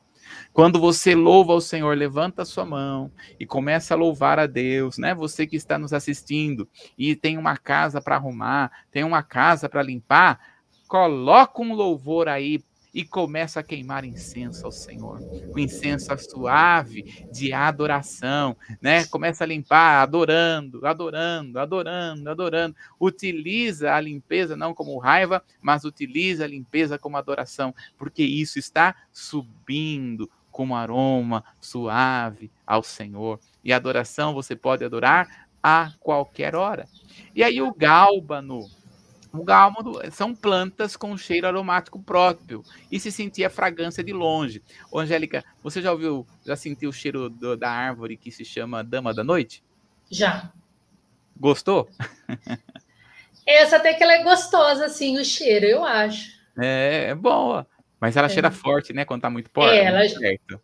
Quando 0.53 0.79
você 0.79 1.15
louva 1.15 1.53
o 1.53 1.61
Senhor, 1.61 1.97
levanta 1.97 2.43
a 2.43 2.45
sua 2.45 2.65
mão 2.65 3.11
e 3.39 3.47
começa 3.47 3.95
a 3.95 3.97
louvar 3.97 4.39
a 4.39 4.47
Deus, 4.47 4.99
né? 4.99 5.15
Você 5.15 5.47
que 5.47 5.57
está 5.57 5.79
nos 5.79 5.93
assistindo 5.93 6.69
e 6.97 7.17
tem 7.17 7.39
uma 7.39 7.57
casa 7.57 8.01
para 8.01 8.17
arrumar, 8.17 8.71
tem 8.91 9.05
uma 9.05 9.23
casa 9.23 9.69
para 9.69 9.83
limpar, 9.83 10.41
coloca 10.89 11.63
um 11.63 11.73
louvor 11.75 12.29
aí 12.29 12.63
e 12.93 13.05
começa 13.05 13.61
a 13.61 13.63
queimar 13.63 14.05
incenso 14.05 14.67
ao 14.67 14.73
Senhor. 14.73 15.23
O 15.55 15.59
incenso 15.59 16.11
suave 16.19 17.05
de 17.31 17.53
adoração, 17.53 18.57
né? 18.81 19.05
Começa 19.07 19.45
a 19.45 19.47
limpar, 19.47 20.03
adorando, 20.03 20.85
adorando, 20.87 21.59
adorando, 21.59 22.31
adorando. 22.31 22.77
Utiliza 23.01 23.95
a 23.95 24.01
limpeza 24.01 24.57
não 24.57 24.75
como 24.75 24.99
raiva, 24.99 25.43
mas 25.61 25.85
utiliza 25.85 26.45
a 26.45 26.49
limpeza 26.49 26.99
como 26.99 27.17
adoração, 27.17 27.75
porque 27.97 28.23
isso 28.23 28.59
está 28.59 28.95
subindo 29.13 30.31
como 30.51 30.77
aroma 30.77 31.45
suave 31.61 32.51
ao 32.67 32.83
Senhor. 32.83 33.41
E 33.65 33.73
adoração 33.73 34.35
você 34.35 34.55
pode 34.55 34.85
adorar 34.85 35.49
a 35.63 35.93
qualquer 36.01 36.55
hora. 36.55 36.89
E 37.35 37.43
aí 37.43 37.61
o 37.63 37.73
gálbano, 37.75 38.71
o 39.33 39.43
gálbano 39.43 39.99
são 40.11 40.35
plantas 40.35 40.97
com 40.97 41.17
cheiro 41.17 41.47
aromático 41.47 42.01
próprio 42.03 42.63
e 42.91 43.01
se 43.01 43.11
sentia 43.11 43.49
fragrância 43.49 44.05
de 44.05 44.13
longe. 44.13 44.63
Ô, 44.91 44.99
Angélica, 44.99 45.43
você 45.63 45.81
já 45.81 45.91
ouviu, 45.91 46.27
já 46.45 46.55
sentiu 46.55 46.91
o 46.91 46.93
cheiro 46.93 47.31
do, 47.31 47.57
da 47.57 47.71
árvore 47.71 48.17
que 48.17 48.31
se 48.31 48.45
chama 48.45 48.85
Dama 48.85 49.15
da 49.15 49.25
Noite? 49.25 49.63
Já. 50.11 50.53
Gostou? 51.35 51.89
Essa 53.47 53.77
até 53.77 53.95
que 53.95 54.03
ela 54.03 54.13
é 54.13 54.23
gostosa, 54.23 54.85
assim, 54.85 55.19
o 55.19 55.25
cheiro, 55.25 55.67
eu 55.67 55.85
acho. 55.85 56.31
É, 56.59 57.07
é 57.11 57.15
boa. 57.15 57.67
Mas 57.99 58.17
ela 58.17 58.27
é. 58.27 58.31
cheira 58.31 58.51
forte, 58.51 58.93
né? 58.93 59.05
Quando 59.05 59.23
tá 59.23 59.31
muito 59.31 59.51
forte. 59.51 59.75
É, 59.75 59.85
ela 59.85 60.09
certo. 60.09 60.61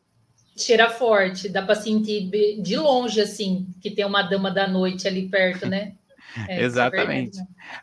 cheira 0.57 0.91
forte. 0.91 1.49
Dá 1.49 1.63
para 1.63 1.75
sentir 1.75 2.31
de 2.61 2.77
longe, 2.77 3.21
assim, 3.21 3.67
que 3.81 3.91
tem 3.91 4.05
uma 4.05 4.23
dama 4.23 4.51
da 4.51 4.69
noite 4.69 5.09
ali 5.09 5.29
perto, 5.29 5.67
né? 5.67 5.95
É, 6.47 6.61
é, 6.61 6.63
Exatamente. 6.63 7.39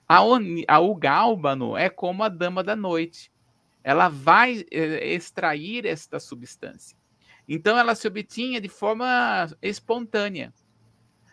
A, 0.08 0.20
a 0.68 0.80
Ugálbano 0.80 1.76
é 1.76 1.90
como 1.90 2.24
a 2.24 2.30
dama 2.30 2.64
da 2.64 2.76
noite. 2.76 3.32
Ela 3.84 4.08
vai 4.10 4.66
é, 4.72 5.14
extrair 5.14 5.86
esta 5.86 6.20
substância. 6.20 6.98
Então 7.48 7.78
ela 7.78 7.94
se 7.94 8.08
obtinha 8.08 8.60
de 8.60 8.70
forma 8.70 9.48
espontânea. 9.62 10.54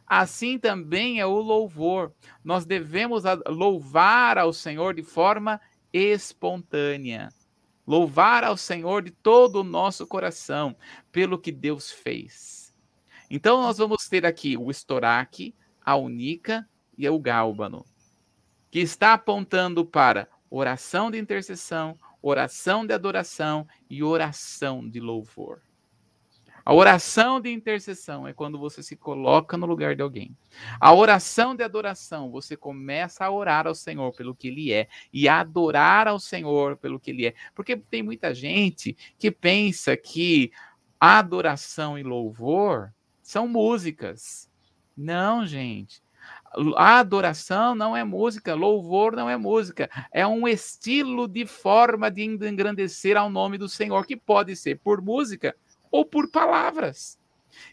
Assim 0.06 0.58
também 0.58 1.20
é 1.20 1.26
o 1.26 1.40
louvor. 1.40 2.12
Nós 2.44 2.66
devemos 2.66 3.22
louvar 3.46 4.36
ao 4.36 4.52
Senhor 4.52 4.94
de 4.94 5.02
forma 5.02 5.60
espontânea. 5.92 7.30
Louvar 7.86 8.44
ao 8.44 8.56
Senhor 8.56 9.02
de 9.02 9.10
todo 9.10 9.56
o 9.56 9.64
nosso 9.64 10.06
coração 10.06 10.76
pelo 11.10 11.38
que 11.38 11.50
Deus 11.50 11.90
fez. 11.90 12.74
Então 13.30 13.62
nós 13.62 13.78
vamos 13.78 14.06
ter 14.06 14.26
aqui 14.26 14.58
o 14.58 14.70
estoraque, 14.70 15.54
a 15.80 15.96
unica 15.96 16.68
e 16.96 17.08
o 17.08 17.18
gálbano, 17.18 17.84
que 18.70 18.80
está 18.80 19.14
apontando 19.14 19.84
para 19.84 20.28
oração 20.50 21.10
de 21.10 21.18
intercessão, 21.18 21.98
oração 22.20 22.86
de 22.86 22.92
adoração 22.92 23.66
e 23.88 24.02
oração 24.02 24.88
de 24.88 25.00
louvor. 25.00 25.60
A 26.64 26.72
oração 26.72 27.40
de 27.40 27.50
intercessão 27.50 28.26
é 28.26 28.32
quando 28.32 28.56
você 28.56 28.84
se 28.84 28.94
coloca 28.94 29.56
no 29.56 29.66
lugar 29.66 29.96
de 29.96 30.02
alguém. 30.02 30.36
A 30.80 30.94
oração 30.94 31.56
de 31.56 31.64
adoração, 31.64 32.30
você 32.30 32.56
começa 32.56 33.24
a 33.24 33.30
orar 33.30 33.66
ao 33.66 33.74
Senhor 33.74 34.12
pelo 34.12 34.34
que 34.34 34.46
Ele 34.46 34.72
é 34.72 34.86
e 35.12 35.28
a 35.28 35.40
adorar 35.40 36.06
ao 36.06 36.20
Senhor 36.20 36.76
pelo 36.76 37.00
que 37.00 37.10
Ele 37.10 37.26
é. 37.26 37.34
Porque 37.52 37.76
tem 37.76 38.02
muita 38.02 38.32
gente 38.32 38.96
que 39.18 39.28
pensa 39.28 39.96
que 39.96 40.52
adoração 41.00 41.98
e 41.98 42.04
louvor 42.04 42.94
são 43.20 43.48
músicas. 43.48 44.48
Não, 44.96 45.44
gente. 45.44 46.00
A 46.76 46.98
adoração 46.98 47.74
não 47.74 47.96
é 47.96 48.04
música, 48.04 48.54
louvor 48.54 49.16
não 49.16 49.28
é 49.28 49.36
música, 49.36 49.88
é 50.12 50.26
um 50.26 50.46
estilo 50.46 51.26
de 51.26 51.46
forma 51.46 52.10
de 52.10 52.24
engrandecer 52.24 53.16
ao 53.16 53.30
nome 53.30 53.56
do 53.56 53.68
Senhor, 53.68 54.06
que 54.06 54.16
pode 54.16 54.54
ser 54.54 54.78
por 54.78 55.00
música 55.00 55.56
ou 55.90 56.04
por 56.04 56.30
palavras. 56.30 57.18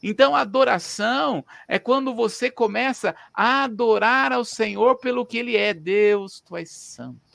Então, 0.04 0.36
adoração 0.36 1.44
é 1.68 1.80
quando 1.80 2.14
você 2.14 2.50
começa 2.50 3.16
a 3.34 3.64
adorar 3.64 4.32
ao 4.32 4.44
Senhor 4.46 4.98
pelo 4.98 5.26
que 5.26 5.38
Ele 5.38 5.56
é. 5.56 5.74
Deus, 5.74 6.42
tu 6.42 6.56
és 6.56 6.70
santo. 6.72 7.29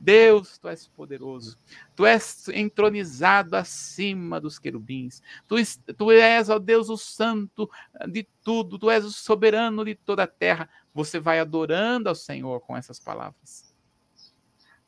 Deus, 0.00 0.56
tu 0.56 0.66
és 0.66 0.86
poderoso. 0.88 1.58
Tu 1.94 2.06
és 2.06 2.48
entronizado 2.48 3.54
acima 3.54 4.40
dos 4.40 4.58
querubins. 4.58 5.22
Tu, 5.46 5.56
tu 5.94 6.10
és, 6.10 6.48
ó 6.48 6.58
Deus, 6.58 6.88
o 6.88 6.96
santo 6.96 7.70
de 8.08 8.26
tudo. 8.42 8.78
Tu 8.78 8.90
és 8.90 9.04
o 9.04 9.12
soberano 9.12 9.84
de 9.84 9.94
toda 9.94 10.22
a 10.22 10.26
terra. 10.26 10.70
Você 10.94 11.20
vai 11.20 11.38
adorando 11.38 12.08
ao 12.08 12.14
Senhor 12.14 12.60
com 12.60 12.74
essas 12.74 12.98
palavras. 12.98 13.74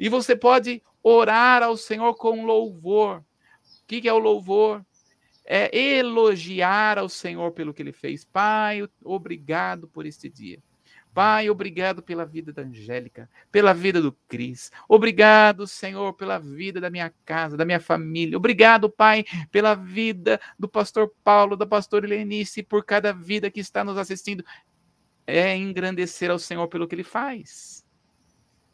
E 0.01 0.09
você 0.09 0.35
pode 0.35 0.83
orar 1.03 1.63
ao 1.63 1.77
Senhor 1.77 2.15
com 2.15 2.47
louvor. 2.47 3.19
O 3.19 3.87
que 3.87 4.09
é 4.09 4.13
o 4.13 4.19
louvor? 4.19 4.83
É 5.45 5.77
elogiar 5.79 6.97
ao 6.97 7.09
Senhor 7.11 7.53
pelo 7.53 7.75
que 7.75 7.83
ele 7.83 7.93
fez. 7.93 8.25
Pai, 8.25 8.89
obrigado 9.05 9.87
por 9.89 10.07
este 10.07 10.31
dia. 10.31 10.63
Pai, 11.15 11.51
obrigado 11.51 12.03
pela 12.03 12.25
vida 12.25 12.53
da 12.53 12.63
Angélica, 12.63 13.29
pela 13.51 13.75
vida 13.75 14.01
do 14.01 14.13
Cris. 14.27 14.71
Obrigado, 14.89 15.67
Senhor, 15.67 16.15
pela 16.15 16.39
vida 16.39 16.81
da 16.81 16.89
minha 16.89 17.13
casa, 17.25 17.57
da 17.57 17.65
minha 17.65 17.81
família. 17.81 18.37
Obrigado, 18.37 18.89
Pai, 18.89 19.25
pela 19.51 19.75
vida 19.75 20.41
do 20.59 20.67
pastor 20.67 21.13
Paulo, 21.23 21.57
da 21.57 21.67
pastora 21.67 22.07
Helenice, 22.07 22.63
por 22.63 22.85
cada 22.85 23.13
vida 23.13 23.51
que 23.51 23.61
está 23.61 23.85
nos 23.85 23.99
assistindo 23.99 24.43
é 25.27 25.57
engrandecer 25.57 26.31
ao 26.31 26.39
Senhor 26.39 26.67
pelo 26.69 26.89
que 26.89 26.95
ele 26.95 27.05
faz. 27.05 27.85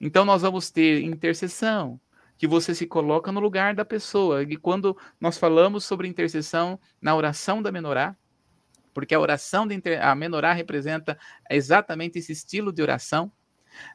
Então 0.00 0.24
nós 0.24 0.42
vamos 0.42 0.70
ter 0.70 1.02
intercessão, 1.02 2.00
que 2.36 2.46
você 2.46 2.74
se 2.74 2.86
coloca 2.86 3.32
no 3.32 3.40
lugar 3.40 3.74
da 3.74 3.84
pessoa. 3.84 4.42
E 4.44 4.56
quando 4.56 4.96
nós 5.20 5.36
falamos 5.36 5.84
sobre 5.84 6.06
intercessão 6.06 6.78
na 7.02 7.14
oração 7.16 7.60
da 7.60 7.72
menorá, 7.72 8.16
porque 8.98 9.14
a 9.14 9.20
oração 9.20 9.64
de 9.64 9.76
inter... 9.76 10.04
a 10.04 10.12
menorá 10.12 10.52
representa 10.52 11.16
exatamente 11.48 12.18
esse 12.18 12.32
estilo 12.32 12.72
de 12.72 12.82
oração, 12.82 13.30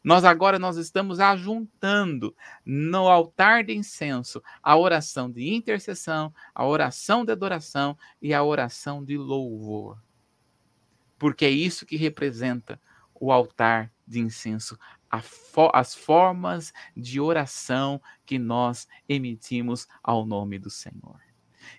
nós 0.01 0.23
agora 0.23 0.57
nós 0.57 0.77
estamos 0.77 1.19
ajuntando 1.19 2.33
no 2.65 3.09
altar 3.09 3.65
de 3.65 3.75
incenso 3.75 4.41
a 4.61 4.77
oração 4.77 5.29
de 5.29 5.53
intercessão, 5.53 6.33
a 6.55 6.65
oração 6.65 7.25
de 7.25 7.33
adoração 7.33 7.97
e 8.21 8.33
a 8.33 8.41
oração 8.41 9.03
de 9.03 9.17
louvor. 9.17 10.01
Porque 11.19 11.43
é 11.43 11.49
isso 11.49 11.85
que 11.85 11.97
representa 11.97 12.79
o 13.13 13.29
altar 13.29 13.91
de 14.07 14.21
incenso, 14.21 14.79
as 15.73 15.93
formas 15.93 16.71
de 16.95 17.19
oração 17.19 18.01
que 18.25 18.39
nós 18.39 18.87
emitimos 19.09 19.85
ao 20.01 20.25
nome 20.25 20.57
do 20.57 20.69
Senhor. 20.69 21.19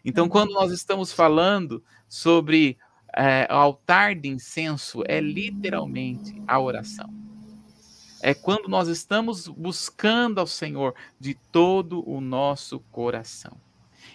Então, 0.05 0.29
quando 0.29 0.53
nós 0.53 0.73
estamos 0.73 1.13
falando 1.13 1.85
sobre 2.09 2.79
é, 3.17 3.47
o 3.51 3.55
altar 3.55 4.15
de 4.15 4.29
incenso, 4.29 5.03
é 5.07 5.21
literalmente 5.21 6.41
a 6.47 6.59
oração. 6.59 7.13
É 8.21 8.35
quando 8.35 8.69
nós 8.69 8.89
estamos 8.89 9.47
buscando 9.49 10.41
ao 10.41 10.47
Senhor 10.47 10.95
de 11.21 11.35
todo 11.35 12.09
o 12.09 12.21
nosso 12.21 12.81
coração. 12.91 13.57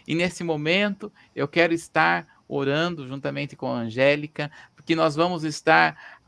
E 0.07 0.15
nesse 0.15 0.43
momento, 0.43 1.11
eu 1.35 1.47
quero 1.47 1.73
estar 1.73 2.27
orando 2.47 3.07
juntamente 3.07 3.55
com 3.55 3.67
a 3.71 3.81
Angélica, 3.81 4.51
porque 4.75 4.95
nós 4.95 5.15
vamos 5.15 5.43
estar 5.43 6.19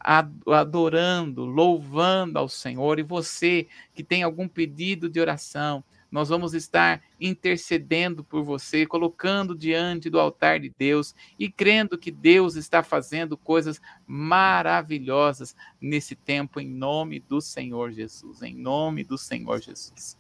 adorando, 0.45 1.45
louvando 1.45 2.37
ao 2.37 2.47
Senhor. 2.47 2.99
E 2.99 3.03
você 3.03 3.67
que 3.95 4.03
tem 4.03 4.21
algum 4.21 4.47
pedido 4.47 5.09
de 5.09 5.19
oração, 5.19 5.83
nós 6.11 6.27
vamos 6.27 6.53
estar 6.53 7.01
intercedendo 7.19 8.21
por 8.21 8.43
você, 8.43 8.85
colocando 8.85 9.55
diante 9.55 10.09
do 10.09 10.19
altar 10.19 10.59
de 10.59 10.69
Deus 10.77 11.15
e 11.39 11.49
crendo 11.49 11.97
que 11.97 12.11
Deus 12.11 12.55
está 12.55 12.83
fazendo 12.83 13.37
coisas 13.37 13.81
maravilhosas 14.05 15.55
nesse 15.79 16.13
tempo, 16.13 16.59
em 16.59 16.67
nome 16.67 17.19
do 17.19 17.39
Senhor 17.39 17.91
Jesus. 17.91 18.41
Em 18.41 18.53
nome 18.53 19.05
do 19.05 19.17
Senhor 19.17 19.61
Jesus. 19.61 20.17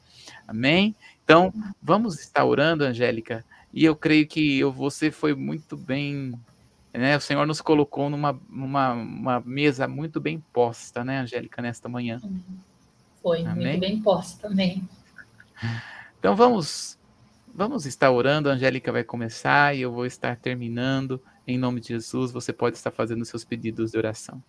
Amém? 0.47 0.95
Então, 1.25 1.53
vamos 1.81 2.19
estar 2.19 2.45
orando, 2.45 2.85
Angélica, 2.85 3.43
e 3.73 3.83
eu 3.83 3.95
creio 3.95 4.25
que 4.27 4.63
você 4.63 5.11
foi 5.11 5.35
muito 5.35 5.75
bem. 5.75 6.33
Né? 6.93 7.17
O 7.17 7.21
Senhor 7.21 7.45
nos 7.45 7.59
colocou 7.59 8.09
numa, 8.09 8.39
numa 8.49 8.93
uma 8.93 9.39
mesa 9.41 9.89
muito 9.89 10.21
bem 10.21 10.41
posta, 10.53 11.03
né, 11.03 11.19
Angélica, 11.19 11.61
nesta 11.61 11.89
manhã. 11.89 12.21
Foi, 13.21 13.45
Amém? 13.45 13.67
muito 13.67 13.79
bem 13.79 14.01
posta 14.01 14.47
também. 14.47 14.87
Então 16.19 16.35
vamos 16.35 16.97
vamos 17.53 17.85
estar 17.85 18.09
orando, 18.11 18.49
a 18.49 18.53
Angélica 18.53 18.91
vai 18.91 19.03
começar 19.03 19.75
e 19.75 19.81
eu 19.81 19.91
vou 19.91 20.05
estar 20.05 20.37
terminando. 20.37 21.21
Em 21.45 21.57
nome 21.57 21.81
de 21.81 21.89
Jesus, 21.89 22.31
você 22.31 22.53
pode 22.53 22.77
estar 22.77 22.91
fazendo 22.91 23.25
seus 23.25 23.43
pedidos 23.43 23.91
de 23.91 23.97
oração. 23.97 24.41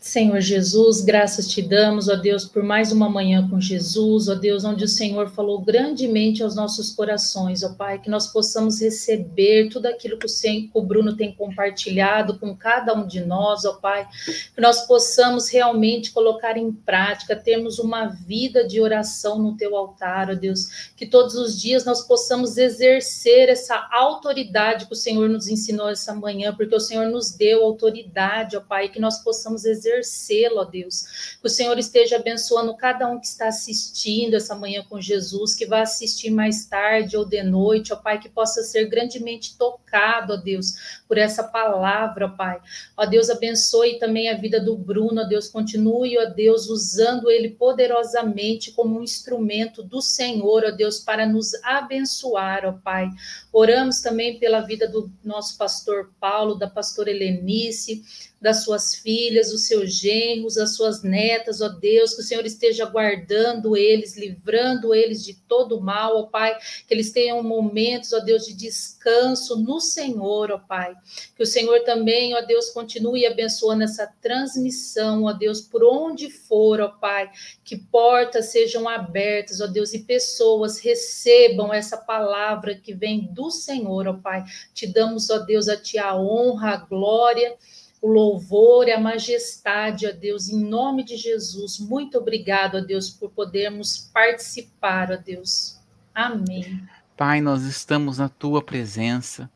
Senhor 0.00 0.40
Jesus, 0.40 1.02
graças 1.02 1.46
te 1.46 1.60
damos, 1.60 2.08
ó 2.08 2.16
Deus, 2.16 2.46
por 2.46 2.62
mais 2.62 2.90
uma 2.90 3.06
manhã 3.06 3.46
com 3.46 3.60
Jesus, 3.60 4.30
ó 4.30 4.34
Deus, 4.34 4.64
onde 4.64 4.82
o 4.82 4.88
Senhor 4.88 5.28
falou 5.28 5.60
grandemente 5.60 6.42
aos 6.42 6.56
nossos 6.56 6.90
corações, 6.90 7.62
ó 7.62 7.74
Pai, 7.74 7.98
que 7.98 8.08
nós 8.08 8.26
possamos 8.26 8.80
receber 8.80 9.68
tudo 9.68 9.84
aquilo 9.84 10.18
que 10.18 10.26
o, 10.72 10.82
Bruno 10.82 11.14
tem 11.14 11.34
compartilhado 11.34 12.38
com 12.38 12.56
cada 12.56 12.94
um 12.94 13.06
de 13.06 13.20
nós, 13.20 13.66
ó 13.66 13.74
Pai, 13.74 14.08
que 14.54 14.60
nós 14.60 14.86
possamos 14.86 15.50
realmente 15.50 16.12
colocar 16.12 16.56
em 16.56 16.72
prática, 16.72 17.36
termos 17.36 17.78
uma 17.78 18.06
vida 18.06 18.66
de 18.66 18.80
oração 18.80 19.38
no 19.38 19.54
teu 19.54 19.76
altar, 19.76 20.30
ó 20.30 20.34
Deus, 20.34 20.90
que 20.96 21.04
todos 21.04 21.34
os 21.34 21.60
dias 21.60 21.84
nós 21.84 22.00
possamos 22.00 22.56
exercer 22.56 23.50
essa 23.50 23.76
autoridade 23.92 24.86
que 24.86 24.94
o 24.94 24.96
Senhor 24.96 25.28
nos 25.28 25.46
ensinou 25.46 25.90
essa 25.90 26.14
manhã, 26.14 26.54
porque 26.56 26.74
o 26.74 26.80
Senhor 26.80 27.10
nos 27.10 27.32
deu 27.32 27.62
autoridade, 27.62 28.56
ó 28.56 28.62
Pai, 28.62 28.88
que 28.88 28.98
nós 28.98 29.22
possamos 29.22 29.66
exercer 29.66 29.89
exercê-lo, 29.90 30.60
ó 30.60 30.64
Deus. 30.64 31.36
Que 31.40 31.46
o 31.46 31.50
Senhor 31.50 31.78
esteja 31.78 32.16
abençoando 32.16 32.76
cada 32.76 33.08
um 33.08 33.18
que 33.18 33.26
está 33.26 33.48
assistindo 33.48 34.34
essa 34.34 34.54
manhã 34.54 34.84
com 34.88 35.00
Jesus, 35.00 35.54
que 35.54 35.66
vai 35.66 35.82
assistir 35.82 36.30
mais 36.30 36.66
tarde 36.66 37.16
ou 37.16 37.24
de 37.24 37.42
noite, 37.42 37.92
ó 37.92 37.96
Pai, 37.96 38.18
que 38.18 38.28
possa 38.28 38.62
ser 38.62 38.86
grandemente 38.86 39.56
tocado, 39.56 40.34
ó 40.34 40.36
Deus, 40.36 41.00
por 41.06 41.18
essa 41.18 41.42
palavra, 41.42 42.26
ó 42.26 42.28
Pai. 42.30 42.60
Ó 42.96 43.04
Deus, 43.04 43.30
abençoe 43.30 43.98
também 43.98 44.28
a 44.28 44.36
vida 44.36 44.60
do 44.60 44.76
Bruno, 44.76 45.22
ó 45.22 45.24
Deus, 45.24 45.48
continue, 45.48 46.18
ó 46.18 46.26
Deus, 46.26 46.68
usando 46.68 47.30
ele 47.30 47.50
poderosamente 47.50 48.72
como 48.72 48.98
um 48.98 49.02
instrumento 49.02 49.82
do 49.82 50.00
Senhor, 50.00 50.64
ó 50.64 50.70
Deus, 50.70 51.00
para 51.00 51.26
nos 51.26 51.54
abençoar, 51.64 52.64
ó 52.64 52.72
Pai. 52.72 53.08
Oramos 53.52 54.00
também 54.00 54.38
pela 54.38 54.60
vida 54.60 54.88
do 54.88 55.10
nosso 55.24 55.56
pastor 55.58 56.12
Paulo, 56.20 56.54
da 56.54 56.68
pastora 56.68 57.10
Helenice, 57.10 58.02
das 58.40 58.64
suas 58.64 58.94
filhas, 58.94 59.52
os 59.52 59.66
seus 59.66 59.92
genros, 59.92 60.56
as 60.56 60.74
suas 60.74 61.02
netas, 61.02 61.60
ó 61.60 61.68
Deus, 61.68 62.14
que 62.14 62.22
o 62.22 62.24
Senhor 62.24 62.46
esteja 62.46 62.86
guardando 62.86 63.76
eles, 63.76 64.16
livrando 64.16 64.94
eles 64.94 65.22
de 65.22 65.34
todo 65.34 65.80
mal, 65.80 66.16
ó 66.16 66.22
Pai, 66.22 66.56
que 66.88 66.94
eles 66.94 67.12
tenham 67.12 67.42
momentos, 67.42 68.14
ó 68.14 68.20
Deus, 68.20 68.46
de 68.46 68.54
descanso 68.54 69.56
no 69.62 69.78
Senhor, 69.78 70.50
ó 70.50 70.58
Pai. 70.58 70.94
Que 71.36 71.42
o 71.42 71.46
Senhor 71.46 71.80
também, 71.80 72.34
ó 72.34 72.40
Deus, 72.40 72.70
continue 72.70 73.26
abençoando 73.26 73.84
essa 73.84 74.06
transmissão, 74.22 75.24
ó 75.24 75.34
Deus, 75.34 75.60
por 75.60 75.84
onde 75.84 76.30
for, 76.30 76.80
ó 76.80 76.88
Pai, 76.88 77.30
que 77.62 77.76
portas 77.76 78.46
sejam 78.46 78.88
abertas, 78.88 79.60
ó 79.60 79.66
Deus, 79.66 79.92
e 79.92 79.98
pessoas 79.98 80.78
recebam 80.78 81.74
essa 81.74 81.98
palavra 81.98 82.74
que 82.74 82.94
vem 82.94 83.28
do 83.32 83.50
Senhor, 83.50 84.08
ó 84.08 84.14
Pai. 84.14 84.44
Te 84.72 84.86
damos, 84.86 85.28
ó 85.28 85.40
Deus, 85.40 85.68
a 85.68 85.76
Ti 85.76 85.98
a 85.98 86.16
honra, 86.16 86.70
a 86.70 86.76
glória 86.78 87.54
o 88.00 88.08
louvor 88.08 88.88
e 88.88 88.92
a 88.92 89.00
majestade 89.00 90.06
a 90.06 90.10
Deus, 90.10 90.48
em 90.48 90.64
nome 90.64 91.04
de 91.04 91.16
Jesus. 91.16 91.78
Muito 91.78 92.18
obrigado 92.18 92.78
a 92.78 92.80
Deus 92.80 93.10
por 93.10 93.30
podermos 93.30 94.10
participar, 94.12 95.12
a 95.12 95.16
Deus. 95.16 95.78
Amém. 96.14 96.82
Pai, 97.16 97.40
nós 97.40 97.62
estamos 97.64 98.18
na 98.18 98.28
tua 98.28 98.62
presença. 98.62 99.50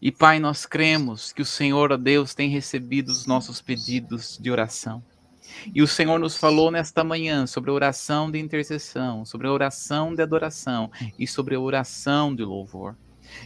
E 0.00 0.10
Pai, 0.10 0.38
nós 0.38 0.64
cremos 0.64 1.32
que 1.32 1.42
o 1.42 1.46
Senhor, 1.46 1.92
ó 1.92 1.96
Deus, 1.96 2.34
tem 2.34 2.48
recebido 2.48 3.08
os 3.08 3.26
nossos 3.26 3.60
pedidos 3.60 4.38
de 4.40 4.50
oração. 4.50 5.02
E 5.74 5.82
o 5.82 5.86
Senhor 5.86 6.18
nos 6.18 6.36
falou 6.36 6.70
nesta 6.70 7.04
manhã 7.04 7.46
sobre 7.46 7.70
a 7.70 7.74
oração 7.74 8.30
de 8.30 8.38
intercessão, 8.38 9.24
sobre 9.24 9.46
a 9.46 9.52
oração 9.52 10.14
de 10.14 10.22
adoração 10.22 10.90
e 11.18 11.26
sobre 11.26 11.54
a 11.54 11.60
oração 11.60 12.34
de 12.34 12.42
louvor. 12.42 12.96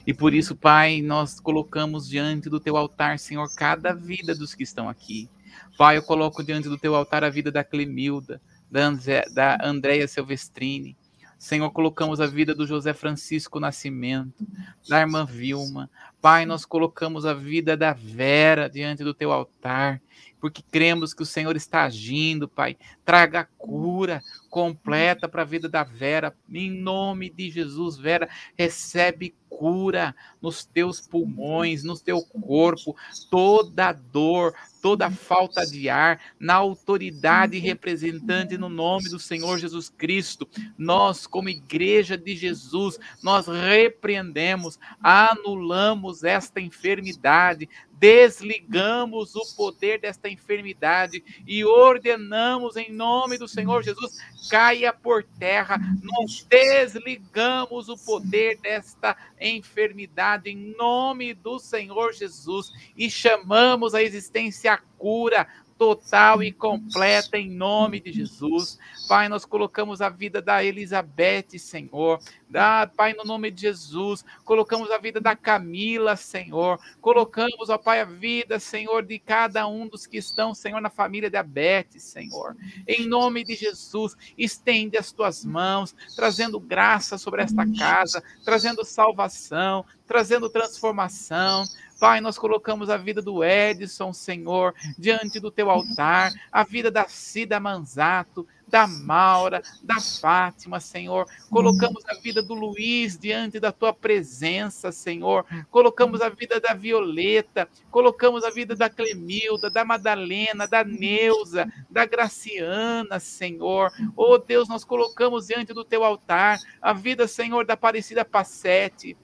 E 0.07 0.15
por 0.15 0.35
isso, 0.35 0.57
Pai, 0.57 1.03
nós 1.03 1.41
colocamos 1.41 2.09
diante 2.09 2.49
do 2.49 2.61
teu 2.61 2.77
altar, 2.77 3.19
Senhor, 3.19 3.49
cada 3.55 3.93
vida 3.93 4.35
dos 4.35 4.55
que 4.55 4.63
estão 4.63 4.89
aqui. 4.89 5.29
Pai, 5.77 5.97
eu 5.97 6.03
coloco 6.03 6.43
diante 6.43 6.69
do 6.69 6.79
teu 6.79 6.95
altar 6.95 7.25
a 7.25 7.31
vida 7.31 7.51
da 7.51 7.65
Clemilda, 7.65 8.41
da, 8.71 8.87
André, 8.87 9.25
da 9.35 9.59
Andréia 9.63 10.09
Silvestrini. 10.09 10.97
Senhor, 11.39 11.71
colocamos 11.71 12.21
a 12.21 12.27
vida 12.27 12.53
do 12.53 12.67
José 12.67 12.93
Francisco 12.93 13.61
Nascimento, 13.61 14.45
da 14.89 15.01
irmã 15.01 15.25
Vilma. 15.25 15.89
Pai, 16.21 16.45
nós 16.45 16.65
colocamos 16.65 17.25
a 17.25 17.33
vida 17.33 17.77
da 17.77 17.93
Vera 17.93 18.69
diante 18.69 19.05
do 19.05 19.15
teu 19.15 19.31
altar 19.31 20.03
porque 20.41 20.63
cremos 20.63 21.13
que 21.13 21.23
o 21.23 21.27
Senhor 21.27 21.57
está 21.57 21.85
agindo, 21.85 22.49
Pai. 22.49 22.77
Traga 23.09 23.49
cura 23.57 24.23
completa 24.51 25.27
para 25.27 25.41
a 25.41 25.45
vida 25.47 25.67
da 25.67 25.83
Vera, 25.83 26.37
em 26.53 26.71
nome 26.71 27.31
de 27.31 27.49
Jesus. 27.49 27.97
Vera, 27.97 28.29
recebe 28.55 29.35
cura 29.49 30.15
nos 30.41 30.65
teus 30.65 31.01
pulmões, 31.01 31.83
no 31.83 31.99
teu 31.99 32.23
corpo, 32.23 32.95
toda 33.31 33.93
dor, 33.93 34.55
toda 34.81 35.11
falta 35.11 35.67
de 35.67 35.89
ar, 35.89 36.21
na 36.39 36.55
autoridade 36.55 37.59
representante 37.59 38.57
no 38.57 38.69
nome 38.69 39.09
do 39.09 39.19
Senhor 39.19 39.59
Jesus 39.59 39.89
Cristo. 39.89 40.49
Nós, 40.77 41.27
como 41.27 41.49
igreja 41.49 42.17
de 42.17 42.37
Jesus, 42.37 42.99
nós 43.23 43.47
repreendemos, 43.49 44.79
anulamos 45.03 46.25
esta 46.25 46.61
enfermidade, 46.61 47.69
desligamos 47.99 49.35
o 49.35 49.57
poder 49.57 50.01
desta 50.01 50.29
enfermidade 50.29 51.25
e 51.47 51.65
ordenamos 51.65 52.77
em 52.77 52.93
nome 52.99 53.39
do 53.39 53.47
Senhor 53.47 53.83
Jesus, 53.85 54.19
caia 54.51 54.93
por 54.93 55.23
terra. 55.23 55.79
Nós 56.03 56.45
desligamos 56.49 57.89
o 57.89 57.97
poder 57.97 58.59
desta 58.59 59.17
enfermidade 59.41 60.51
em 60.51 60.75
nome 60.77 61.33
do 61.33 61.61
Senhor 61.61 62.13
Jesus 62.13 62.73
e 62.97 63.09
chamamos 63.09 63.95
a 63.95 64.03
existência 64.03 64.75
a 64.75 64.79
cura 64.99 65.47
total 65.79 66.43
e 66.43 66.53
completa 66.53 67.39
em 67.39 67.49
nome 67.49 68.01
de 68.01 68.13
Jesus. 68.13 68.79
Pai, 69.09 69.29
nós 69.29 69.45
colocamos 69.45 70.03
a 70.03 70.09
vida 70.09 70.43
da 70.43 70.63
Elizabeth, 70.63 71.57
Senhor. 71.59 72.19
Da, 72.51 72.87
Pai, 72.87 73.15
no 73.15 73.25
nome 73.25 73.51
de 73.51 73.63
Jesus, 73.63 74.25
colocamos 74.45 74.91
a 74.91 74.99
vida 74.99 75.21
da 75.21 75.37
Camila, 75.37 76.17
Senhor. 76.17 76.81
Colocamos, 77.01 77.69
ó 77.69 77.79
Pai, 77.79 78.01
a 78.01 78.05
vida, 78.05 78.59
Senhor, 78.59 79.05
de 79.05 79.19
cada 79.19 79.69
um 79.69 79.87
dos 79.87 80.07
que 80.07 80.17
estão, 80.17 80.53
Senhor, 80.53 80.81
na 80.81 80.91
família 80.91 81.31
da 81.31 81.43
Beth, 81.43 81.99
Senhor. 81.99 82.57
Em 82.87 83.07
nome 83.07 83.45
de 83.45 83.55
Jesus, 83.55 84.17
estende 84.37 84.97
as 84.97 85.13
tuas 85.13 85.45
mãos, 85.45 85.95
trazendo 86.17 86.59
graça 86.59 87.17
sobre 87.17 87.43
esta 87.43 87.65
casa, 87.79 88.23
trazendo 88.45 88.85
salvação, 88.85 89.85
trazendo 90.07 90.51
transformação. 90.51 91.65
Pai, 91.99 92.21
nós 92.21 92.39
colocamos 92.39 92.89
a 92.91 92.97
vida 92.97 93.21
do 93.21 93.43
Edson, 93.43 94.13
Senhor, 94.13 94.73
diante 94.97 95.41
do 95.41 95.51
teu 95.51 95.69
altar, 95.69 96.31
a 96.53 96.63
vida 96.63 96.93
da 96.93 97.09
Cida 97.09 97.59
Manzato, 97.59 98.47
da 98.69 98.87
Maura, 98.87 99.63
da 99.83 99.99
Fátima, 99.99 100.79
Senhor. 100.79 101.27
Colocamos 101.51 102.05
a 102.07 102.15
vida 102.21 102.41
do 102.41 102.55
Luiz 102.55 103.19
diante 103.19 103.59
da 103.59 103.73
tua 103.73 103.93
presença, 103.93 104.93
Senhor. 104.93 105.45
Colocamos 105.73 106.21
a 106.21 106.29
vida 106.29 106.61
da 106.61 106.73
Violeta, 106.73 107.69
colocamos 107.91 108.45
a 108.45 108.51
vida 108.51 108.77
da 108.77 108.89
Clemilda, 108.89 109.69
da 109.69 109.85
Madalena, 109.85 110.69
da 110.69 110.85
Neuza, 110.85 111.67
da 111.91 112.07
Graciana, 112.07 113.19
Senhor. 113.19 113.91
Oh 114.15 114.39
Deus, 114.39 114.69
nós 114.69 114.85
colocamos 114.85 115.49
diante 115.49 115.73
do 115.73 115.85
teu 115.85 116.05
altar 116.05 116.61
a 116.81 116.93
vida, 116.93 117.27
Senhor, 117.27 117.67
da 117.67 117.75
Aparecida 117.75 118.25
Passete 118.25 119.17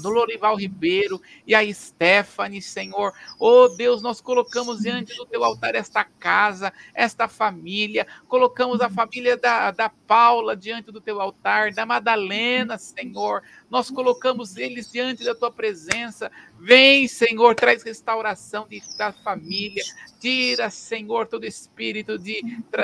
do 0.00 0.08
Lorival 0.08 0.56
Ribeiro 0.56 1.20
e 1.46 1.54
a 1.54 1.74
Stephanie, 1.74 2.62
Senhor. 2.62 3.12
Oh 3.38 3.68
Deus, 3.68 4.02
nós 4.02 4.20
colocamos 4.20 4.80
diante 4.80 5.16
do 5.16 5.26
teu 5.26 5.44
altar 5.44 5.74
esta 5.74 6.04
casa, 6.04 6.72
esta 6.94 7.28
família, 7.28 8.06
colocamos 8.28 8.80
a 8.80 8.88
família 8.88 9.36
da, 9.36 9.70
da 9.70 9.88
Paula 9.88 10.56
diante 10.56 10.90
do 10.90 11.00
teu 11.00 11.20
altar, 11.20 11.72
da 11.72 11.84
Madalena, 11.84 12.78
Senhor. 12.78 13.42
Nós 13.72 13.90
colocamos 13.90 14.58
eles 14.58 14.92
diante 14.92 15.24
da 15.24 15.34
tua 15.34 15.50
presença. 15.50 16.30
Vem, 16.60 17.08
Senhor, 17.08 17.54
traz 17.54 17.82
restauração 17.82 18.66
de, 18.68 18.82
da 18.98 19.12
família. 19.12 19.82
Tira, 20.20 20.68
Senhor, 20.68 21.26
todo 21.26 21.46
espírito 21.46 22.18
de, 22.18 22.42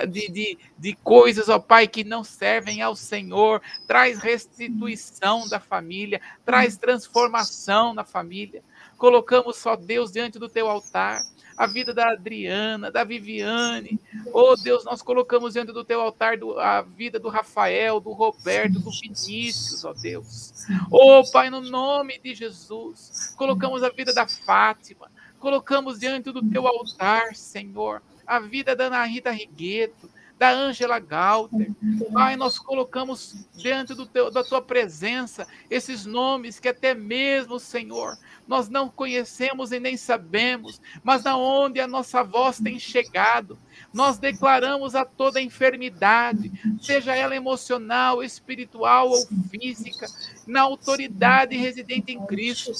de, 0.08 0.28
de, 0.32 0.58
de 0.78 0.94
coisas, 1.04 1.50
ó 1.50 1.58
Pai, 1.58 1.86
que 1.86 2.02
não 2.02 2.24
servem 2.24 2.80
ao 2.80 2.96
Senhor. 2.96 3.60
Traz 3.86 4.18
restituição 4.20 5.46
da 5.46 5.60
família. 5.60 6.22
Traz 6.42 6.78
transformação 6.78 7.92
na 7.92 8.02
família. 8.02 8.62
Colocamos 8.96 9.58
só 9.58 9.76
Deus 9.76 10.10
diante 10.10 10.38
do 10.38 10.48
teu 10.48 10.70
altar 10.70 11.20
a 11.58 11.66
vida 11.66 11.92
da 11.92 12.12
Adriana, 12.12 12.88
da 12.88 13.02
Viviane. 13.02 13.98
Oh 14.32 14.54
Deus, 14.54 14.84
nós 14.84 15.02
colocamos 15.02 15.54
diante 15.54 15.72
do 15.72 15.84
teu 15.84 16.00
altar 16.00 16.38
do, 16.38 16.56
a 16.56 16.82
vida 16.82 17.18
do 17.18 17.28
Rafael, 17.28 17.98
do 17.98 18.12
Roberto, 18.12 18.78
do 18.78 18.90
Vinícius, 18.92 19.84
ó 19.84 19.90
oh 19.90 19.94
Deus. 19.94 20.52
Oh 20.88 21.28
Pai, 21.32 21.50
no 21.50 21.60
nome 21.60 22.20
de 22.22 22.32
Jesus, 22.32 23.34
colocamos 23.36 23.82
a 23.82 23.90
vida 23.90 24.14
da 24.14 24.28
Fátima, 24.28 25.10
colocamos 25.40 25.98
diante 25.98 26.30
do 26.30 26.48
teu 26.48 26.64
altar, 26.64 27.34
Senhor, 27.34 28.00
a 28.24 28.38
vida 28.38 28.76
da 28.76 28.84
Ana 28.84 29.04
Rita 29.04 29.32
Rigueto, 29.32 30.08
da 30.38 30.50
Ângela 30.50 30.98
Galter. 31.00 31.70
Pai, 32.12 32.36
nós 32.36 32.58
colocamos 32.58 33.34
diante 33.54 33.92
do 33.92 34.06
teu, 34.06 34.30
da 34.30 34.44
tua 34.44 34.62
presença 34.62 35.46
esses 35.68 36.06
nomes 36.06 36.60
que 36.60 36.68
até 36.68 36.94
mesmo, 36.94 37.58
Senhor, 37.58 38.16
nós 38.46 38.68
não 38.68 38.88
conhecemos 38.88 39.72
e 39.72 39.80
nem 39.80 39.96
sabemos, 39.96 40.80
mas 41.02 41.24
na 41.24 41.36
onde 41.36 41.80
a 41.80 41.88
nossa 41.88 42.22
voz 42.22 42.60
tem 42.60 42.78
chegado, 42.78 43.58
nós 43.92 44.18
declaramos 44.18 44.94
a 44.94 45.04
toda 45.04 45.40
enfermidade, 45.40 46.52
seja 46.80 47.14
ela 47.14 47.34
emocional, 47.34 48.22
espiritual 48.22 49.10
ou 49.10 49.26
física, 49.50 50.06
na 50.46 50.62
autoridade 50.62 51.56
residente 51.56 52.12
em 52.12 52.24
Cristo. 52.26 52.72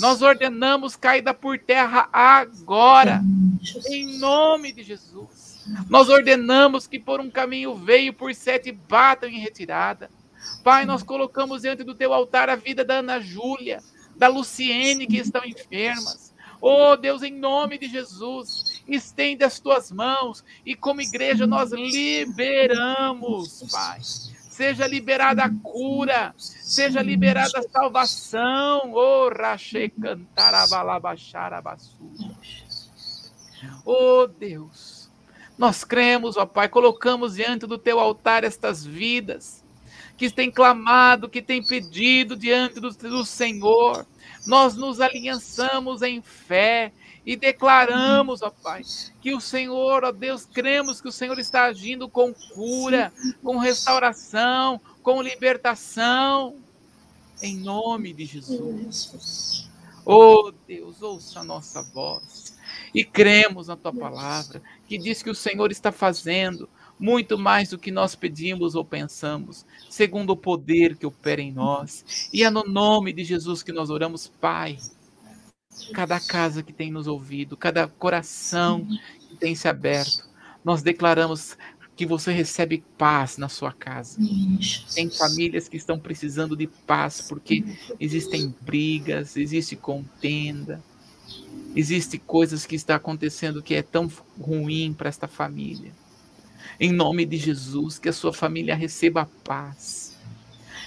Nós 0.00 0.20
ordenamos 0.20 0.96
caída 0.96 1.32
por 1.32 1.58
terra 1.58 2.08
agora, 2.12 3.22
em 3.88 4.18
nome 4.18 4.72
de 4.72 4.82
Jesus. 4.82 5.45
Nós 5.88 6.08
ordenamos 6.08 6.86
que 6.86 6.98
por 6.98 7.20
um 7.20 7.30
caminho 7.30 7.74
veio, 7.74 8.12
por 8.12 8.34
sete 8.34 8.72
batam 8.72 9.28
em 9.28 9.38
retirada. 9.38 10.10
Pai, 10.62 10.84
nós 10.84 11.02
colocamos 11.02 11.62
diante 11.62 11.82
do 11.82 11.94
teu 11.94 12.12
altar 12.12 12.48
a 12.48 12.56
vida 12.56 12.84
da 12.84 12.98
Ana 12.98 13.20
Júlia, 13.20 13.82
da 14.16 14.28
Luciene, 14.28 15.06
que 15.06 15.18
estão 15.18 15.44
enfermas. 15.44 16.34
Oh 16.60 16.96
Deus, 16.96 17.22
em 17.22 17.32
nome 17.32 17.78
de 17.78 17.88
Jesus, 17.88 18.82
estende 18.88 19.44
as 19.44 19.60
tuas 19.60 19.92
mãos 19.92 20.42
e, 20.64 20.74
como 20.74 21.02
igreja, 21.02 21.46
nós 21.46 21.70
liberamos, 21.72 23.62
Pai. 23.70 24.00
Seja 24.02 24.86
liberada 24.86 25.44
a 25.44 25.50
cura, 25.62 26.34
seja 26.38 27.02
liberada 27.02 27.58
a 27.58 27.68
salvação. 27.68 28.92
Oh, 28.94 29.28
Rache 29.28 29.90
Cantarabalabacharabasu. 29.90 31.94
Oh 33.84 34.26
Deus, 34.26 34.95
nós 35.58 35.84
cremos, 35.84 36.36
ó 36.36 36.44
Pai, 36.44 36.68
colocamos 36.68 37.34
diante 37.34 37.66
do 37.66 37.78
teu 37.78 37.98
altar 37.98 38.44
estas 38.44 38.84
vidas 38.84 39.64
que 40.16 40.30
têm 40.30 40.50
clamado, 40.50 41.28
que 41.28 41.42
têm 41.42 41.62
pedido 41.62 42.36
diante 42.36 42.80
do, 42.80 42.90
do 42.90 43.24
Senhor. 43.24 44.06
Nós 44.46 44.74
nos 44.74 45.00
aliançamos 45.00 46.02
em 46.02 46.22
fé 46.22 46.92
e 47.24 47.36
declaramos, 47.36 48.42
ó 48.42 48.50
Pai, 48.50 48.82
que 49.20 49.34
o 49.34 49.40
Senhor, 49.40 50.04
ó 50.04 50.12
Deus, 50.12 50.46
cremos 50.46 51.00
que 51.00 51.08
o 51.08 51.12
Senhor 51.12 51.38
está 51.38 51.64
agindo 51.64 52.08
com 52.08 52.32
cura, 52.32 53.12
com 53.42 53.58
restauração, 53.58 54.80
com 55.02 55.22
libertação, 55.22 56.56
em 57.42 57.56
nome 57.56 58.12
de 58.12 58.26
Jesus. 58.26 59.68
Oh 60.04 60.52
Deus, 60.66 61.02
ouça 61.02 61.40
a 61.40 61.44
nossa 61.44 61.82
voz 61.82 62.55
e 62.96 63.04
cremos 63.04 63.68
na 63.68 63.76
tua 63.76 63.92
palavra, 63.92 64.62
que 64.88 64.96
diz 64.96 65.22
que 65.22 65.28
o 65.28 65.34
Senhor 65.34 65.70
está 65.70 65.92
fazendo 65.92 66.66
muito 66.98 67.36
mais 67.36 67.68
do 67.68 67.78
que 67.78 67.90
nós 67.90 68.14
pedimos 68.14 68.74
ou 68.74 68.82
pensamos, 68.82 69.66
segundo 69.90 70.30
o 70.30 70.36
poder 70.36 70.96
que 70.96 71.04
opera 71.04 71.42
em 71.42 71.52
nós. 71.52 72.30
E 72.32 72.42
é 72.42 72.48
no 72.48 72.64
nome 72.64 73.12
de 73.12 73.22
Jesus 73.22 73.62
que 73.62 73.70
nós 73.70 73.90
oramos, 73.90 74.28
Pai. 74.40 74.78
Cada 75.92 76.18
casa 76.18 76.62
que 76.62 76.72
tem 76.72 76.90
nos 76.90 77.06
ouvido, 77.06 77.54
cada 77.54 77.86
coração 77.86 78.88
que 79.28 79.36
tem 79.36 79.54
se 79.54 79.68
aberto, 79.68 80.26
nós 80.64 80.80
declaramos 80.80 81.58
que 81.94 82.06
você 82.06 82.32
recebe 82.32 82.82
paz 82.96 83.36
na 83.36 83.50
sua 83.50 83.74
casa. 83.74 84.18
Tem 84.94 85.10
famílias 85.10 85.68
que 85.68 85.76
estão 85.76 85.98
precisando 85.98 86.56
de 86.56 86.66
paz 86.66 87.20
porque 87.20 87.62
existem 88.00 88.54
brigas, 88.62 89.36
existe 89.36 89.76
contenda 89.76 90.82
Existem 91.74 92.18
coisas 92.18 92.64
que 92.64 92.74
está 92.74 92.96
acontecendo 92.96 93.62
que 93.62 93.74
é 93.74 93.82
tão 93.82 94.10
ruim 94.40 94.94
para 94.94 95.08
esta 95.08 95.28
família. 95.28 95.92
Em 96.80 96.92
nome 96.92 97.24
de 97.24 97.36
Jesus, 97.36 97.98
que 97.98 98.08
a 98.08 98.12
sua 98.12 98.32
família 98.32 98.74
receba 98.74 99.28
paz. 99.44 100.16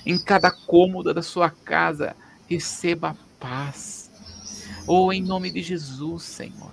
Em 0.06 0.18
cada 0.18 0.50
cômoda 0.50 1.14
da 1.14 1.22
sua 1.22 1.50
casa, 1.50 2.16
receba 2.48 3.16
paz. 3.40 4.10
Ou 4.88 5.08
oh, 5.08 5.14
em 5.14 5.22
nome 5.22 5.52
de 5.52 5.62
Jesus, 5.62 6.24
Senhor, 6.24 6.72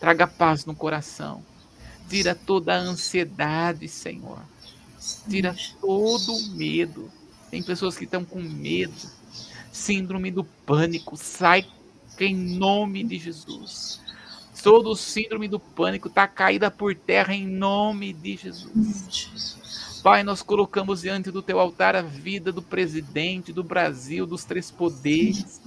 traga 0.00 0.26
paz 0.26 0.64
no 0.64 0.74
coração. 0.74 1.44
Tira 2.08 2.34
toda 2.34 2.74
a 2.74 2.78
ansiedade, 2.78 3.88
Senhor. 3.88 4.40
Tira 5.28 5.54
todo 5.80 6.34
o 6.34 6.48
medo. 6.50 7.10
Tem 7.50 7.62
pessoas 7.62 7.96
que 7.96 8.04
estão 8.04 8.24
com 8.24 8.40
medo. 8.40 8.94
Síndrome 9.72 10.30
do 10.30 10.44
pânico. 10.44 11.16
Sai 11.16 11.66
em 12.22 12.34
nome 12.34 13.02
de 13.02 13.18
Jesus. 13.18 14.00
Todo 14.62 14.90
o 14.90 14.96
síndrome 14.96 15.48
do 15.48 15.58
pânico 15.58 16.08
está 16.08 16.26
caída 16.26 16.70
por 16.70 16.94
terra 16.94 17.34
em 17.34 17.46
nome 17.46 18.12
de 18.12 18.36
Jesus. 18.36 20.00
Pai, 20.02 20.22
nós 20.22 20.42
colocamos 20.42 21.00
diante 21.00 21.30
do 21.30 21.40
teu 21.40 21.58
altar 21.58 21.96
a 21.96 22.02
vida 22.02 22.52
do 22.52 22.60
presidente 22.60 23.52
do 23.52 23.64
Brasil, 23.64 24.26
dos 24.26 24.44
três 24.44 24.70
poderes. 24.70 25.60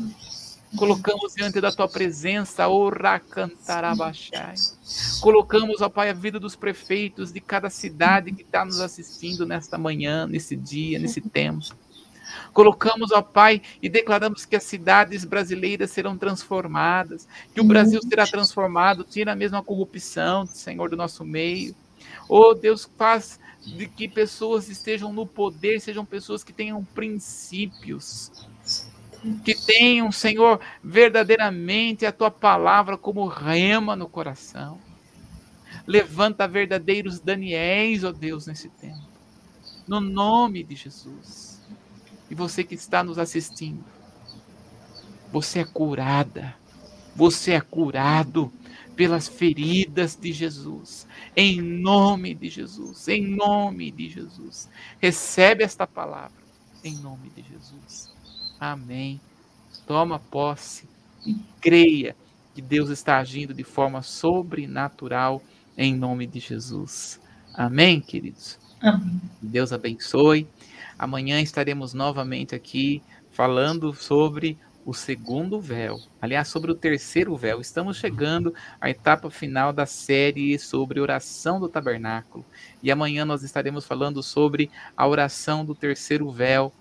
Colocamos 0.75 1.33
diante 1.33 1.59
da 1.59 1.71
tua 1.71 1.87
presença, 1.87 2.67
ora 2.67 3.19
cantarabachai. 3.19 4.55
Colocamos, 5.21 5.81
ó 5.81 5.89
Pai, 5.89 6.09
a 6.09 6.13
vida 6.13 6.39
dos 6.39 6.55
prefeitos 6.55 7.31
de 7.31 7.39
cada 7.39 7.69
cidade 7.69 8.31
que 8.31 8.43
está 8.43 8.63
nos 8.63 8.79
assistindo 8.79 9.45
nesta 9.45 9.77
manhã, 9.77 10.27
nesse 10.27 10.55
dia, 10.55 10.99
nesse 10.99 11.21
tempo. 11.21 11.65
Colocamos, 12.53 13.11
ó 13.11 13.21
Pai, 13.21 13.61
e 13.81 13.89
declaramos 13.89 14.45
que 14.45 14.55
as 14.55 14.63
cidades 14.63 15.23
brasileiras 15.23 15.91
serão 15.91 16.17
transformadas, 16.17 17.27
que 17.53 17.61
o 17.61 17.63
Brasil 17.63 18.01
será 18.01 18.25
transformado, 18.25 19.03
tira 19.03 19.35
mesmo 19.35 19.57
a 19.57 19.63
corrupção, 19.63 20.45
Senhor, 20.45 20.89
do 20.89 20.97
nosso 20.97 21.23
meio. 21.23 21.75
Oh, 22.27 22.53
Deus, 22.53 22.89
faz 22.97 23.39
de 23.61 23.87
que 23.87 24.07
pessoas 24.07 24.69
estejam 24.69 25.11
no 25.11 25.25
poder, 25.25 25.79
sejam 25.79 26.05
pessoas 26.05 26.43
que 26.43 26.53
tenham 26.53 26.83
princípios, 26.83 28.31
que 29.43 29.55
tenham, 29.55 30.11
Senhor, 30.11 30.59
verdadeiramente 30.83 32.05
a 32.05 32.11
tua 32.11 32.31
palavra 32.31 32.97
como 32.97 33.27
rema 33.27 33.95
no 33.95 34.07
coração. 34.07 34.79
Levanta 35.85 36.47
verdadeiros 36.47 37.19
Daniéis, 37.19 38.03
ó 38.03 38.09
oh 38.09 38.13
Deus, 38.13 38.47
nesse 38.47 38.69
tempo. 38.69 39.07
No 39.87 40.01
nome 40.01 40.63
de 40.63 40.75
Jesus. 40.75 41.56
E 42.29 42.35
você 42.35 42.63
que 42.63 42.75
está 42.75 43.03
nos 43.03 43.17
assistindo, 43.17 43.83
você 45.31 45.59
é 45.59 45.65
curada. 45.65 46.55
Você 47.15 47.53
é 47.53 47.61
curado 47.61 48.51
pelas 48.95 49.27
feridas 49.27 50.15
de 50.15 50.31
Jesus. 50.31 51.07
Em 51.35 51.61
nome 51.61 52.33
de 52.33 52.49
Jesus. 52.49 53.07
Em 53.07 53.25
nome 53.25 53.91
de 53.91 54.09
Jesus. 54.09 54.69
Recebe 54.99 55.63
esta 55.63 55.87
palavra. 55.87 56.37
Em 56.83 56.95
nome 56.97 57.29
de 57.35 57.43
Jesus. 57.43 58.13
Amém. 58.59 59.19
Toma 59.85 60.19
posse 60.19 60.87
e 61.25 61.35
creia 61.61 62.15
que 62.53 62.61
Deus 62.61 62.89
está 62.89 63.17
agindo 63.17 63.53
de 63.53 63.63
forma 63.63 64.01
sobrenatural 64.01 65.41
em 65.77 65.95
nome 65.95 66.25
de 66.25 66.39
Jesus. 66.39 67.19
Amém, 67.53 68.01
queridos? 68.01 68.57
Amém. 68.81 69.21
Deus 69.41 69.71
abençoe. 69.71 70.47
Amanhã 70.97 71.39
estaremos 71.41 71.93
novamente 71.93 72.55
aqui 72.55 73.03
falando 73.29 73.93
sobre 73.93 74.57
o 74.83 74.93
segundo 74.93 75.59
véu. 75.59 75.99
Aliás, 76.21 76.47
sobre 76.47 76.71
o 76.71 76.75
terceiro 76.75 77.35
véu. 77.35 77.59
Estamos 77.59 77.97
chegando 77.97 78.53
à 78.79 78.89
etapa 78.89 79.29
final 79.29 79.73
da 79.73 79.85
série 79.85 80.57
sobre 80.57 80.99
oração 80.99 81.59
do 81.59 81.67
tabernáculo. 81.67 82.45
E 82.81 82.89
amanhã 82.89 83.25
nós 83.25 83.43
estaremos 83.43 83.85
falando 83.85 84.23
sobre 84.23 84.71
a 84.95 85.05
oração 85.05 85.65
do 85.65 85.75
terceiro 85.75 86.31
véu. 86.31 86.73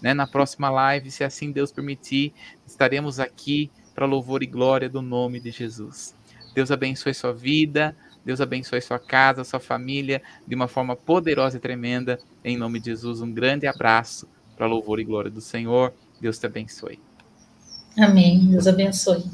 né? 0.00 0.14
Na 0.14 0.26
próxima 0.26 0.70
live, 0.70 1.10
se 1.10 1.22
assim 1.22 1.52
Deus 1.52 1.70
permitir, 1.70 2.32
estaremos 2.66 3.20
aqui 3.20 3.70
para 3.94 4.06
louvor 4.06 4.42
e 4.42 4.46
glória 4.46 4.88
do 4.88 5.02
nome 5.02 5.38
de 5.38 5.50
Jesus. 5.50 6.16
Deus 6.54 6.70
abençoe 6.70 7.12
sua 7.12 7.32
vida, 7.32 7.94
Deus 8.24 8.40
abençoe 8.40 8.80
sua 8.80 8.98
casa, 8.98 9.44
sua 9.44 9.60
família 9.60 10.22
de 10.46 10.54
uma 10.54 10.68
forma 10.68 10.94
poderosa 10.94 11.56
e 11.56 11.60
tremenda. 11.60 12.18
Em 12.44 12.56
nome 12.56 12.78
de 12.78 12.86
Jesus, 12.86 13.20
um 13.20 13.32
grande 13.32 13.66
abraço 13.66 14.28
para 14.56 14.66
louvor 14.66 15.00
e 15.00 15.04
glória 15.04 15.30
do 15.30 15.40
Senhor. 15.40 15.92
Deus 16.20 16.38
te 16.38 16.46
abençoe. 16.46 16.98
Amém. 17.98 18.46
Deus 18.46 18.66
abençoe. 18.66 19.24